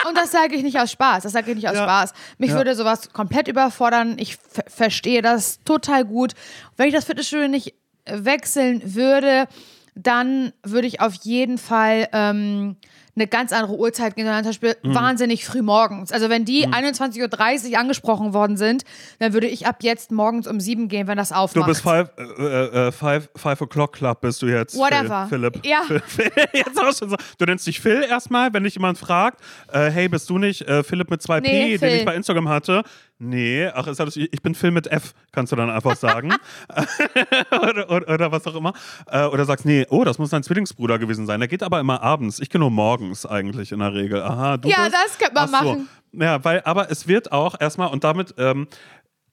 Und 0.07 0.17
das 0.17 0.31
sage 0.31 0.55
ich 0.55 0.63
nicht 0.63 0.79
aus 0.79 0.91
Spaß. 0.91 1.23
Das 1.23 1.31
sage 1.31 1.49
ich 1.51 1.55
nicht 1.55 1.67
aus 1.69 1.75
Ja. 1.75 1.83
Spaß. 1.83 2.13
Mich 2.37 2.51
Ja. 2.51 2.57
würde 2.57 2.75
sowas 2.75 3.11
komplett 3.13 3.47
überfordern. 3.47 4.17
Ich 4.19 4.35
ver- 4.35 4.63
verstehe 4.67 5.21
das 5.21 5.59
total 5.63 6.05
gut. 6.05 6.33
Wenn 6.75 6.87
ich 6.87 6.93
das 6.93 7.05
Fitnessstudio 7.05 7.47
nicht 7.47 7.73
äh, 8.05 8.25
wechseln 8.25 8.81
würde, 8.95 9.47
dann 9.95 10.53
würde 10.63 10.87
ich 10.87 11.01
auf 11.01 11.13
jeden 11.23 11.57
Fall 11.57 12.07
ähm, 12.13 12.75
eine 13.17 13.27
ganz 13.27 13.51
andere 13.51 13.75
Uhrzeit 13.75 14.15
gehen, 14.15 14.25
sondern 14.25 14.43
zum 14.43 14.51
Beispiel 14.51 14.75
Mhm. 14.83 14.95
wahnsinnig 14.95 15.45
früh 15.45 15.61
morgens. 15.61 16.11
Also 16.11 16.29
wenn 16.29 16.45
die 16.45 16.67
21.30 16.67 17.71
Uhr 17.73 17.79
angesprochen 17.79 18.33
worden 18.33 18.55
sind, 18.57 18.83
dann 19.19 19.33
würde 19.33 19.47
ich 19.47 19.67
ab 19.67 19.77
jetzt 19.81 20.11
morgens 20.11 20.47
um 20.47 20.59
sieben 20.59 20.87
gehen, 20.87 21.07
wenn 21.07 21.17
das 21.17 21.29
Du 21.29 21.35
aufmacht. 21.35 21.67
bist 21.67 21.81
five, 21.81 22.09
äh, 22.17 22.87
äh, 22.87 22.91
five, 22.91 23.29
five 23.35 23.59
O'Clock 23.61 23.91
Club, 23.93 24.21
bist 24.21 24.41
du 24.41 24.47
jetzt. 24.47 24.77
Whatever. 24.77 25.25
Phil, 25.29 25.39
Philipp. 25.39 25.65
Ja. 25.65 25.81
Phil, 26.05 26.31
jetzt 26.53 26.79
auch 26.79 26.95
schon 26.95 27.09
so. 27.09 27.15
Du 27.37 27.45
nennst 27.45 27.65
dich 27.67 27.79
Phil 27.79 28.03
erstmal, 28.07 28.53
wenn 28.53 28.63
dich 28.63 28.75
jemand 28.75 28.97
fragt, 28.97 29.41
äh, 29.73 29.89
hey, 29.89 30.07
bist 30.07 30.29
du 30.29 30.37
nicht 30.37 30.61
äh, 30.61 30.83
Philipp 30.83 31.09
mit 31.09 31.21
zwei 31.21 31.39
Nee, 31.39 31.49
P, 31.49 31.77
den 31.77 31.79
Phil. 31.89 31.97
ich 31.99 32.05
bei 32.05 32.15
Instagram 32.15 32.47
hatte? 32.49 32.83
Nee, 33.19 33.67
ach, 33.73 33.87
ich 33.87 34.41
bin 34.43 34.53
Phil 34.53 34.69
mit 34.69 34.87
F, 34.91 35.13
kannst 35.31 35.51
du 35.51 35.55
dann 35.55 35.71
einfach 35.71 35.95
sagen. 35.95 36.33
oder, 37.51 37.89
oder, 37.89 38.13
oder 38.13 38.31
was 38.31 38.45
auch 38.45 38.55
immer. 38.55 38.73
Äh, 39.07 39.25
oder 39.25 39.45
sagst, 39.45 39.65
nee, 39.65 39.85
oh, 39.89 40.03
das 40.03 40.19
muss 40.19 40.29
dein 40.29 40.43
Zwillingsbruder 40.43 40.99
gewesen 40.99 41.25
sein. 41.25 41.39
Der 41.39 41.47
geht 41.47 41.63
aber 41.63 41.79
immer 41.79 42.03
abends. 42.03 42.39
Ich 42.39 42.49
gehe 42.49 42.59
nur 42.59 42.69
morgens 42.69 43.25
eigentlich 43.25 43.71
in 43.71 43.79
der 43.79 43.93
Regel. 43.93 44.21
Aha, 44.21 44.57
du 44.57 44.69
Ja, 44.69 44.83
bist? 44.83 44.93
das 44.95 45.17
könnte 45.17 45.33
man 45.33 45.47
so. 45.47 45.51
machen. 45.51 45.89
Ja, 46.13 46.43
weil, 46.43 46.61
aber 46.63 46.91
es 46.91 47.07
wird 47.07 47.31
auch 47.31 47.59
erstmal, 47.59 47.89
und 47.89 48.03
damit, 48.03 48.35
ähm, 48.37 48.67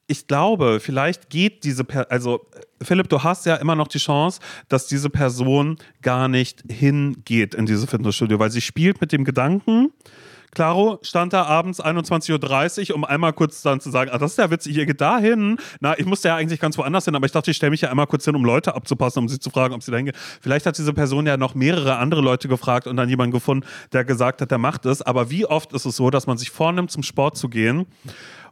ich 0.06 0.26
glaube, 0.26 0.80
vielleicht 0.80 1.30
geht 1.30 1.64
diese, 1.64 1.84
per 1.84 2.10
also 2.10 2.46
Philipp, 2.82 3.08
du 3.08 3.22
hast 3.22 3.46
ja 3.46 3.56
immer 3.56 3.74
noch 3.74 3.88
die 3.88 3.98
Chance, 3.98 4.40
dass 4.68 4.86
diese 4.86 5.08
Person 5.08 5.76
gar 6.02 6.28
nicht 6.28 6.62
hingeht 6.70 7.54
in 7.54 7.66
diese 7.66 7.86
Fitnessstudio, 7.86 8.38
weil 8.38 8.50
sie 8.50 8.60
spielt 8.60 9.00
mit 9.00 9.12
dem 9.12 9.24
Gedanken. 9.24 9.92
Claro 10.54 10.98
stand 11.02 11.32
da 11.32 11.44
abends 11.44 11.82
21.30 11.82 12.90
Uhr, 12.90 12.96
um 12.96 13.04
einmal 13.04 13.32
kurz 13.32 13.62
dann 13.62 13.80
zu 13.80 13.90
sagen, 13.90 14.10
ah, 14.12 14.18
das 14.18 14.32
ist 14.32 14.38
ja 14.38 14.50
witzig, 14.50 14.76
ihr 14.76 14.86
geht 14.86 15.00
da 15.00 15.18
hin. 15.18 15.58
Na, 15.80 15.98
ich 15.98 16.06
musste 16.06 16.28
ja 16.28 16.36
eigentlich 16.36 16.60
ganz 16.60 16.78
woanders 16.78 17.04
hin, 17.04 17.14
aber 17.14 17.26
ich 17.26 17.32
dachte, 17.32 17.50
ich 17.50 17.56
stelle 17.56 17.70
mich 17.70 17.82
ja 17.82 17.90
einmal 17.90 18.06
kurz 18.06 18.24
hin, 18.24 18.34
um 18.34 18.44
Leute 18.44 18.74
abzupassen, 18.74 19.18
um 19.20 19.28
sie 19.28 19.38
zu 19.38 19.50
fragen, 19.50 19.74
ob 19.74 19.82
sie 19.82 19.90
da 19.90 19.96
hingehen. 19.96 20.16
Vielleicht 20.40 20.66
hat 20.66 20.78
diese 20.78 20.92
Person 20.92 21.26
ja 21.26 21.36
noch 21.36 21.54
mehrere 21.54 21.96
andere 21.96 22.20
Leute 22.20 22.48
gefragt 22.48 22.86
und 22.86 22.96
dann 22.96 23.08
jemanden 23.08 23.32
gefunden, 23.32 23.66
der 23.92 24.04
gesagt 24.04 24.40
hat, 24.40 24.50
der 24.50 24.58
macht 24.58 24.86
es. 24.86 25.02
Aber 25.02 25.30
wie 25.30 25.46
oft 25.46 25.72
ist 25.72 25.84
es 25.84 25.96
so, 25.96 26.10
dass 26.10 26.26
man 26.26 26.38
sich 26.38 26.50
vornimmt, 26.50 26.90
zum 26.90 27.02
Sport 27.02 27.36
zu 27.36 27.48
gehen 27.48 27.86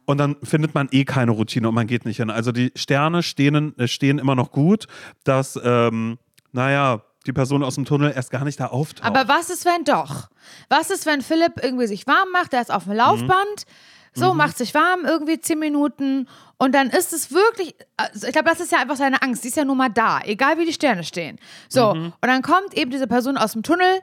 und 0.05 0.19
dann 0.19 0.37
findet 0.43 0.75
man 0.75 0.89
eh 0.91 1.05
keine 1.05 1.31
Routine 1.31 1.69
und 1.69 1.75
man 1.75 1.87
geht 1.87 2.05
nicht 2.05 2.17
hin. 2.17 2.31
Also 2.31 2.53
die 2.53 2.73
Sterne 2.75 3.23
stehen, 3.23 3.77
äh, 3.79 3.89
stehen 3.89 4.19
immer 4.19 4.35
noch 4.35 4.51
gut, 4.51 4.87
dass, 5.25 5.59
ähm, 5.63 6.19
naja, 6.53 7.03
die 7.27 7.33
Person 7.33 7.63
aus 7.63 7.75
dem 7.77 7.85
Tunnel 7.85 8.13
erst 8.15 8.31
gar 8.31 8.45
nicht 8.45 8.59
da 8.61 8.67
auftaucht. 8.67 9.07
Aber 9.07 9.29
was 9.29 9.51
ist, 9.51 9.65
wenn 9.65 9.85
doch? 9.85 10.29
Was 10.69 10.91
ist, 10.91 11.07
wenn 11.07 11.23
Philipp 11.23 11.63
irgendwie 11.63 11.87
sich 11.87 12.07
warm 12.07 12.29
macht, 12.33 12.53
der 12.53 12.61
ist 12.63 12.71
auf 12.73 12.85
dem 12.85 12.93
Laufband, 12.95 13.65
So, 14.15 14.35
macht 14.35 14.59
sich 14.59 14.75
warm, 14.75 15.07
irgendwie 15.07 15.41
zehn 15.41 15.59
Minuten. 15.59 16.29
Und 16.59 16.75
dann 16.75 16.91
ist 16.91 17.15
es 17.15 17.33
wirklich, 17.33 17.75
also 17.97 18.27
ich 18.27 18.33
glaube, 18.35 18.51
das 18.51 18.61
ist 18.61 18.71
ja 18.71 18.79
einfach 18.79 18.97
seine 18.97 19.23
Angst. 19.23 19.43
Die 19.43 19.49
ist 19.49 19.57
ja 19.57 19.65
nun 19.65 19.79
mal 19.79 19.89
da, 19.89 20.21
egal 20.25 20.59
wie 20.59 20.67
die 20.67 20.73
Sterne 20.75 21.03
stehen. 21.03 21.39
So, 21.69 21.91
und 21.93 22.13
dann 22.21 22.43
kommt 22.43 22.75
eben 22.75 22.91
diese 22.91 23.07
Person 23.07 23.39
aus 23.39 23.53
dem 23.53 23.63
Tunnel 23.63 24.01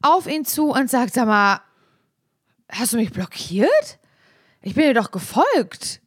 auf 0.00 0.26
ihn 0.26 0.44
zu 0.46 0.70
und 0.70 0.88
sagt, 0.90 1.12
sag 1.12 1.26
mal, 1.26 1.60
hast 2.70 2.94
du 2.94 2.96
mich 2.96 3.12
blockiert? 3.12 3.98
Ich 4.62 4.74
bin 4.74 4.84
dir 4.84 4.94
doch 4.94 5.10
gefolgt. 5.10 6.00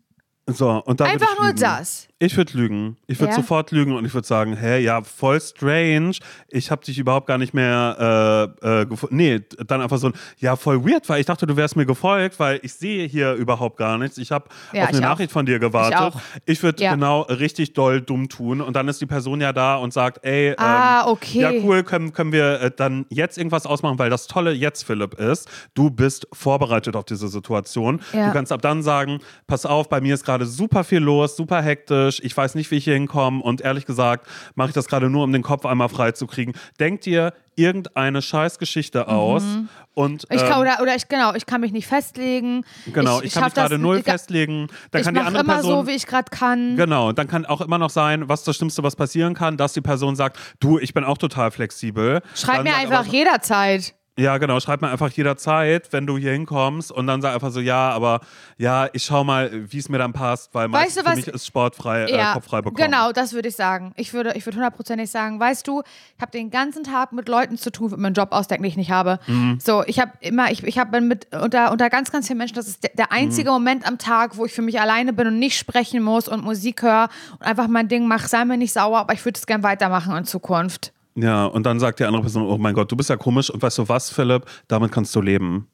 So, 0.47 0.81
und 0.85 0.99
dann 0.99 1.07
Einfach 1.09 1.37
nur 1.39 1.53
das. 1.53 2.07
Ich 2.19 2.35
würde 2.35 2.57
lügen. 2.57 2.97
Ich 3.05 3.19
würde 3.19 3.29
Ja? 3.29 3.35
sofort 3.35 3.69
lügen 3.71 3.95
und 3.95 4.03
ich 4.03 4.11
würde 4.11 4.25
sagen, 4.25 4.57
hä, 4.57 4.79
ja, 4.79 5.03
voll 5.03 5.39
strange. 5.39 6.13
Ich 6.49 6.71
habe 6.71 6.83
dich 6.83 6.97
überhaupt 6.97 7.27
gar 7.27 7.37
nicht 7.37 7.53
mehr 7.53 8.55
äh, 8.63 8.81
äh, 8.81 8.85
gefunden. 8.87 9.17
Nee, 9.17 9.41
dann 9.67 9.81
einfach 9.81 9.99
so 9.99 10.07
ein, 10.07 10.13
ja, 10.39 10.55
voll 10.55 10.83
weird, 10.83 11.07
weil 11.09 11.19
ich 11.19 11.27
dachte, 11.27 11.45
du 11.45 11.55
wärst 11.55 11.75
mir 11.75 11.85
gefolgt, 11.85 12.39
weil 12.39 12.59
ich 12.63 12.73
sehe 12.73 13.07
hier 13.07 13.33
überhaupt 13.33 13.77
gar 13.77 13.99
nichts. 13.99 14.17
Ich 14.17 14.31
habe 14.31 14.45
Ja, 14.73 14.83
auf 14.83 14.89
eine 14.89 14.97
ich 14.97 15.03
auch. 15.05 15.09
Nachricht 15.09 15.31
von 15.31 15.45
dir 15.45 15.59
gewartet. 15.59 15.99
auch. 15.99 16.19
Ich 16.45 16.63
würde 16.63 16.81
Ja. 16.83 16.93
genau 16.95 17.21
richtig 17.21 17.73
doll 17.73 18.01
dumm 18.01 18.29
tun 18.29 18.61
und 18.61 18.75
dann 18.75 18.87
ist 18.87 18.99
die 18.99 19.05
Person 19.05 19.39
ja 19.39 19.53
da 19.53 19.75
und 19.75 19.93
sagt, 19.93 20.25
ey, 20.25 20.49
ähm, 20.49 20.55
Ah, 20.57 21.07
okay. 21.07 21.39
ja 21.39 21.51
cool, 21.63 21.83
können, 21.83 22.13
können 22.13 22.31
wir 22.31 22.61
äh, 22.61 22.71
dann 22.75 23.05
jetzt 23.09 23.37
irgendwas 23.37 23.67
ausmachen, 23.67 23.99
weil 23.99 24.09
das 24.09 24.25
Tolle 24.25 24.53
jetzt, 24.53 24.83
Philipp, 24.85 25.13
ist, 25.19 25.47
du 25.75 25.91
bist 25.91 26.27
vorbereitet 26.33 26.95
auf 26.95 27.05
diese 27.05 27.27
Situation. 27.27 28.01
Du 28.11 28.31
kannst 28.31 28.51
ab 28.51 28.63
dann 28.63 28.81
sagen, 28.81 29.19
pass 29.45 29.67
auf, 29.67 29.87
bei 29.87 30.01
mir 30.01 30.15
ist 30.15 30.25
gerade 30.25 30.47
super 30.47 30.83
viel 30.83 30.97
los, 30.99 31.35
super 31.37 31.61
hektisch, 31.61 32.06
ich 32.21 32.35
weiß 32.35 32.55
nicht, 32.55 32.71
wie 32.71 32.75
ich 32.77 32.83
hier 32.83 32.93
hinkomme 32.95 33.41
und 33.41 33.61
ehrlich 33.61 33.85
gesagt 33.85 34.27
mache 34.55 34.69
ich 34.69 34.73
das 34.73 34.87
gerade 34.87 35.09
nur, 35.09 35.23
um 35.23 35.31
den 35.33 35.43
Kopf 35.43 35.65
einmal 35.65 35.89
frei 35.89 36.11
zu 36.11 36.27
kriegen. 36.27 36.53
Denk 36.79 37.01
dir 37.01 37.33
irgendeine 37.55 38.21
Scheißgeschichte 38.21 39.07
aus 39.07 39.43
und 39.95 40.29
Mhm. 40.29 40.35
Ich 40.35 40.41
ähm, 40.43 40.47
kann, 40.47 40.61
oder, 40.61 40.77
oder 40.81 40.95
ich, 40.95 41.07
genau, 41.07 41.33
ich 41.33 41.45
kann 41.47 41.59
mich 41.61 41.71
nicht 41.71 41.87
festlegen. 41.87 42.63
genau, 42.93 43.19
ich, 43.21 43.33
kann 43.33 43.45
mich 43.45 43.53
gerade 43.55 43.79
null 43.79 43.97
ich- 43.97 44.03
festlegen. 44.05 44.67
Dann 44.91 45.01
ich 45.01 45.05
kann 45.05 45.15
die 45.15 45.21
andere 45.21 45.43
immer 45.43 45.53
Person 45.55 45.85
so, 45.85 45.87
wie 45.87 45.95
ich 45.95 46.05
gerade 46.05 46.29
kann. 46.29 46.75
Genau, 46.75 47.11
dann 47.13 47.27
kann 47.27 47.45
auch 47.47 47.61
immer 47.61 47.79
noch 47.79 47.89
sein, 47.89 48.29
was 48.29 48.43
das 48.43 48.55
Schlimmste, 48.57 48.83
was 48.83 48.95
passieren 48.95 49.33
kann, 49.33 49.57
dass 49.57 49.73
die 49.73 49.81
Person 49.81 50.15
sagt, 50.15 50.37
du, 50.59 50.77
ich 50.77 50.93
bin 50.93 51.03
auch 51.03 51.17
total 51.17 51.49
flexibel. 51.49 52.21
Schreib 52.35 52.57
Dann 52.57 52.63
mir 52.65 52.75
einfach 52.75 53.05
so, 53.05 53.11
jederzeit. 53.11 53.95
Ja, 54.17 54.37
genau, 54.39 54.59
schreib 54.59 54.81
mir 54.81 54.89
einfach 54.89 55.11
jederzeit, 55.11 55.93
wenn 55.93 56.07
du 56.07 56.17
hier 56.17 56.31
hinkommst 56.31 56.91
und 56.91 57.05
dann 57.05 57.21
sag 57.21 57.35
einfach 57.35 57.51
so, 57.51 57.59
ja, 57.59 57.91
aber 57.91 58.21
ja, 58.57 58.89
ich 58.93 59.03
schau 59.05 59.23
mal, 59.23 59.51
wie 59.71 59.77
es 59.77 59.89
mir 59.89 59.99
dann 59.99 60.11
passt, 60.11 60.53
weil 60.55 60.67
meistens 60.67 61.03
du, 61.03 61.09
für 61.09 61.15
mich 61.15 61.27
ist 61.27 61.45
sportfrei, 61.45 62.05
äh, 62.05 62.33
kopffrei 62.33 62.61
bekommen. 62.61 62.83
Genau, 62.83 63.11
das 63.11 63.33
würde 63.33 63.49
ich 63.49 63.55
sagen. 63.55 63.93
Ich 63.95 64.13
würde, 64.13 64.33
ich 64.35 64.45
würde 64.45 64.57
hundertprozentig 64.57 65.11
sagen, 65.11 65.39
weißt 65.39 65.67
du, 65.67 65.83
ich 66.15 66.21
habe 66.21 66.31
den 66.31 66.49
ganzen 66.49 66.83
Tag 66.83 67.11
mit 67.11 67.29
Leuten 67.29 67.57
zu 67.57 67.71
tun, 67.71 67.91
mit 67.91 67.99
meinem 67.99 68.13
Job 68.13 68.29
ausdenken, 68.31 68.63
den 68.63 68.71
ich 68.71 68.77
nicht 68.77 68.91
habe. 68.91 69.19
Mhm. 69.27 69.59
So, 69.63 69.83
ich 69.85 69.99
habe 69.99 70.13
immer, 70.21 70.51
ich, 70.51 70.63
ich 70.63 70.79
habe 70.79 70.99
mit 70.99 71.27
unter, 71.35 71.71
unter 71.71 71.89
ganz, 71.89 72.11
ganz 72.11 72.25
vielen 72.25 72.39
Menschen, 72.39 72.55
das 72.55 72.67
ist 72.67 72.83
der, 72.83 72.91
der 72.97 73.11
einzige 73.11 73.49
Mhm. 73.49 73.53
Moment 73.53 73.87
am 73.87 73.97
Tag, 73.97 74.37
wo 74.37 74.45
ich 74.45 74.53
für 74.53 74.61
mich 74.63 74.81
alleine 74.81 75.13
bin 75.13 75.27
und 75.27 75.39
nicht 75.39 75.57
sprechen 75.57 76.01
muss 76.01 76.27
und 76.27 76.43
Musik 76.43 76.81
höre 76.81 77.09
und 77.33 77.43
einfach 77.43 77.67
mein 77.67 77.87
Ding 77.87 78.07
mache. 78.07 78.27
Sei 78.27 78.43
mir 78.45 78.57
nicht 78.57 78.73
sauer, 78.73 78.97
aber 78.99 79.13
ich 79.13 79.23
würde 79.23 79.37
es 79.37 79.45
gern 79.45 79.63
weitermachen 79.63 80.15
in 80.15 80.25
Zukunft. 80.25 80.91
Ja, 81.19 81.45
und 81.45 81.63
dann 81.65 81.79
sagt 81.79 81.99
die 81.99 82.03
andere 82.05 82.21
Person, 82.21 82.43
oh 82.43 82.57
mein 82.59 82.75
Gott, 82.75 82.91
du 82.91 82.95
bist 82.95 83.09
ja 83.09 83.17
komisch 83.17 83.49
und 83.49 83.61
weißt 83.61 83.79
du 83.79 83.89
was, 83.89 84.11
Philipp, 84.11 84.45
damit 84.67 84.91
kannst 84.91 85.15
du 85.15 85.21
leben. 85.21 85.67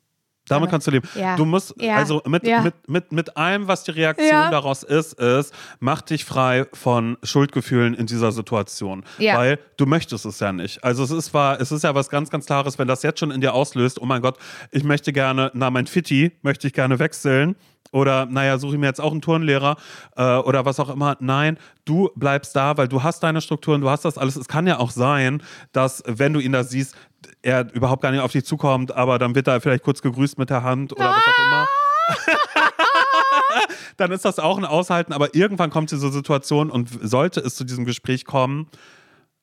Damit 0.50 0.70
kannst 0.70 0.88
du 0.88 0.92
leben. 0.92 1.08
ja. 1.16 1.38
Du 1.38 1.46
musst, 1.46 1.74
Ja. 1.82 1.96
also 1.96 2.22
mit, 2.28 2.46
Ja. 2.46 2.62
mit, 2.62 2.74
mit, 2.90 3.12
mit 3.14 3.38
allem, 3.38 3.68
was 3.70 3.84
die 3.86 3.92
Reaktion 3.92 4.30
daraus 4.52 4.84
ist, 4.84 5.14
ist, 5.14 5.54
mach 5.80 6.02
dich 6.02 6.26
frei 6.26 6.66
von 6.74 7.18
Schuldgefühlen 7.24 7.94
in 7.94 8.08
dieser 8.08 8.32
Situation. 8.34 9.06
Weil 9.38 9.60
du 9.78 9.86
möchtest 9.86 10.26
es 10.26 10.40
ja 10.42 10.52
nicht. 10.52 10.84
Also 10.84 11.04
es 11.04 11.12
ist 11.12 11.26
zwar, 11.28 11.62
es 11.62 11.72
ist 11.72 11.84
ja 11.84 11.96
was 11.96 12.10
ganz, 12.10 12.30
ganz 12.30 12.46
Klares, 12.46 12.78
wenn 12.78 12.90
das 12.90 13.04
jetzt 13.04 13.20
schon 13.22 13.32
in 13.32 13.40
dir 13.40 13.54
auslöst, 13.54 14.02
oh 14.02 14.06
mein 14.06 14.22
Gott, 14.22 14.38
ich 14.72 14.84
möchte 14.84 15.14
gerne, 15.14 15.50
na, 15.54 15.70
mein 15.72 15.88
Fitti 15.88 16.34
möchte 16.42 16.68
ich 16.68 16.74
gerne 16.74 17.00
wechseln. 17.00 17.56
Oder, 17.94 18.26
naja, 18.26 18.58
suche 18.58 18.74
ich 18.74 18.80
mir 18.80 18.88
jetzt 18.88 19.00
auch 19.00 19.12
einen 19.12 19.22
Turnlehrer 19.22 19.78
äh, 20.18 20.38
oder 20.38 20.66
was 20.66 20.80
auch 20.80 20.90
immer. 20.90 21.16
Nein, 21.20 21.60
du 21.86 22.10
bleibst 22.16 22.56
da, 22.56 22.76
weil 22.76 22.88
du 22.88 23.04
hast 23.04 23.22
deine 23.22 23.40
Strukturen, 23.40 23.82
du 23.82 23.90
hast 23.90 24.04
das 24.04 24.18
alles. 24.18 24.36
Es 24.36 24.48
kann 24.48 24.66
ja 24.66 24.80
auch 24.80 24.90
sein, 24.90 25.44
dass, 25.74 26.04
wenn 26.08 26.34
du 26.34 26.40
ihn 26.40 26.52
da 26.52 26.64
siehst, 26.64 26.96
er 27.44 27.72
überhaupt 27.74 28.02
gar 28.02 28.12
nicht 28.12 28.22
auf 28.22 28.32
dich 28.32 28.46
zukommt, 28.46 28.94
aber 28.96 29.20
dann 29.20 29.36
wird 29.36 29.48
er 29.48 29.62
vielleicht 29.62 29.84
kurz 29.84 30.02
gegrüßt 30.02 30.40
mit 30.40 30.50
der 30.50 30.64
Hand 30.64 30.92
oder 30.94 31.12
was 31.12 31.24
auch 31.24 31.46
immer. 31.46 31.68
dann 33.98 34.12
ist 34.12 34.26
das 34.26 34.40
auch 34.40 34.58
ein 34.58 34.66
Aushalten, 34.66 35.14
aber 35.14 35.36
irgendwann 35.36 35.70
kommt 35.70 35.92
diese 35.92 36.12
Situation 36.12 36.72
und 36.72 36.90
sollte 37.02 37.42
es 37.42 37.56
zu 37.56 37.64
diesem 37.64 37.86
Gespräch 37.86 38.26
kommen, 38.26 38.68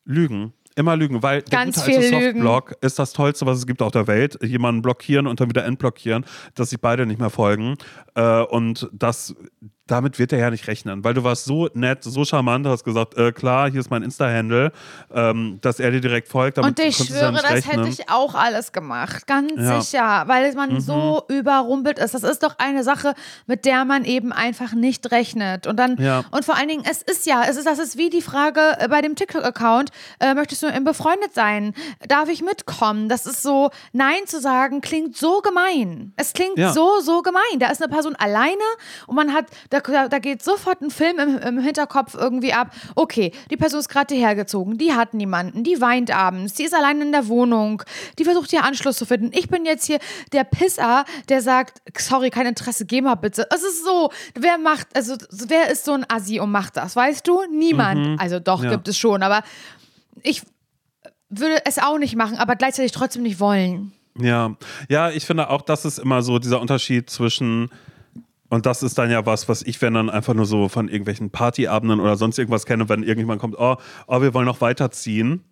lügen. 0.05 0.53
Immer 0.77 0.97
lügen, 0.97 1.23
weil 1.23 1.43
der 1.43 1.51
Ganz 1.51 1.85
gute 1.85 1.99
alte. 1.99 2.11
Softblock 2.11 2.77
ist 2.81 2.99
das 2.99 3.13
Tollste, 3.13 3.45
was 3.47 3.59
es 3.59 3.67
gibt 3.67 3.83
auf 3.83 3.93
der 3.93 4.07
Welt. 4.07 4.39
Jemanden 4.43 4.83
blockieren 4.83 5.27
und 5.27 5.41
dann 5.41 5.49
wieder 5.49 5.65
entblockieren, 5.65 6.25
dass 6.55 6.71
sich 6.71 6.81
beide 6.81 7.07
nicht 7.07 7.21
mehr 7.21 7.31
folgen. 7.31 7.77
Äh, 8.15 8.43
und 8.43 8.89
das, 8.93 9.35
damit 9.91 10.19
wird 10.19 10.33
er 10.33 10.39
ja 10.39 10.51
nicht 10.51 10.67
rechnen, 10.69 11.03
weil 11.05 11.15
du 11.15 11.25
warst 11.25 11.45
so 11.45 11.69
nett, 11.75 12.05
so 12.05 12.25
charmant, 12.25 12.67
hast 12.67 12.85
gesagt, 12.85 13.17
äh, 13.17 13.33
klar, 13.33 13.71
hier 13.71 13.81
ist 13.81 13.91
mein 13.91 14.03
Insta-Handle, 14.03 14.73
ähm, 15.13 15.59
dass 15.61 15.81
er 15.81 15.91
dir 15.91 16.01
direkt 16.01 16.29
folgt. 16.29 16.59
Damit 16.59 16.79
Und 16.79 16.87
ich 16.87 16.99
ja 16.99 17.05
schwöre, 17.07 17.33
nicht 17.33 17.45
das 17.45 17.51
rechnen. 17.53 17.79
hätte 17.87 17.89
ich 17.89 18.09
auch 18.11 18.35
alles 18.35 18.73
gemacht. 18.73 19.27
Ganz 19.27 19.53
Ja. 19.57 19.77
Mhm. 19.77 19.81
sicher. 19.81 20.25
Weil 20.27 20.53
man 20.55 20.81
so 20.81 21.23
überrumpelt 21.29 21.99
ist. 21.99 22.15
Das 22.15 22.23
ist 22.23 22.43
doch 22.43 22.57
eine 22.59 22.85
Sache, 22.85 23.15
mit 23.47 23.65
der 23.65 23.85
man 23.85 24.05
eben 24.05 24.33
einfach 24.33 24.73
nicht 24.73 25.11
rechnet. 25.11 25.67
Und 25.67 25.77
dann, 25.77 25.97
Ja. 25.99 26.25
und 26.31 26.45
vor 26.45 26.57
allen 26.57 26.69
Dingen, 26.69 26.85
es 26.89 27.03
ist 27.03 27.27
ja, 27.27 27.45
es 27.49 27.57
ist, 27.57 27.67
das 27.67 27.79
ist 27.79 27.97
wie 27.99 28.11
die 28.11 28.23
Frage 28.23 28.61
äh, 28.79 28.89
bei 28.89 29.01
dem 29.01 29.15
TikTok-Account, 29.17 29.91
äh, 30.21 30.35
möchtest 30.35 30.63
du 30.63 30.69
ihm 30.69 30.85
befreundet 30.85 31.35
sein? 31.35 31.75
Darf 32.09 32.29
ich 32.29 32.43
mitkommen? 32.43 33.09
Das 33.09 33.27
ist 33.27 33.43
so, 33.43 33.71
Nein 33.93 34.27
zu 34.27 34.41
sagen, 34.41 34.81
klingt 34.81 35.17
so 35.17 35.41
gemein. 35.41 36.13
Es 36.17 36.33
klingt 36.33 36.59
Ja. 36.59 36.73
so, 36.73 37.01
so 37.01 37.23
gemein. 37.23 37.41
Da 37.59 37.69
ist 37.71 37.83
eine 37.83 37.91
Person 37.93 38.15
alleine 38.17 38.51
und 39.07 39.17
man 39.17 39.33
hat, 39.33 39.47
da, 39.71 39.80
da, 39.83 40.09
da 40.09 40.19
geht 40.19 40.43
sofort 40.43 40.81
ein 40.81 40.91
Film 40.91 41.19
im, 41.19 41.39
im 41.39 41.59
Hinterkopf 41.59 42.15
irgendwie 42.15 42.53
ab. 42.53 42.73
Okay, 42.95 43.33
die 43.51 43.57
Person 43.57 43.81
ist 43.81 43.89
gerade 43.89 44.15
hierher 44.15 44.35
gezogen, 44.35 44.79
die 44.79 44.93
hat 44.93 45.15
niemanden, 45.15 45.65
die 45.65 45.81
weint 45.81 46.11
abends, 46.11 46.55
die 46.55 46.65
ist 46.65 46.75
allein 46.75 47.01
in 47.01 47.13
der 47.13 47.29
Wohnung, 47.29 47.83
die 48.19 48.25
versucht 48.25 48.51
hier 48.51 48.65
Anschluss 48.65 48.97
zu 48.97 49.07
finden. 49.07 49.31
Ich 49.33 49.49
bin 49.49 49.65
jetzt 49.65 49.85
hier 49.87 49.99
der 50.33 50.45
Pisser, 50.45 51.05
der 51.29 51.43
sagt, 51.43 51.81
sorry, 51.99 52.31
kein 52.31 52.47
Interesse, 52.47 52.87
geh 52.87 53.01
mal 53.01 53.15
bitte. 53.15 53.47
Es 53.55 53.63
ist 53.63 53.85
so, 53.85 54.11
wer 54.35 54.59
macht, 54.59 54.89
also 54.95 55.17
wer 55.49 55.71
ist 55.71 55.85
so 55.85 55.93
ein 55.93 56.05
Assi 56.09 56.41
und 56.41 56.51
macht 56.51 56.77
das, 56.77 56.97
weißt 56.97 57.27
du? 57.27 57.43
Niemand. 57.51 58.21
Also 58.21 58.41
doch, 58.41 58.63
Ja. 58.63 58.71
gibt 58.71 58.89
es 58.89 58.99
schon, 58.99 59.23
aber 59.23 59.43
ich 60.23 60.43
würde 61.29 61.63
es 61.65 61.79
auch 61.79 61.99
nicht 61.99 62.17
machen, 62.17 62.37
aber 62.37 62.57
gleichzeitig 62.57 62.93
trotzdem 62.93 63.23
nicht 63.23 63.41
wollen. 63.41 63.93
Ja, 64.19 64.57
ja, 64.89 65.11
ich 65.11 65.25
finde 65.25 65.49
auch, 65.51 65.63
das 65.63 65.85
ist 65.85 65.99
immer 65.99 66.23
so 66.23 66.39
dieser 66.39 66.61
Unterschied 66.61 67.09
zwischen 67.09 67.71
und 68.51 68.67
das 68.67 68.83
ist 68.83 68.99
dann 68.99 69.11
ja 69.11 69.25
was, 69.25 69.49
was 69.49 69.63
ich, 69.63 69.81
wenn 69.81 69.95
dann 69.95 70.11
einfach 70.11 70.35
nur 70.35 70.45
so 70.45 70.69
von 70.69 70.89
irgendwelchen 70.89 71.31
Partyabenden 71.31 72.01
oder 72.01 72.17
sonst 72.17 72.37
irgendwas 72.37 72.67
kenne, 72.67 72.89
wenn 72.89 73.03
irgendjemand 73.03 73.41
kommt, 73.41 73.57
oh, 73.59 73.77
oh 74.09 74.21
wir 74.21 74.35
wollen 74.35 74.47
noch 74.47 74.61
weiterziehen. 74.61 75.45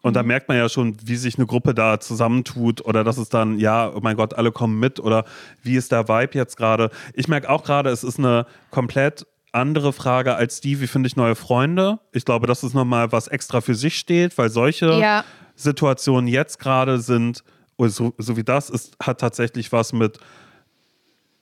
Und 0.00 0.16
da 0.16 0.22
merkt 0.22 0.48
man 0.48 0.56
ja 0.58 0.68
schon, 0.68 0.96
wie 1.04 1.16
sich 1.16 1.36
eine 1.36 1.46
Gruppe 1.46 1.74
da 1.74 2.00
zusammentut 2.00 2.84
oder 2.84 3.04
dass 3.04 3.16
es 3.18 3.28
dann, 3.28 3.58
ja, 3.58 3.90
oh 3.94 4.00
mein 4.02 4.16
Gott, 4.16 4.34
alle 4.34 4.52
kommen 4.52 4.78
mit 4.78 5.00
oder 5.00 5.24
wie 5.62 5.76
ist 5.76 5.92
der 5.92 6.08
Vibe 6.08 6.34
jetzt 6.34 6.56
gerade. 6.56 6.90
Ich 7.14 7.28
merke 7.28 7.48
auch 7.48 7.62
gerade, 7.62 7.90
es 7.90 8.04
ist 8.04 8.18
eine 8.18 8.46
komplett 8.70 9.26
andere 9.52 9.92
Frage 9.92 10.34
als 10.34 10.60
die, 10.60 10.80
wie 10.80 10.86
finde 10.86 11.06
ich 11.06 11.16
neue 11.16 11.34
Freunde. 11.34 12.00
Ich 12.12 12.24
glaube, 12.24 12.46
das 12.46 12.64
ist 12.64 12.74
nochmal 12.74 13.12
was 13.12 13.28
extra 13.28 13.60
für 13.60 13.74
sich 13.74 13.98
steht, 13.98 14.36
weil 14.36 14.50
solche 14.50 14.98
Ja. 14.98 15.24
Situationen 15.56 16.26
jetzt 16.26 16.58
gerade 16.58 16.98
sind, 16.98 17.44
oder 17.76 17.90
so, 17.90 18.12
so 18.18 18.36
wie 18.36 18.44
das, 18.44 18.70
ist, 18.70 18.96
hat 19.00 19.20
tatsächlich 19.20 19.72
was 19.72 19.92
mit 19.92 20.18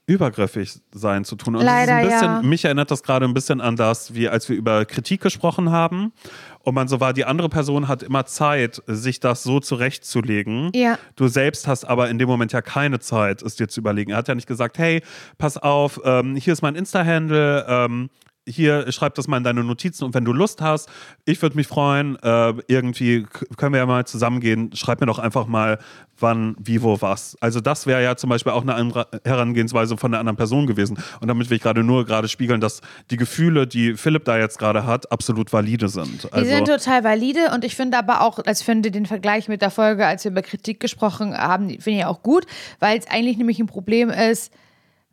übergriffig 0.07 0.81
sein 0.93 1.25
zu 1.25 1.37
tun. 1.37 1.57
Und 1.57 1.65
Leider, 1.65 1.95
ein 1.95 2.09
bisschen, 2.09 2.23
ja. 2.23 2.43
mich 2.43 2.65
erinnert 2.65 2.91
das 2.91 3.03
gerade 3.03 3.25
ein 3.25 3.35
bisschen 3.35 3.61
an 3.61 3.77
das, 3.77 4.15
wie 4.15 4.29
als 4.29 4.49
wir 4.49 4.57
über 4.57 4.85
Kritik 4.85 5.21
gesprochen 5.21 5.71
haben. 5.71 6.13
Und 6.61 6.75
man 6.75 6.89
so 6.89 7.01
war, 7.01 7.13
die 7.13 7.25
andere 7.25 7.49
Person 7.49 7.89
hat 7.89 8.03
immer 8.03 8.27
Zeit, 8.27 8.83
sich 8.87 9.21
das 9.21 9.43
so 9.43 9.61
zurechtzulegen. 9.61 10.71
Ja. 10.75 10.99
Du 11.17 11.29
selbst 11.29 11.67
hast 11.67 11.85
aber 11.85 12.11
in 12.11 12.19
dem 12.19 12.29
Moment 12.29 12.53
ja 12.53 12.63
keine 12.63 12.99
Zeit, 12.99 13.43
es 13.43 13.57
dir 13.57 13.69
zu 13.69 13.81
überlegen. 13.81 14.13
Er 14.13 14.19
hat 14.19 14.29
ja 14.29 14.35
nicht 14.35 14.49
gesagt, 14.49 14.79
hey, 14.79 15.03
pass 15.39 15.57
auf, 15.57 16.01
ähm, 16.05 16.37
hier 16.37 16.53
ist 16.53 16.63
mein 16.63 16.75
Insta-Handle, 16.75 17.67
ähm, 17.69 18.11
hier 18.47 18.91
schreib 18.91 19.15
das 19.15 19.29
mal 19.29 19.37
in 19.37 19.45
deine 19.45 19.63
Notizen 19.63 20.05
und 20.05 20.15
wenn 20.15 20.25
du 20.25 20.33
Lust 20.33 20.61
hast, 20.61 20.89
ich 21.25 21.41
würde 21.43 21.57
mich 21.57 21.67
freuen, 21.67 22.17
äh, 22.23 22.55
irgendwie 22.67 23.27
können 23.57 23.73
wir 23.73 23.79
ja 23.79 23.87
mal 23.87 24.07
zusammengehen, 24.07 24.75
schreib 24.75 25.01
mir 25.01 25.07
doch 25.07 25.19
einfach 25.19 25.47
mal, 25.47 25.79
wann, 26.19 26.57
wie, 26.59 26.83
wo, 26.83 27.01
was. 27.01 27.37
Also 27.41 27.61
das 27.61 27.87
wäre 27.87 28.03
ja 28.03 28.17
zum 28.17 28.31
Beispiel 28.31 28.53
auch 28.53 28.63
eine 28.63 28.75
andere 28.75 29.09
Herangehensweise 29.25 29.97
von 29.97 30.13
der 30.13 30.21
anderen 30.21 30.37
Person 30.37 30.67
gewesen. 30.67 30.99
Und 31.21 31.29
damit 31.29 31.51
will 31.51 31.57
ich 31.57 31.63
gerade 31.63 31.83
nur 31.83 32.05
gerade 32.07 32.29
spiegeln, 32.29 32.61
dass 32.61 32.81
die 33.11 33.17
Gefühle, 33.17 33.67
die 33.67 33.95
Philipp 33.95 34.25
da 34.25 34.39
jetzt 34.39 34.59
gerade 34.59 34.87
hat, 34.87 35.11
absolut 35.13 35.53
valide 35.53 35.89
sind. 35.89 36.25
Die 36.25 36.33
Also, 36.33 36.51
sind 36.51 36.67
total 36.67 37.05
valide 37.05 37.51
und 37.55 37.65
ich 37.65 37.77
finde 37.77 37.99
aber 37.99 38.23
auch, 38.23 38.39
als 38.47 38.61
ich 38.61 38.67
finde 38.67 38.91
den 38.91 39.07
Vergleich 39.07 39.49
mit 39.49 39.63
der 39.63 39.71
Folge, 39.71 40.07
als 40.07 40.25
wir 40.25 40.31
über 40.31 40.43
Kritik 40.43 40.81
gesprochen 40.81 41.37
haben, 41.37 41.69
finde 41.81 42.01
ich 42.01 42.05
auch 42.05 42.23
gut, 42.23 42.47
weil 42.79 42.99
es 42.99 43.09
eigentlich 43.09 43.37
nämlich 43.37 43.59
ein 43.59 43.67
Problem 43.67 44.11
ist, 44.11 44.53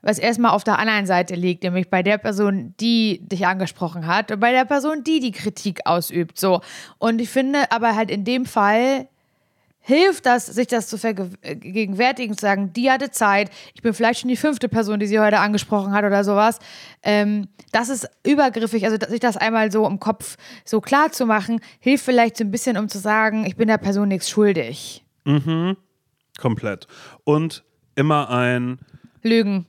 was 0.02 0.20
erstmal 0.20 0.52
auf 0.52 0.64
der 0.64 0.80
anderen 0.80 1.06
Seite 1.06 1.36
liegt, 1.36 1.64
nämlich 1.64 1.90
bei 1.90 2.04
der 2.04 2.18
Person, 2.18 2.74
die 2.80 3.22
dich 3.24 3.46
angesprochen 3.46 4.08
hat 4.08 4.32
und 4.32 4.40
bei 4.40 4.52
der 4.52 4.66
Person, 4.66 5.04
die 5.04 5.20
die 5.20 5.32
Kritik 5.32 5.82
ausübt. 5.86 6.40
So. 6.40 6.62
Und 6.98 7.20
ich 7.20 7.30
finde 7.30 7.72
aber 7.72 7.96
halt 7.96 8.10
in 8.10 8.24
dem 8.24 8.46
Fall 8.46 9.08
hilft 9.82 10.26
das, 10.26 10.46
sich 10.46 10.68
das 10.68 10.88
zu 10.88 10.98
vergegenwärtigen, 10.98 12.38
zu 12.38 12.42
sagen, 12.42 12.74
die 12.74 12.92
hatte 12.92 13.12
Zeit, 13.12 13.50
ich 13.74 13.82
bin 13.82 13.94
vielleicht 13.94 14.20
schon 14.20 14.30
die 14.30 14.36
fünfte 14.36 14.70
Person, 14.70 15.00
die 15.00 15.08
sie 15.08 15.20
heute 15.20 15.40
angesprochen 15.40 15.94
hat 15.94 16.06
oder 16.06 16.24
sowas. 16.24 16.60
Ähm, 17.02 17.48
das 17.72 17.90
ist 17.90 18.08
übergriffig, 18.26 18.86
also 18.86 18.98
sich 19.08 19.20
das 19.20 19.36
einmal 19.36 19.72
so 19.72 19.88
im 19.88 20.00
Kopf 20.00 20.38
so 20.64 20.80
klar 20.80 21.12
zu 21.12 21.26
machen, 21.26 21.60
hilft 21.80 22.06
vielleicht 22.06 22.38
so 22.38 22.44
ein 22.44 22.52
bisschen, 22.52 22.78
um 22.78 22.88
zu 22.88 23.00
sagen, 23.00 23.46
ich 23.46 23.56
bin 23.56 23.68
der 23.68 23.78
Person 23.78 24.10
nichts 24.10 24.30
schuldig. 24.30 25.04
Mhm. 25.26 25.76
Komplett. 26.38 26.88
Und 27.24 27.64
immer 27.96 28.30
ein 28.30 28.80
Lügen. 29.24 29.66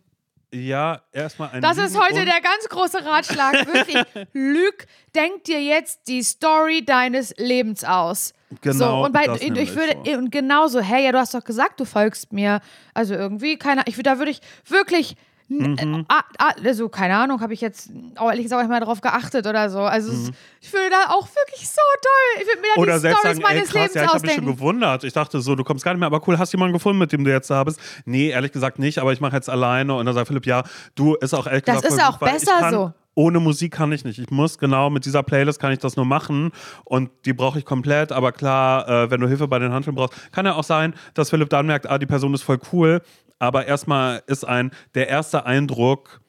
Ja, 0.52 1.02
erstmal 1.12 1.50
ein 1.50 1.62
Das 1.62 1.76
Lügen 1.76 1.88
ist 1.88 2.00
heute 2.00 2.24
der 2.24 2.40
ganz 2.40 2.68
große 2.68 3.04
Ratschlag. 3.04 3.66
Wirklich, 3.72 4.02
lüg, 4.32 4.86
denk 5.14 5.44
dir 5.44 5.62
jetzt 5.62 6.08
die 6.08 6.22
Story 6.22 6.84
deines 6.84 7.34
Lebens 7.36 7.84
aus. 7.84 8.34
Genau, 8.60 8.74
So, 8.74 9.04
und, 9.04 9.12
bei, 9.12 9.26
das 9.26 9.40
ich 9.40 9.76
würde, 9.76 10.18
und 10.18 10.32
genauso, 10.32 10.80
hey, 10.80 11.04
ja, 11.04 11.12
du 11.12 11.18
hast 11.18 11.34
doch 11.34 11.44
gesagt, 11.44 11.78
du 11.78 11.84
folgst 11.84 12.32
mir. 12.32 12.60
Also 12.94 13.14
irgendwie, 13.14 13.56
keine 13.58 13.82
ich, 13.86 13.96
da 14.02 14.18
würde 14.18 14.32
ich 14.32 14.40
wirklich. 14.66 15.16
Mhm. 15.50 16.04
ah, 16.08 16.20
ah, 16.38 16.52
also, 16.64 16.88
keine 16.88 17.16
Ahnung, 17.16 17.40
habe 17.40 17.52
ich 17.52 17.60
jetzt 17.60 17.90
auch 18.16 18.28
ehrlich 18.30 18.44
gesagt 18.44 18.64
auch 18.64 18.68
mal 18.68 18.78
drauf 18.78 19.00
geachtet 19.00 19.46
oder 19.48 19.68
so. 19.68 19.80
Also, 19.80 20.12
es, 20.12 20.30
ich 20.60 20.72
würde 20.72 20.90
da 20.90 21.12
auch 21.12 21.26
wirklich 21.26 21.68
so 21.68 21.80
toll. 22.00 22.40
Ich 22.42 22.46
würde 22.46 22.60
mir 22.60 22.68
da 22.68 22.76
Mhm. 22.76 22.82
Oder 22.82 22.92
die 22.94 23.00
selbst 23.00 23.18
Stories 23.18 23.36
sagen, 23.36 23.48
ey 23.48 23.54
meines 23.54 23.68
krass, 23.70 23.74
Lebens 23.74 23.94
ja, 23.94 24.04
ich 24.04 24.08
habe 24.14 24.26
mich 24.26 24.34
schon 24.34 24.46
gewundert. 24.46 25.04
Ich 25.04 25.12
dachte 25.12 25.40
so, 25.40 25.56
du 25.56 25.64
kommst 25.64 25.84
gar 25.84 25.92
nicht 25.92 25.98
mehr, 26.00 26.06
aber 26.06 26.26
cool, 26.28 26.38
hast 26.38 26.52
du 26.52 26.56
jemanden 26.56 26.74
gefunden, 26.74 26.98
mit 27.00 27.10
dem 27.10 27.24
du 27.24 27.32
jetzt 27.32 27.50
da 27.50 27.64
bist? 27.64 27.80
Nee, 28.04 28.28
ehrlich 28.28 28.52
gesagt 28.52 28.78
nicht, 28.78 28.98
aber 29.00 29.12
ich 29.12 29.20
mache 29.20 29.34
jetzt 29.34 29.50
alleine. 29.50 29.94
Und 29.94 30.06
dann 30.06 30.14
sagt 30.14 30.28
Philipp, 30.28 30.46
ja, 30.46 30.62
du, 30.94 31.14
ist 31.16 31.34
auch 31.34 31.46
ehrlich 31.48 31.64
Das 31.64 31.82
gesagt 31.82 31.94
ist 31.94 32.00
voll 32.00 32.14
auch 32.14 32.18
gut, 32.20 32.30
besser 32.30 32.70
so. 32.70 32.92
Ohne 33.16 33.40
Musik 33.40 33.72
kann 33.72 33.90
ich 33.90 34.04
nicht. 34.04 34.20
Ich 34.20 34.30
muss 34.30 34.56
genau 34.56 34.88
mit 34.88 35.04
dieser 35.04 35.24
Playlist 35.24 35.58
kann 35.60 35.72
ich 35.72 35.80
das 35.80 35.96
nur 35.96 36.04
machen 36.06 36.52
und 36.84 37.10
die 37.24 37.32
brauche 37.32 37.58
ich 37.58 37.64
komplett. 37.64 38.12
Aber 38.12 38.30
klar, 38.30 38.88
äh, 38.88 39.10
wenn 39.10 39.20
du 39.20 39.26
Hilfe 39.26 39.48
bei 39.48 39.58
den 39.58 39.72
Handeln 39.72 39.96
brauchst, 39.96 40.14
kann 40.32 40.46
ja 40.46 40.54
auch 40.54 40.64
sein, 40.64 40.94
dass 41.14 41.28
Philipp 41.30 41.50
dann 41.50 41.66
merkt, 41.66 41.90
ah, 41.90 41.98
die 41.98 42.06
Person 42.06 42.32
ist 42.34 42.42
voll 42.42 42.60
cool. 42.72 43.02
Aber 43.40 43.66
erstmal 43.66 44.22
ist 44.28 44.44
ein 44.44 44.70
der 44.94 45.08
erste 45.08 45.44
Eindruck 45.46 46.20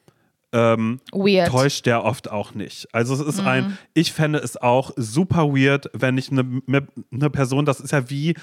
ähm, 0.54 1.00
täuscht 1.50 1.86
der 1.86 2.04
oft 2.04 2.30
auch 2.32 2.54
nicht. 2.56 2.88
Also 2.94 3.14
es 3.14 3.20
ist 3.22 3.42
Mhm. 3.42 3.48
ein, 3.48 3.78
ich 3.94 4.12
fände 4.12 4.40
es 4.40 4.58
auch 4.58 4.92
super 4.98 5.50
weird, 5.54 5.90
wenn 5.94 6.18
ich 6.18 6.30
eine 6.32 6.62
eine 7.12 7.30
Person, 7.30 7.66
das 7.66 7.80
ist 7.80 7.92
ja 7.92 8.10
wie, 8.10 8.36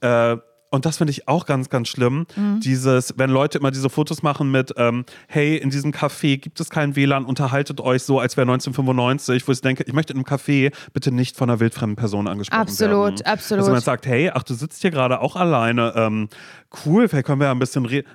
äh, 0.00 0.36
und 0.70 0.84
das 0.86 0.98
finde 0.98 1.10
ich 1.12 1.28
auch 1.28 1.46
ganz, 1.46 1.68
ganz 1.70 1.88
schlimm, 1.88 2.26
Mhm. 2.36 2.60
dieses, 2.60 3.14
wenn 3.16 3.30
Leute 3.30 3.58
immer 3.58 3.70
diese 3.70 3.88
Fotos 3.90 4.22
machen 4.22 4.50
mit, 4.50 4.72
ähm, 4.76 5.04
hey, 5.28 5.56
in 5.56 5.70
diesem 5.70 5.92
Café 5.92 6.36
gibt 6.38 6.60
es 6.60 6.70
kein 6.70 6.94
WLAN, 6.96 7.24
unterhaltet 7.24 7.80
euch 7.80 8.02
so, 8.02 8.20
als 8.20 8.36
wäre 8.36 8.46
1995, 8.46 9.46
wo 9.48 9.52
ich 9.52 9.60
denke, 9.60 9.84
ich 9.86 9.92
möchte 9.92 10.12
in 10.12 10.18
einem 10.18 10.26
Café 10.26 10.72
bitte 10.92 11.10
nicht 11.12 11.36
von 11.36 11.48
einer 11.50 11.60
wildfremden 11.60 11.96
Person 11.96 12.26
angesprochen 12.28 12.60
Absolut, 12.60 13.20
werden. 13.20 13.26
absolut. 13.26 13.62
Dass 13.64 13.70
man 13.70 13.80
sagt, 13.80 14.06
hey, 14.06 14.30
ach, 14.34 14.42
du 14.42 14.54
sitzt 14.54 14.82
hier 14.82 14.90
gerade 14.90 15.20
auch 15.20 15.36
alleine, 15.36 15.92
ähm, 15.96 16.28
cool, 16.84 17.08
vielleicht 17.08 17.26
können 17.26 17.40
wir 17.40 17.46
ja 17.46 17.52
ein 17.52 17.58
bisschen 17.58 17.86
reden. 17.86 18.06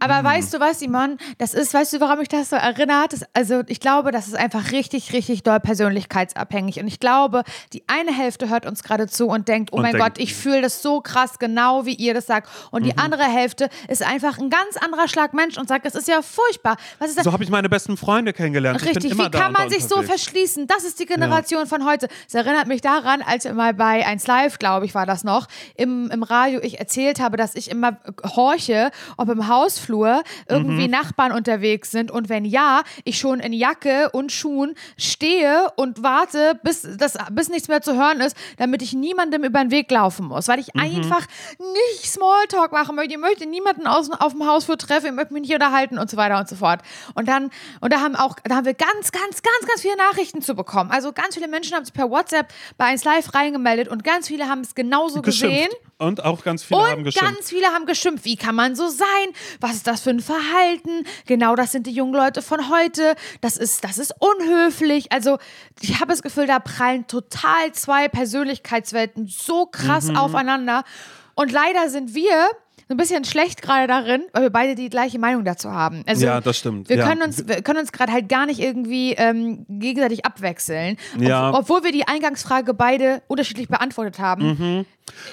Aber 0.00 0.24
weißt 0.24 0.52
du 0.54 0.60
was, 0.60 0.80
Simon? 0.80 1.18
Das 1.38 1.54
ist, 1.54 1.74
weißt 1.74 1.92
du, 1.94 2.00
woran 2.00 2.18
mich 2.18 2.28
das 2.28 2.50
so 2.50 2.56
erinnert? 2.56 3.12
Das, 3.12 3.24
also, 3.32 3.62
ich 3.66 3.80
glaube, 3.80 4.10
das 4.12 4.28
ist 4.28 4.34
einfach 4.36 4.72
richtig, 4.72 5.12
richtig 5.12 5.42
doll 5.42 5.60
persönlichkeitsabhängig. 5.60 6.80
Und 6.80 6.88
ich 6.88 7.00
glaube, 7.00 7.42
die 7.72 7.82
eine 7.86 8.12
Hälfte 8.12 8.48
hört 8.48 8.66
uns 8.66 8.82
gerade 8.82 9.06
zu 9.06 9.26
und 9.28 9.48
denkt, 9.48 9.70
oh 9.72 9.76
Und 9.76 9.82
mein 9.82 9.96
Gott, 9.98 10.18
ich 10.18 10.34
fühle 10.34 10.62
das 10.62 10.82
so 10.82 11.00
krass, 11.00 11.38
genau 11.38 11.86
wie 11.86 11.94
ihr 11.94 12.14
das 12.14 12.26
sagt. 12.26 12.48
Und 12.70 12.82
Mhm. 12.82 12.86
die 12.90 12.98
andere 12.98 13.24
Hälfte 13.24 13.68
ist 13.88 14.02
einfach 14.02 14.38
ein 14.38 14.50
ganz 14.50 14.76
anderer 14.76 15.08
Schlag 15.08 15.34
Mensch 15.34 15.56
und 15.58 15.68
sagt, 15.68 15.86
das 15.86 15.94
ist 15.94 16.08
ja 16.08 16.22
furchtbar. 16.22 16.76
Was 16.98 17.10
ist 17.10 17.18
das? 17.18 17.24
So 17.24 17.32
habe 17.32 17.44
ich 17.44 17.50
meine 17.50 17.68
besten 17.68 17.96
Freunde 17.96 18.32
kennengelernt. 18.32 18.80
ich 18.82 18.88
Richtig, 18.88 19.16
wie 19.16 19.30
kann 19.30 19.52
man 19.52 19.70
sich 19.70 19.84
so 19.84 20.02
verschließen? 20.02 20.66
Das 20.66 20.84
ist 20.84 20.98
die 21.00 21.06
Generation 21.06 21.66
von 21.66 21.84
heute. 21.84 22.08
Es 22.26 22.34
erinnert 22.34 22.66
mich 22.66 22.80
daran, 22.80 23.22
als 23.22 23.44
wir 23.44 23.54
mal 23.54 23.74
bei 23.74 24.06
1 24.06 24.26
Live, 24.26 24.58
glaube 24.58 24.86
ich, 24.86 24.94
war 24.94 25.06
das 25.06 25.24
noch, 25.24 25.46
im, 25.76 26.10
im 26.10 26.22
Radio 26.22 26.60
ich 26.62 26.78
erzählt 26.78 27.20
habe, 27.20 27.36
dass 27.36 27.54
ich 27.54 27.70
immer 27.70 27.96
horche, 28.36 28.90
ob 29.16 29.28
im 29.28 29.48
Hausflur 29.72 30.22
irgendwie 30.48 30.84
Mhm. 30.84 30.90
Nachbarn 30.90 31.32
unterwegs 31.32 31.90
sind 31.90 32.10
und 32.10 32.28
wenn 32.28 32.44
ja, 32.44 32.82
ich 33.04 33.18
schon 33.18 33.40
in 33.40 33.52
Jacke 33.52 34.10
und 34.12 34.32
Schuhen 34.32 34.74
stehe 34.96 35.68
und 35.76 36.02
warte, 36.02 36.58
bis, 36.62 36.86
das, 36.96 37.16
bis 37.30 37.48
nichts 37.48 37.68
mehr 37.68 37.80
zu 37.82 37.94
hören 37.94 38.20
ist, 38.20 38.36
damit 38.58 38.82
ich 38.82 38.92
niemandem 38.92 39.44
über 39.44 39.60
den 39.60 39.70
Weg 39.70 39.90
laufen 39.90 40.26
muss, 40.26 40.48
weil 40.48 40.58
Mhm. 40.58 40.64
ich 40.66 40.76
einfach 40.76 41.26
nicht 41.58 42.04
Smalltalk 42.10 42.72
machen 42.72 42.96
möchte. 42.96 43.12
Ich 43.14 43.18
möchte 43.20 43.46
niemanden 43.46 43.86
aus, 43.86 44.10
auf 44.10 44.32
dem 44.32 44.46
Hausflur 44.46 44.76
treffen, 44.78 45.06
ich 45.06 45.12
möchte 45.12 45.32
mich 45.32 45.42
nicht 45.42 45.54
unterhalten 45.54 45.98
und 45.98 46.10
so 46.10 46.16
weiter 46.16 46.38
und 46.38 46.48
so 46.48 46.56
fort. 46.56 46.80
Und 47.14 47.28
dann, 47.28 47.50
und 47.80 47.92
da 47.92 48.00
haben 48.00 48.16
auch, 48.16 48.36
da 48.44 48.56
haben 48.56 48.66
wir 48.66 48.74
ganz, 48.74 49.12
ganz, 49.12 49.42
ganz, 49.42 49.66
ganz 49.68 49.80
viele 49.80 49.96
Nachrichten 49.96 50.42
zu 50.42 50.54
bekommen. 50.54 50.90
Also 50.90 51.12
ganz 51.12 51.34
viele 51.34 51.48
Menschen 51.48 51.74
haben 51.76 51.84
sich 51.84 51.94
per 51.94 52.10
WhatsApp 52.10 52.48
bei 52.76 52.86
1 52.86 53.04
Live 53.04 53.34
reingemeldet 53.34 53.88
und 53.88 54.04
ganz 54.04 54.28
viele 54.28 54.48
haben 54.48 54.60
es 54.60 54.74
genauso 54.74 55.22
gesehen. 55.22 55.68
Und 56.02 56.24
auch 56.24 56.42
ganz 56.44 56.64
viele 56.64 56.80
haben 56.80 56.98
Und 56.98 57.04
geschimpft. 57.04 57.34
ganz 57.34 57.48
viele 57.50 57.66
haben 57.68 57.86
geschimpft. 57.86 58.24
Wie 58.24 58.36
kann 58.36 58.54
man 58.54 58.74
so 58.76 58.88
sein? 58.88 59.06
Was 59.60 59.74
ist 59.74 59.86
das 59.86 60.00
für 60.02 60.10
ein 60.10 60.20
Verhalten? 60.20 61.04
Genau, 61.26 61.54
das 61.54 61.72
sind 61.72 61.86
die 61.86 61.92
jungen 61.92 62.14
Leute 62.14 62.42
von 62.42 62.68
heute. 62.70 63.14
Das 63.40 63.56
ist, 63.56 63.84
das 63.84 63.98
ist 63.98 64.14
unhöflich. 64.18 65.12
Also, 65.12 65.38
ich 65.80 66.00
habe 66.00 66.08
das 66.12 66.22
Gefühl, 66.22 66.46
da 66.46 66.58
prallen 66.58 67.06
total 67.06 67.72
zwei 67.72 68.08
Persönlichkeitswelten 68.08 69.26
so 69.28 69.66
krass 69.66 70.08
Mhm. 70.08 70.16
aufeinander. 70.16 70.84
Und 71.34 71.52
leider 71.52 71.88
sind 71.88 72.14
wir 72.14 72.48
so 72.92 72.94
ein 72.94 72.98
bisschen 72.98 73.24
schlecht 73.24 73.62
gerade 73.62 73.86
darin, 73.86 74.22
weil 74.34 74.42
wir 74.42 74.50
beide 74.50 74.74
die 74.74 74.90
gleiche 74.90 75.18
Meinung 75.18 75.44
dazu 75.44 75.72
haben. 75.72 76.02
Also, 76.06 76.26
Ja, 76.26 76.42
das 76.42 76.58
stimmt. 76.58 76.90
Wir 76.90 76.98
Ja. 76.98 77.08
können 77.08 77.22
uns, 77.22 77.48
wir 77.48 77.62
können 77.62 77.78
uns 77.78 77.90
gerade 77.90 78.12
halt 78.12 78.28
gar 78.28 78.44
nicht 78.44 78.60
irgendwie 78.60 79.14
ähm, 79.14 79.64
gegenseitig 79.68 80.26
abwechseln. 80.26 80.98
Ja. 81.18 81.48
Ob, 81.50 81.60
obwohl 81.60 81.84
wir 81.84 81.92
die 81.92 82.06
Eingangsfrage 82.06 82.74
beide 82.74 83.22
unterschiedlich 83.28 83.68
beantwortet 83.68 84.18
haben, 84.18 84.56
sind 84.56 84.86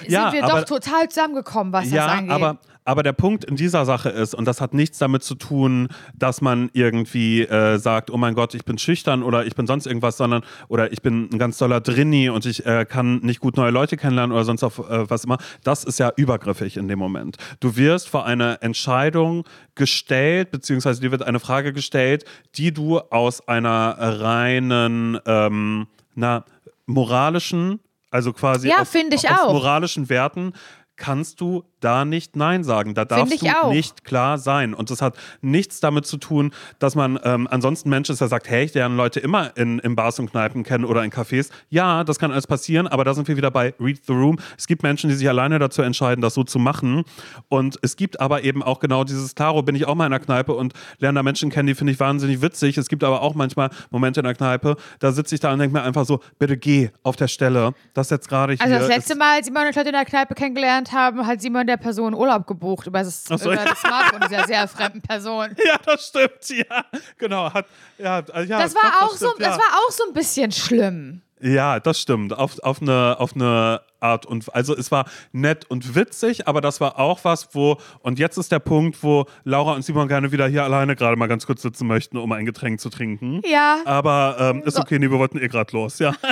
Ja, 0.08 0.32
wir 0.32 0.40
doch 0.42 0.64
total 0.64 1.08
zusammengekommen, 1.10 1.72
was 1.72 1.84
das 1.84 1.92
Ja, 1.92 2.06
angeht. 2.06 2.30
aber, 2.30 2.58
aber 2.90 3.04
der 3.04 3.12
Punkt 3.12 3.44
in 3.44 3.54
dieser 3.54 3.84
Sache 3.84 4.08
ist, 4.08 4.34
und 4.34 4.46
das 4.46 4.60
hat 4.60 4.74
nichts 4.74 4.98
damit 4.98 5.22
zu 5.22 5.36
tun, 5.36 5.86
dass 6.12 6.40
man 6.40 6.70
irgendwie 6.72 7.42
äh, 7.42 7.78
sagt, 7.78 8.10
oh 8.10 8.16
mein 8.16 8.34
Gott, 8.34 8.52
ich 8.54 8.64
bin 8.64 8.78
schüchtern 8.78 9.22
oder 9.22 9.46
ich 9.46 9.54
bin 9.54 9.68
sonst 9.68 9.86
irgendwas, 9.86 10.16
sondern 10.16 10.42
oder 10.66 10.92
ich 10.92 11.00
bin 11.00 11.28
ein 11.32 11.38
ganz 11.38 11.56
toller 11.56 11.80
Drinni 11.80 12.30
und 12.30 12.46
ich 12.46 12.66
äh, 12.66 12.84
kann 12.84 13.18
nicht 13.18 13.38
gut 13.38 13.56
neue 13.56 13.70
Leute 13.70 13.96
kennenlernen 13.96 14.34
oder 14.34 14.44
sonst 14.44 14.64
auf 14.64 14.80
äh, 14.80 15.08
was 15.08 15.22
immer. 15.22 15.38
Das 15.62 15.84
ist 15.84 16.00
ja 16.00 16.10
übergriffig 16.16 16.76
in 16.76 16.88
dem 16.88 16.98
Moment. 16.98 17.36
Du 17.60 17.76
wirst 17.76 18.08
vor 18.08 18.26
eine 18.26 18.60
Entscheidung 18.60 19.44
gestellt, 19.76 20.50
beziehungsweise 20.50 21.00
dir 21.00 21.12
wird 21.12 21.22
eine 21.22 21.38
Frage 21.38 21.72
gestellt, 21.72 22.24
die 22.56 22.74
du 22.74 22.98
aus 22.98 23.46
einer 23.46 23.96
reinen, 24.00 25.16
ähm, 25.26 25.86
na, 26.16 26.44
moralischen, 26.86 27.78
also 28.10 28.32
quasi 28.32 28.68
Ja, 28.68 28.80
aus, 28.80 28.92
aus 28.96 29.52
moralischen 29.52 30.08
Werten 30.08 30.54
kannst 30.96 31.40
du 31.40 31.64
da 31.80 32.04
nicht 32.04 32.36
Nein 32.36 32.64
sagen. 32.64 32.94
Da 32.94 33.04
darfst 33.04 33.42
du 33.42 33.46
auch. 33.46 33.72
nicht 33.72 34.04
klar 34.04 34.38
sein. 34.38 34.74
Und 34.74 34.90
das 34.90 35.02
hat 35.02 35.16
nichts 35.40 35.80
damit 35.80 36.06
zu 36.06 36.16
tun, 36.16 36.52
dass 36.78 36.94
man 36.94 37.18
ähm, 37.24 37.48
ansonsten 37.50 37.90
Mensch 37.90 38.10
ist, 38.10 38.20
der 38.20 38.28
sagt, 38.28 38.48
hey, 38.48 38.64
ich 38.64 38.74
lerne 38.74 38.94
Leute 38.94 39.20
immer 39.20 39.56
in, 39.56 39.78
in 39.80 39.96
Bars 39.96 40.18
und 40.18 40.30
Kneipen 40.30 40.62
kennen 40.62 40.84
oder 40.84 41.04
in 41.04 41.10
Cafés. 41.10 41.50
Ja, 41.68 42.04
das 42.04 42.18
kann 42.18 42.32
alles 42.32 42.46
passieren, 42.46 42.86
aber 42.86 43.04
da 43.04 43.14
sind 43.14 43.28
wir 43.28 43.36
wieder 43.36 43.50
bei 43.50 43.74
Read 43.80 44.00
the 44.06 44.12
Room. 44.12 44.38
Es 44.56 44.66
gibt 44.66 44.82
Menschen, 44.82 45.10
die 45.10 45.16
sich 45.16 45.28
alleine 45.28 45.58
dazu 45.58 45.82
entscheiden, 45.82 46.22
das 46.22 46.34
so 46.34 46.44
zu 46.44 46.58
machen. 46.58 47.04
Und 47.48 47.78
es 47.82 47.96
gibt 47.96 48.20
aber 48.20 48.44
eben 48.44 48.62
auch 48.62 48.80
genau 48.80 49.04
dieses, 49.04 49.34
klaro, 49.34 49.62
bin 49.62 49.74
ich 49.74 49.86
auch 49.86 49.94
mal 49.94 50.06
in 50.06 50.12
der 50.12 50.20
Kneipe 50.20 50.54
und 50.54 50.74
lerne 50.98 51.18
da 51.18 51.22
Menschen 51.22 51.50
kennen, 51.50 51.66
die 51.66 51.74
finde 51.74 51.92
ich 51.92 52.00
wahnsinnig 52.00 52.42
witzig. 52.42 52.76
Es 52.78 52.88
gibt 52.88 53.04
aber 53.04 53.22
auch 53.22 53.34
manchmal 53.34 53.70
Momente 53.90 54.20
in 54.20 54.24
der 54.24 54.34
Kneipe, 54.34 54.76
da 54.98 55.12
sitze 55.12 55.34
ich 55.34 55.40
da 55.40 55.52
und 55.52 55.58
denke 55.58 55.76
mir 55.76 55.82
einfach 55.82 56.04
so, 56.04 56.20
bitte 56.38 56.56
geh 56.56 56.90
auf 57.02 57.16
der 57.16 57.28
Stelle. 57.28 57.72
Das 57.94 58.10
jetzt 58.10 58.28
gerade 58.28 58.54
hier 58.54 58.62
Also 58.62 58.76
das 58.76 58.88
letzte 58.88 59.16
Mal, 59.16 59.36
als 59.36 59.46
Simon 59.46 59.62
und 59.62 59.70
ich 59.70 59.76
Leute 59.76 59.88
in 59.88 59.94
der 59.94 60.04
Kneipe 60.04 60.34
kennengelernt 60.34 60.92
haben, 60.92 61.26
hat 61.26 61.40
Simon 61.40 61.66
der 61.70 61.76
Person 61.76 62.14
Urlaub 62.14 62.46
gebucht 62.46 62.86
über 62.86 63.02
das, 63.02 63.24
so, 63.24 63.34
über 63.36 63.54
ja. 63.54 63.64
das 63.64 63.80
Smartphone 63.80 64.20
dieser 64.28 64.46
sehr 64.46 64.68
fremden 64.68 65.00
Person. 65.00 65.56
Ja, 65.64 65.76
das 65.84 66.06
stimmt, 66.08 66.48
ja. 66.48 66.84
Genau, 67.18 67.52
hat, 67.52 67.66
ja, 67.98 68.16
also, 68.32 68.50
ja 68.50 68.58
Das 68.58 68.74
war 68.74 68.90
doch, 68.90 69.02
auch 69.02 69.16
so, 69.16 69.28
stimmt, 69.28 69.40
ja. 69.40 69.48
das 69.48 69.58
war 69.58 69.78
auch 69.78 69.90
so 69.90 70.04
ein 70.08 70.12
bisschen 70.12 70.50
schlimm. 70.50 71.22
Ja, 71.40 71.80
das 71.80 72.00
stimmt. 72.00 72.36
Auf, 72.36 72.58
auf, 72.60 72.82
eine, 72.82 73.16
auf 73.18 73.34
eine 73.34 73.80
Art 74.00 74.26
und 74.26 74.52
also 74.54 74.76
es 74.76 74.90
war 74.90 75.06
nett 75.32 75.64
und 75.70 75.94
witzig, 75.94 76.48
aber 76.48 76.60
das 76.60 76.80
war 76.80 76.98
auch 76.98 77.20
was, 77.24 77.54
wo, 77.54 77.78
und 78.00 78.18
jetzt 78.18 78.36
ist 78.36 78.50
der 78.52 78.58
Punkt, 78.58 79.02
wo 79.02 79.26
Laura 79.44 79.74
und 79.74 79.82
Simon 79.82 80.08
gerne 80.08 80.32
wieder 80.32 80.48
hier 80.48 80.64
alleine 80.64 80.96
gerade 80.96 81.16
mal 81.16 81.28
ganz 81.28 81.46
kurz 81.46 81.62
sitzen 81.62 81.86
möchten, 81.86 82.16
um 82.16 82.32
ein 82.32 82.44
Getränk 82.46 82.80
zu 82.80 82.90
trinken. 82.90 83.42
Ja. 83.46 83.78
Aber 83.84 84.36
ähm, 84.38 84.62
ist 84.64 84.74
So. 84.74 84.82
okay, 84.82 84.98
nee, 84.98 85.10
wir 85.10 85.18
wollten 85.18 85.38
eh 85.38 85.48
gerade 85.48 85.72
los, 85.72 85.98
ja. 85.98 86.14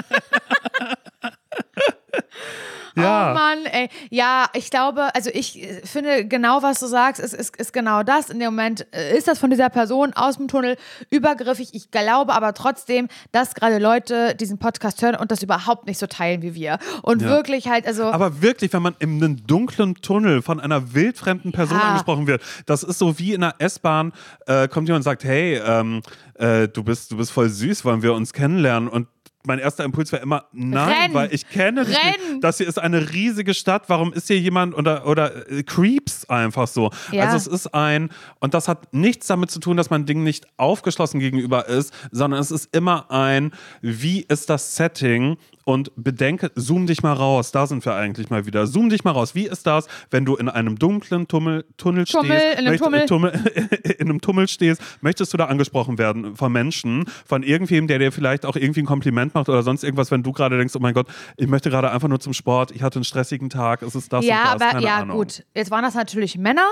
ja. 2.97 3.31
Oh 3.31 3.35
Mann, 3.35 3.59
ey. 3.67 3.89
Ja, 4.11 4.47
ich 4.55 4.71
glaube, 4.71 5.15
also 5.15 5.31
ich 5.33 5.63
äh, 5.63 5.81
finde 5.87 6.27
genau, 6.27 6.63
was 6.63 6.81
du 6.81 6.87
sagst, 6.87 7.21
ist, 7.21 7.35
ist, 7.35 7.57
ist 7.57 7.73
genau 7.73 8.03
das. 8.03 8.31
In 8.31 8.39
dem 8.39 8.47
Moment 8.55 8.87
äh, 8.95 9.17
ist 9.17 9.29
das 9.29 9.39
von 9.39 9.51
dieser 9.51 9.69
Person 9.71 10.13
aus 10.15 10.37
dem 10.37 10.49
Tunnel 10.49 10.77
übergriffig. 11.11 11.71
Ich 11.75 11.91
glaube 11.91 12.33
aber 12.35 12.55
trotzdem, 12.55 13.09
dass 13.33 13.55
gerade 13.55 13.79
Leute 13.79 14.35
diesen 14.35 14.59
Podcast 14.59 15.03
hören 15.03 15.15
und 15.17 15.31
das 15.31 15.43
überhaupt 15.43 15.87
nicht 15.87 15.99
so 15.99 16.07
teilen 16.07 16.43
wie 16.43 16.55
wir. 16.55 16.79
Und 17.03 17.23
Ja. 17.23 17.29
wirklich 17.29 17.69
halt, 17.69 17.87
also. 17.87 18.05
Aber 18.05 18.43
wirklich, 18.43 18.73
wenn 18.73 18.83
man 18.83 18.97
in 18.99 19.23
einem 19.23 19.47
dunklen 19.47 19.95
Tunnel 19.97 20.43
von 20.43 20.61
einer 20.61 20.95
wildfremden 20.95 21.53
Person 21.53 21.79
Ja. 21.79 21.87
angesprochen 21.89 22.27
wird, 22.27 22.43
das 22.67 22.83
ist 22.83 22.99
so 22.99 23.19
wie 23.19 23.35
in 23.35 23.43
einer 23.43 23.55
S-Bahn, 23.59 24.13
äh, 24.47 24.69
kommt 24.69 24.89
jemand 24.89 25.01
und 25.01 25.05
sagt, 25.05 25.25
hey, 25.25 25.57
ähm, 25.65 26.03
äh, 26.35 26.69
du, 26.69 26.83
bist, 26.85 27.11
du 27.11 27.17
bist 27.17 27.33
voll 27.33 27.49
süß, 27.49 27.85
wollen 27.85 28.03
wir 28.03 28.15
uns 28.15 28.33
kennenlernen? 28.33 28.89
Und 28.89 29.09
mein 29.45 29.59
erster 29.59 29.85
Impuls 29.85 30.13
wäre 30.13 30.23
immer 30.23 30.47
nein, 30.53 30.89
Renn. 30.89 31.15
weil 31.15 31.33
ich 31.33 31.49
kenne 31.49 31.85
dich 31.85 31.97
nicht. 31.97 32.45
Das 32.45 32.59
hier 32.59 32.69
ist 32.69 32.79
eine 32.79 33.13
riesige 33.13 33.55
Stadt. 33.55 33.85
Warum 33.89 34.13
ist 34.13 34.27
hier 34.27 34.39
jemand 34.39 34.77
oder, 34.77 35.07
oder 35.07 35.51
äh, 35.51 35.63
Creeps 35.63 36.29
einfach 36.29 36.67
so? 36.67 36.91
Ja. 37.13 37.25
Also 37.25 37.37
es 37.37 37.47
ist 37.47 37.75
ein, 37.75 38.11
und 38.41 38.55
das 38.55 38.69
hat 38.69 38.93
nichts 38.93 39.27
damit 39.27 39.51
zu 39.51 39.61
tun, 39.61 39.77
dass 39.77 39.91
man 39.91 40.07
Ding 40.07 40.23
nicht 40.23 40.47
aufgeschlossen 40.57 41.21
gegenüber 41.21 41.67
ist, 41.69 41.95
sondern 42.11 42.41
es 42.41 42.51
ist 42.51 42.75
immer 42.75 43.11
ein, 43.11 43.53
wie 43.81 44.23
ist 44.23 44.51
das 44.51 44.77
Setting? 44.77 45.37
Und 45.69 45.93
bedenke, 45.97 46.51
zoom 46.55 46.87
dich 46.87 47.03
mal 47.03 47.13
raus, 47.13 47.53
da 47.53 47.67
sind 47.67 47.85
wir 47.85 47.95
eigentlich 47.95 48.31
mal 48.31 48.47
wieder. 48.47 48.67
Zoom 48.67 48.89
dich 48.89 49.05
mal 49.05 49.11
raus. 49.11 49.35
Wie 49.35 49.47
ist 49.47 49.67
das, 49.67 49.87
wenn 50.11 50.25
du 50.25 50.35
in 50.35 50.49
einem 50.49 50.79
dunklen 50.79 51.29
Tummel, 51.29 51.67
Tunnel 51.77 52.07
Tummel, 52.07 52.39
stehst? 52.39 52.59
in 52.61 52.67
einem 52.69 52.79
Tummel. 52.79 53.05
Tummel, 53.05 53.33
in 53.99 54.09
einem 54.09 54.23
Tummel 54.23 54.49
stehst, 54.49 54.81
möchtest 55.03 55.31
du 55.35 55.37
da 55.37 55.45
angesprochen 55.45 55.99
werden 55.99 56.37
von 56.37 56.51
Menschen, 56.51 57.05
von 57.27 57.43
irgendwem, 57.43 57.87
der 57.87 57.99
dir 57.99 58.13
vielleicht 58.13 58.47
auch 58.47 58.57
irgendwie 58.57 58.81
ein 58.81 58.87
Kompliment 58.87 59.35
macht 59.35 59.51
oder 59.51 59.63
sonst 59.63 59.85
irgendwas, 59.85 60.11
wenn 60.11 60.23
du 60.23 60.33
gerade 60.33 60.57
denkst, 60.57 60.75
oh 60.75 60.81
mein 60.81 60.95
Gott, 60.95 61.09
ich 61.37 61.49
möchte 61.49 61.69
gerade 61.69 61.91
einfach 61.91 62.09
nur 62.09 62.21
zum 62.21 62.33
Sport, 62.33 62.71
ich 62.71 62.83
hatte 62.83 62.97
einen 62.97 63.05
stressigen 63.05 63.51
Tag, 63.51 63.83
es 63.83 63.95
ist 63.95 64.11
das 64.11 64.25
Ja, 64.25 64.55
und 64.55 64.63
das, 64.63 64.63
aber 64.63 64.73
keine 64.73 64.87
ja, 64.87 64.97
Ahnung. 65.01 65.19
gut. 65.19 65.45
Jetzt 65.55 65.71
waren 65.71 65.83
das 65.83 65.93
natürlich 65.95 66.39
Männer, 66.39 66.67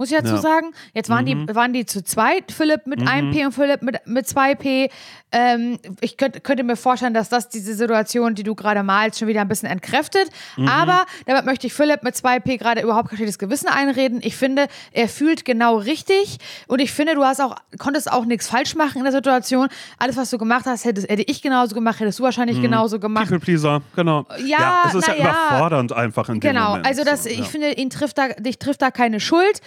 muss 0.00 0.10
ich 0.10 0.16
dazu 0.16 0.30
Ja. 0.32 0.38
Mhm. 0.38 0.42
sagen. 0.42 0.66
Jetzt 0.94 1.10
waren, 1.10 1.26
die, 1.26 1.54
waren 1.54 1.74
die 1.74 1.84
zu 1.84 2.02
zweit, 2.02 2.50
Philipp 2.52 2.86
mit 2.86 3.06
einem 3.06 3.32
P 3.32 3.44
und 3.44 3.52
Philipp 3.52 3.82
mit, 3.82 4.00
mit 4.06 4.26
zwei 4.26 4.54
P. 4.54 4.88
Ähm, 5.30 5.78
ich 6.00 6.16
könnt, 6.16 6.42
könnte 6.42 6.64
mir 6.64 6.74
vorstellen, 6.74 7.12
dass 7.12 7.28
das 7.28 7.50
diese 7.50 7.74
Situation, 7.74 8.34
die 8.34 8.42
du 8.42 8.54
gerade 8.54 8.82
malst, 8.82 9.18
schon 9.18 9.28
wieder 9.28 9.42
ein 9.42 9.48
bisschen 9.48 9.68
entkräftet. 9.68 10.28
Mhm. 10.56 10.66
Aber 10.68 11.04
damit 11.26 11.44
möchte 11.44 11.66
ich 11.66 11.74
Philipp 11.74 12.02
mit 12.02 12.16
zwei 12.16 12.40
P 12.40 12.56
gerade 12.56 12.80
überhaupt 12.80 13.10
kein 13.10 13.16
schlechtes 13.18 13.38
Gewissen 13.38 13.68
einreden. 13.68 14.20
Ich 14.22 14.36
finde, 14.36 14.68
er 14.92 15.06
fühlt 15.08 15.44
genau 15.44 15.76
richtig. 15.76 16.38
Und 16.66 16.80
ich 16.80 16.90
finde, 16.92 17.14
du 17.14 17.22
hast 17.24 17.40
auch, 17.40 17.54
konntest 17.78 18.10
auch 18.10 18.24
nichts 18.24 18.48
falsch 18.48 18.74
machen 18.74 18.98
in 18.98 19.04
der 19.04 19.12
Situation. 19.12 19.68
Alles, 19.98 20.16
was 20.16 20.30
du 20.30 20.38
gemacht 20.38 20.64
hast, 20.64 20.86
hättest, 20.86 21.10
hätte 21.10 21.22
ich 21.26 21.42
genauso 21.42 21.74
gemacht, 21.74 22.00
hättest 22.00 22.18
du 22.18 22.22
wahrscheinlich 22.22 22.56
Mhm. 22.56 22.62
genauso 22.62 22.98
gemacht. 22.98 23.24
People 23.24 23.38
Pleaser, 23.38 23.82
genau. 23.94 24.26
Ja, 24.46 24.84
es 24.86 24.94
ist 24.94 25.06
ja 25.08 25.14
ja. 25.14 25.20
überfordernd 25.28 25.92
einfach 25.92 26.28
in 26.30 26.36
dem 26.36 26.40
Genau, 26.40 26.68
Moment. 26.70 26.86
also 26.86 27.04
das, 27.04 27.24
so, 27.24 27.28
ich 27.28 27.38
ja. 27.38 27.44
finde, 27.44 27.72
ihn 27.72 27.90
trifft 27.90 28.16
da, 28.16 28.28
dich 28.30 28.58
trifft 28.58 28.80
da 28.80 28.90
keine 28.90 29.20
Schuld. 29.20 29.60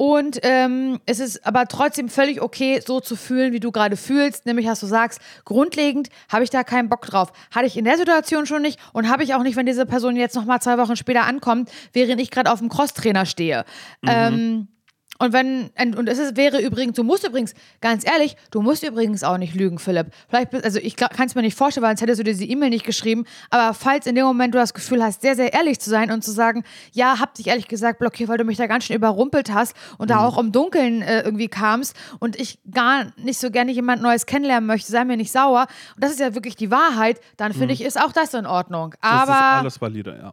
Und 0.00 0.38
ähm, 0.42 1.00
es 1.06 1.18
ist 1.18 1.44
aber 1.44 1.66
trotzdem 1.66 2.08
völlig 2.08 2.40
okay, 2.40 2.80
so 2.86 3.00
zu 3.00 3.16
fühlen, 3.16 3.52
wie 3.52 3.58
du 3.58 3.72
gerade 3.72 3.96
fühlst. 3.96 4.46
Nämlich, 4.46 4.64
dass 4.64 4.78
du 4.78 4.86
sagst, 4.86 5.20
grundlegend 5.44 6.08
habe 6.28 6.44
ich 6.44 6.50
da 6.50 6.62
keinen 6.62 6.88
Bock 6.88 7.04
drauf. 7.04 7.32
Hatte 7.50 7.66
ich 7.66 7.76
in 7.76 7.84
der 7.84 7.98
Situation 7.98 8.46
schon 8.46 8.62
nicht 8.62 8.78
und 8.92 9.10
habe 9.10 9.24
ich 9.24 9.34
auch 9.34 9.42
nicht, 9.42 9.56
wenn 9.56 9.66
diese 9.66 9.86
Person 9.86 10.14
jetzt 10.14 10.36
nochmal 10.36 10.62
zwei 10.62 10.78
Wochen 10.78 10.94
später 10.94 11.24
ankommt, 11.24 11.72
während 11.92 12.20
ich 12.20 12.30
gerade 12.30 12.52
auf 12.52 12.60
dem 12.60 12.68
Crosstrainer 12.68 13.26
stehe. 13.26 13.64
Mhm. 14.02 14.08
Ähm, 14.08 14.68
und 15.18 15.32
wenn, 15.32 15.70
und 15.96 16.08
es 16.08 16.18
ist, 16.18 16.36
wäre 16.36 16.60
übrigens, 16.60 16.94
du 16.96 17.02
musst 17.02 17.26
übrigens, 17.26 17.54
ganz 17.80 18.06
ehrlich, 18.06 18.36
du 18.50 18.62
musst 18.62 18.82
übrigens 18.84 19.24
auch 19.24 19.36
nicht 19.38 19.54
lügen, 19.54 19.78
Philipp. 19.78 20.08
Vielleicht, 20.28 20.50
bist- 20.50 20.64
also 20.64 20.78
ich 20.78 20.94
kann 20.96 21.26
es 21.26 21.34
mir 21.34 21.42
nicht 21.42 21.56
vorstellen, 21.56 21.82
weil 21.82 21.90
sonst 21.90 22.02
hättest 22.02 22.20
du 22.20 22.24
diese 22.24 22.44
E-Mail 22.44 22.70
nicht 22.70 22.84
geschrieben. 22.84 23.24
Aber 23.50 23.74
falls 23.74 24.06
in 24.06 24.14
dem 24.14 24.24
Moment 24.26 24.54
du 24.54 24.58
das 24.58 24.74
Gefühl 24.74 25.02
hast, 25.02 25.22
sehr, 25.22 25.34
sehr 25.34 25.52
ehrlich 25.52 25.80
zu 25.80 25.90
sein 25.90 26.10
und 26.12 26.22
zu 26.22 26.30
sagen, 26.30 26.62
ja, 26.92 27.18
hab 27.18 27.34
dich 27.34 27.48
ehrlich 27.48 27.66
gesagt 27.68 27.98
blockiert, 27.98 28.28
weil 28.28 28.38
du 28.38 28.44
mich 28.44 28.58
da 28.58 28.66
ganz 28.66 28.84
schön 28.84 28.96
überrumpelt 28.96 29.52
hast 29.52 29.74
und 29.98 30.10
da 30.10 30.24
auch 30.24 30.38
im 30.38 30.52
Dunkeln 30.52 31.02
äh, 31.02 31.22
irgendwie 31.22 31.48
kamst 31.48 31.96
und 32.20 32.38
ich 32.38 32.58
gar 32.70 33.06
nicht 33.16 33.40
so 33.40 33.50
gerne 33.50 33.72
jemand 33.72 34.02
Neues 34.02 34.24
kennenlernen 34.26 34.66
möchte, 34.66 34.90
sei 34.92 35.04
mir 35.04 35.16
nicht 35.16 35.32
sauer. 35.32 35.66
Und 35.96 36.04
das 36.04 36.12
ist 36.12 36.20
ja 36.20 36.34
wirklich 36.34 36.54
die 36.56 36.70
Wahrheit, 36.70 37.20
dann 37.36 37.52
finde 37.52 37.74
ich, 37.74 37.82
ist 37.82 38.00
auch 38.00 38.12
das 38.12 38.34
in 38.34 38.46
Ordnung. 38.46 38.94
das 39.02 39.10
Aber 39.10 39.32
ist 39.32 39.38
alles 39.40 39.80
valide, 39.80 40.18
ja. 40.22 40.32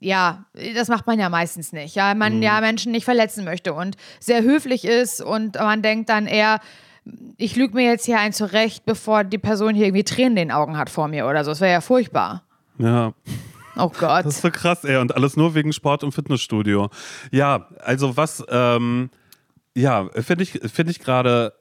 Ja, 0.00 0.44
das 0.74 0.88
macht 0.88 1.06
man 1.06 1.18
ja 1.18 1.28
meistens 1.28 1.72
nicht. 1.72 1.94
Ja, 1.94 2.12
Mhm. 2.14 2.18
man 2.18 2.42
ja 2.42 2.60
Menschen 2.60 2.92
nicht 2.92 3.04
verletzen 3.04 3.44
möchte 3.44 3.72
und 3.74 3.96
sehr 4.20 4.42
höflich 4.42 4.84
ist 4.84 5.20
und 5.22 5.54
man 5.56 5.82
denkt 5.82 6.08
dann 6.08 6.26
eher, 6.26 6.60
ich 7.36 7.56
lüge 7.56 7.74
mir 7.74 7.84
jetzt 7.90 8.06
hier 8.06 8.18
ein 8.18 8.32
zurecht, 8.32 8.84
bevor 8.86 9.24
die 9.24 9.38
Person 9.38 9.74
hier 9.74 9.86
irgendwie 9.86 10.04
Tränen 10.04 10.30
in 10.32 10.48
den 10.48 10.50
Augen 10.52 10.76
hat 10.78 10.88
vor 10.90 11.08
mir 11.08 11.26
oder 11.26 11.44
so. 11.44 11.50
Das 11.50 11.60
wäre 11.60 11.72
ja 11.72 11.80
furchtbar. 11.80 12.44
Ja, 12.78 13.12
Oh 13.76 13.88
Gott. 13.90 14.24
das 14.24 14.36
ist 14.36 14.42
so 14.42 14.50
krass, 14.50 14.84
ey. 14.84 14.96
Und 14.98 15.14
alles 15.16 15.36
nur 15.36 15.54
wegen 15.54 15.72
Sport 15.72 16.04
und 16.04 16.12
Fitnessstudio. 16.12 16.90
Ja, 17.30 17.68
also 17.80 18.16
was, 18.16 18.42
ähm, 18.48 19.10
ja, 19.74 20.08
finde 20.22 20.44
ich, 20.44 20.52
finde 20.72 20.92
ich 20.92 21.00
gerade 21.00 21.52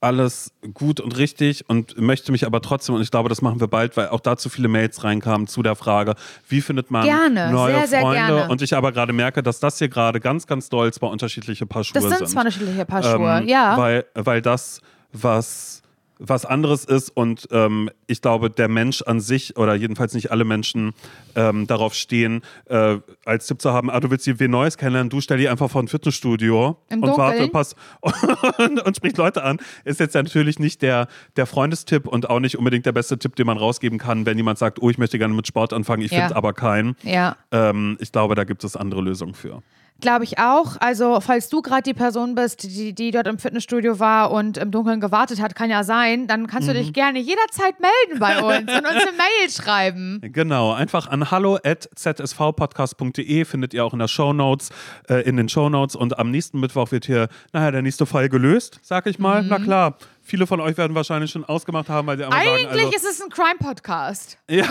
alles 0.00 0.52
gut 0.74 1.00
und 1.00 1.16
richtig 1.18 1.68
und 1.68 1.98
möchte 2.00 2.30
mich 2.30 2.46
aber 2.46 2.60
trotzdem, 2.62 2.94
und 2.94 3.02
ich 3.02 3.10
glaube, 3.10 3.28
das 3.28 3.42
machen 3.42 3.58
wir 3.60 3.66
bald, 3.66 3.96
weil 3.96 4.08
auch 4.08 4.20
dazu 4.20 4.48
viele 4.48 4.68
Mails 4.68 5.02
reinkamen 5.02 5.46
zu 5.48 5.62
der 5.62 5.74
Frage, 5.74 6.14
wie 6.48 6.60
findet 6.60 6.90
man 6.90 7.04
Gerne, 7.04 7.50
neue 7.50 7.74
sehr, 7.74 7.86
sehr 7.88 8.00
Freunde? 8.02 8.26
gerne. 8.26 8.48
Und 8.48 8.62
ich 8.62 8.74
aber 8.76 8.92
gerade 8.92 9.12
merke, 9.12 9.42
dass 9.42 9.58
das 9.60 9.78
hier 9.78 9.88
gerade 9.88 10.20
ganz, 10.20 10.46
ganz 10.46 10.68
doll 10.68 10.92
zwei 10.92 11.08
unterschiedliche 11.08 11.66
Paar 11.66 11.82
Schuhe 11.82 11.94
Das 11.94 12.04
sind 12.04 12.18
sind. 12.18 12.28
zwar 12.28 12.42
unterschiedliche 12.44 12.84
Paar 12.84 13.02
Schuhe, 13.02 13.38
Ähm, 13.42 13.48
ja. 13.48 13.76
Weil, 13.76 14.04
weil 14.14 14.40
das, 14.40 14.80
was, 15.12 15.82
was 16.18 16.44
anderes 16.44 16.84
ist 16.84 17.10
und 17.10 17.48
ähm, 17.52 17.90
ich 18.06 18.20
glaube, 18.20 18.50
der 18.50 18.68
Mensch 18.68 19.02
an 19.02 19.20
sich 19.20 19.56
oder 19.56 19.74
jedenfalls 19.74 20.14
nicht 20.14 20.30
alle 20.30 20.44
Menschen 20.44 20.92
ähm, 21.36 21.66
darauf 21.66 21.94
stehen, 21.94 22.42
äh, 22.66 22.98
als 23.24 23.46
Tipp 23.46 23.60
zu 23.62 23.72
haben, 23.72 23.90
ah, 23.90 24.00
du 24.00 24.10
willst 24.10 24.24
hier 24.24 24.38
wen 24.40 24.50
Neues 24.50 24.76
kennenlernen, 24.76 25.10
du 25.10 25.20
stell 25.20 25.38
dir 25.38 25.50
einfach 25.50 25.70
vor 25.70 25.82
ein 25.82 25.88
Fitnessstudio 25.88 26.76
Im 26.88 27.02
und 27.02 27.16
warte, 27.16 27.48
pass 27.48 27.76
und, 28.58 28.80
und 28.84 28.96
spricht 28.96 29.16
Leute 29.16 29.42
an. 29.44 29.58
Ist 29.84 30.00
jetzt 30.00 30.14
natürlich 30.14 30.58
nicht 30.58 30.82
der, 30.82 31.06
der 31.36 31.46
Freundestipp 31.46 32.06
und 32.08 32.28
auch 32.28 32.40
nicht 32.40 32.58
unbedingt 32.58 32.84
der 32.86 32.92
beste 32.92 33.18
Tipp, 33.18 33.36
den 33.36 33.46
man 33.46 33.56
rausgeben 33.58 33.98
kann, 33.98 34.26
wenn 34.26 34.36
jemand 34.36 34.58
sagt, 34.58 34.82
oh, 34.82 34.90
ich 34.90 34.98
möchte 34.98 35.18
gerne 35.18 35.34
mit 35.34 35.46
Sport 35.46 35.72
anfangen, 35.72 36.02
ich 36.02 36.10
Ja. 36.12 36.20
finde 36.20 36.36
aber 36.36 36.52
keinen. 36.52 36.96
ja. 37.02 37.36
Ähm, 37.52 37.96
ich 38.00 38.10
glaube, 38.12 38.34
da 38.34 38.44
gibt 38.44 38.64
es 38.64 38.76
andere 38.76 39.00
Lösungen 39.02 39.34
für. 39.34 39.62
Glaube 40.00 40.22
ich 40.24 40.38
auch. 40.38 40.76
Also, 40.78 41.20
falls 41.20 41.48
du 41.48 41.60
gerade 41.60 41.82
die 41.82 41.92
Person 41.94 42.36
bist, 42.36 42.62
die, 42.62 42.92
die 42.94 43.10
dort 43.10 43.26
im 43.26 43.36
Fitnessstudio 43.38 43.98
war 43.98 44.30
und 44.30 44.56
im 44.56 44.70
Dunkeln 44.70 45.00
gewartet 45.00 45.42
hat, 45.42 45.56
kann 45.56 45.70
ja 45.70 45.82
sein, 45.82 46.28
dann 46.28 46.46
kannst 46.46 46.68
du 46.68 46.72
Mhm. 46.72 46.76
dich 46.78 46.92
gerne 46.92 47.18
jederzeit 47.18 47.74
melden 47.80 48.20
bei 48.20 48.38
uns 48.40 48.60
und 48.72 48.86
uns 48.86 48.88
eine 48.88 49.10
Mail 49.18 49.50
schreiben. 49.50 50.20
Genau, 50.22 50.72
einfach 50.72 51.08
an 51.08 51.28
hallo.zsvpodcast.de 51.32 53.44
findet 53.44 53.74
ihr 53.74 53.84
auch 53.84 53.92
in 53.92 53.98
der 53.98 54.08
Shownotes, 54.08 54.70
äh, 55.08 55.22
in 55.22 55.36
den 55.36 55.48
Shownotes 55.48 55.96
und 55.96 56.18
am 56.18 56.30
nächsten 56.30 56.60
Mittwoch 56.60 56.90
wird 56.92 57.06
hier, 57.06 57.28
naja, 57.52 57.70
der 57.70 57.82
nächste 57.82 58.06
Fall 58.06 58.28
gelöst, 58.28 58.80
sag 58.82 59.06
ich 59.06 59.18
mal. 59.18 59.42
Na 59.42 59.58
klar, 59.58 59.96
viele 60.22 60.46
von 60.46 60.60
euch 60.60 60.76
werden 60.76 60.94
wahrscheinlich 60.94 61.30
schon 61.30 61.44
ausgemacht 61.44 61.88
haben, 61.88 62.06
weil 62.06 62.18
sie 62.18 62.24
einfach 62.24 62.38
sagen, 62.38 62.50
Eigentlich 62.68 62.84
also, 62.84 62.96
ist 62.96 63.04
es 63.04 63.22
ein 63.22 63.30
Crime-Podcast. 63.30 64.38
ja, 64.48 64.66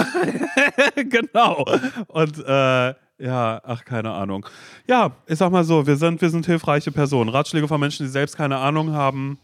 genau. 1.04 1.66
Und 2.08 2.44
äh, 2.46 2.94
ja, 3.20 3.60
ach, 3.64 3.84
keine 3.86 4.12
Ahnung. 4.12 4.46
Ja, 4.88 5.12
ich 5.26 5.38
sag 5.38 5.52
mal 5.52 5.64
so, 5.64 5.86
wir 5.88 5.96
sind, 5.98 6.22
wir 6.22 6.30
sind 6.30 6.46
hilfreiche 6.46 6.92
Personen. 6.92 7.30
Ratschläge 7.30 7.68
von 7.68 7.80
Menschen, 7.80 8.06
die 8.06 8.12
selbst 8.12 8.38
keine 8.38 8.58
Ahnung 8.58 8.92
haben, 8.94 9.40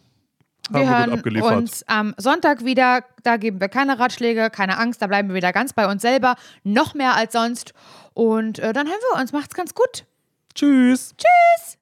haben 0.71 0.75
Wir 0.75 0.81
wir, 0.81 0.87
gut 0.87 0.97
hören 0.97 1.11
abgeliefert. 1.19 1.57
uns 1.57 1.83
am 1.87 2.13
Sonntag 2.17 2.63
wieder. 2.63 3.03
Da 3.23 3.37
geben 3.37 3.59
wir 3.59 3.69
keine 3.69 3.99
Ratschläge, 3.99 4.49
keine 4.49 4.77
Angst. 4.77 5.01
Da 5.01 5.07
bleiben 5.07 5.29
wir 5.29 5.35
wieder 5.35 5.51
ganz 5.51 5.73
bei 5.73 5.89
uns 5.91 6.01
selber. 6.01 6.35
Noch 6.63 6.93
mehr 6.93 7.15
als 7.15 7.33
sonst. 7.33 7.73
Und 8.13 8.59
äh, 8.59 8.73
dann 8.73 8.87
hören 8.87 8.99
wir 9.13 9.21
uns. 9.21 9.33
Macht's 9.33 9.55
ganz 9.55 9.73
gut. 9.73 10.05
Tschüss. 10.53 11.15
Tschüss. 11.17 11.77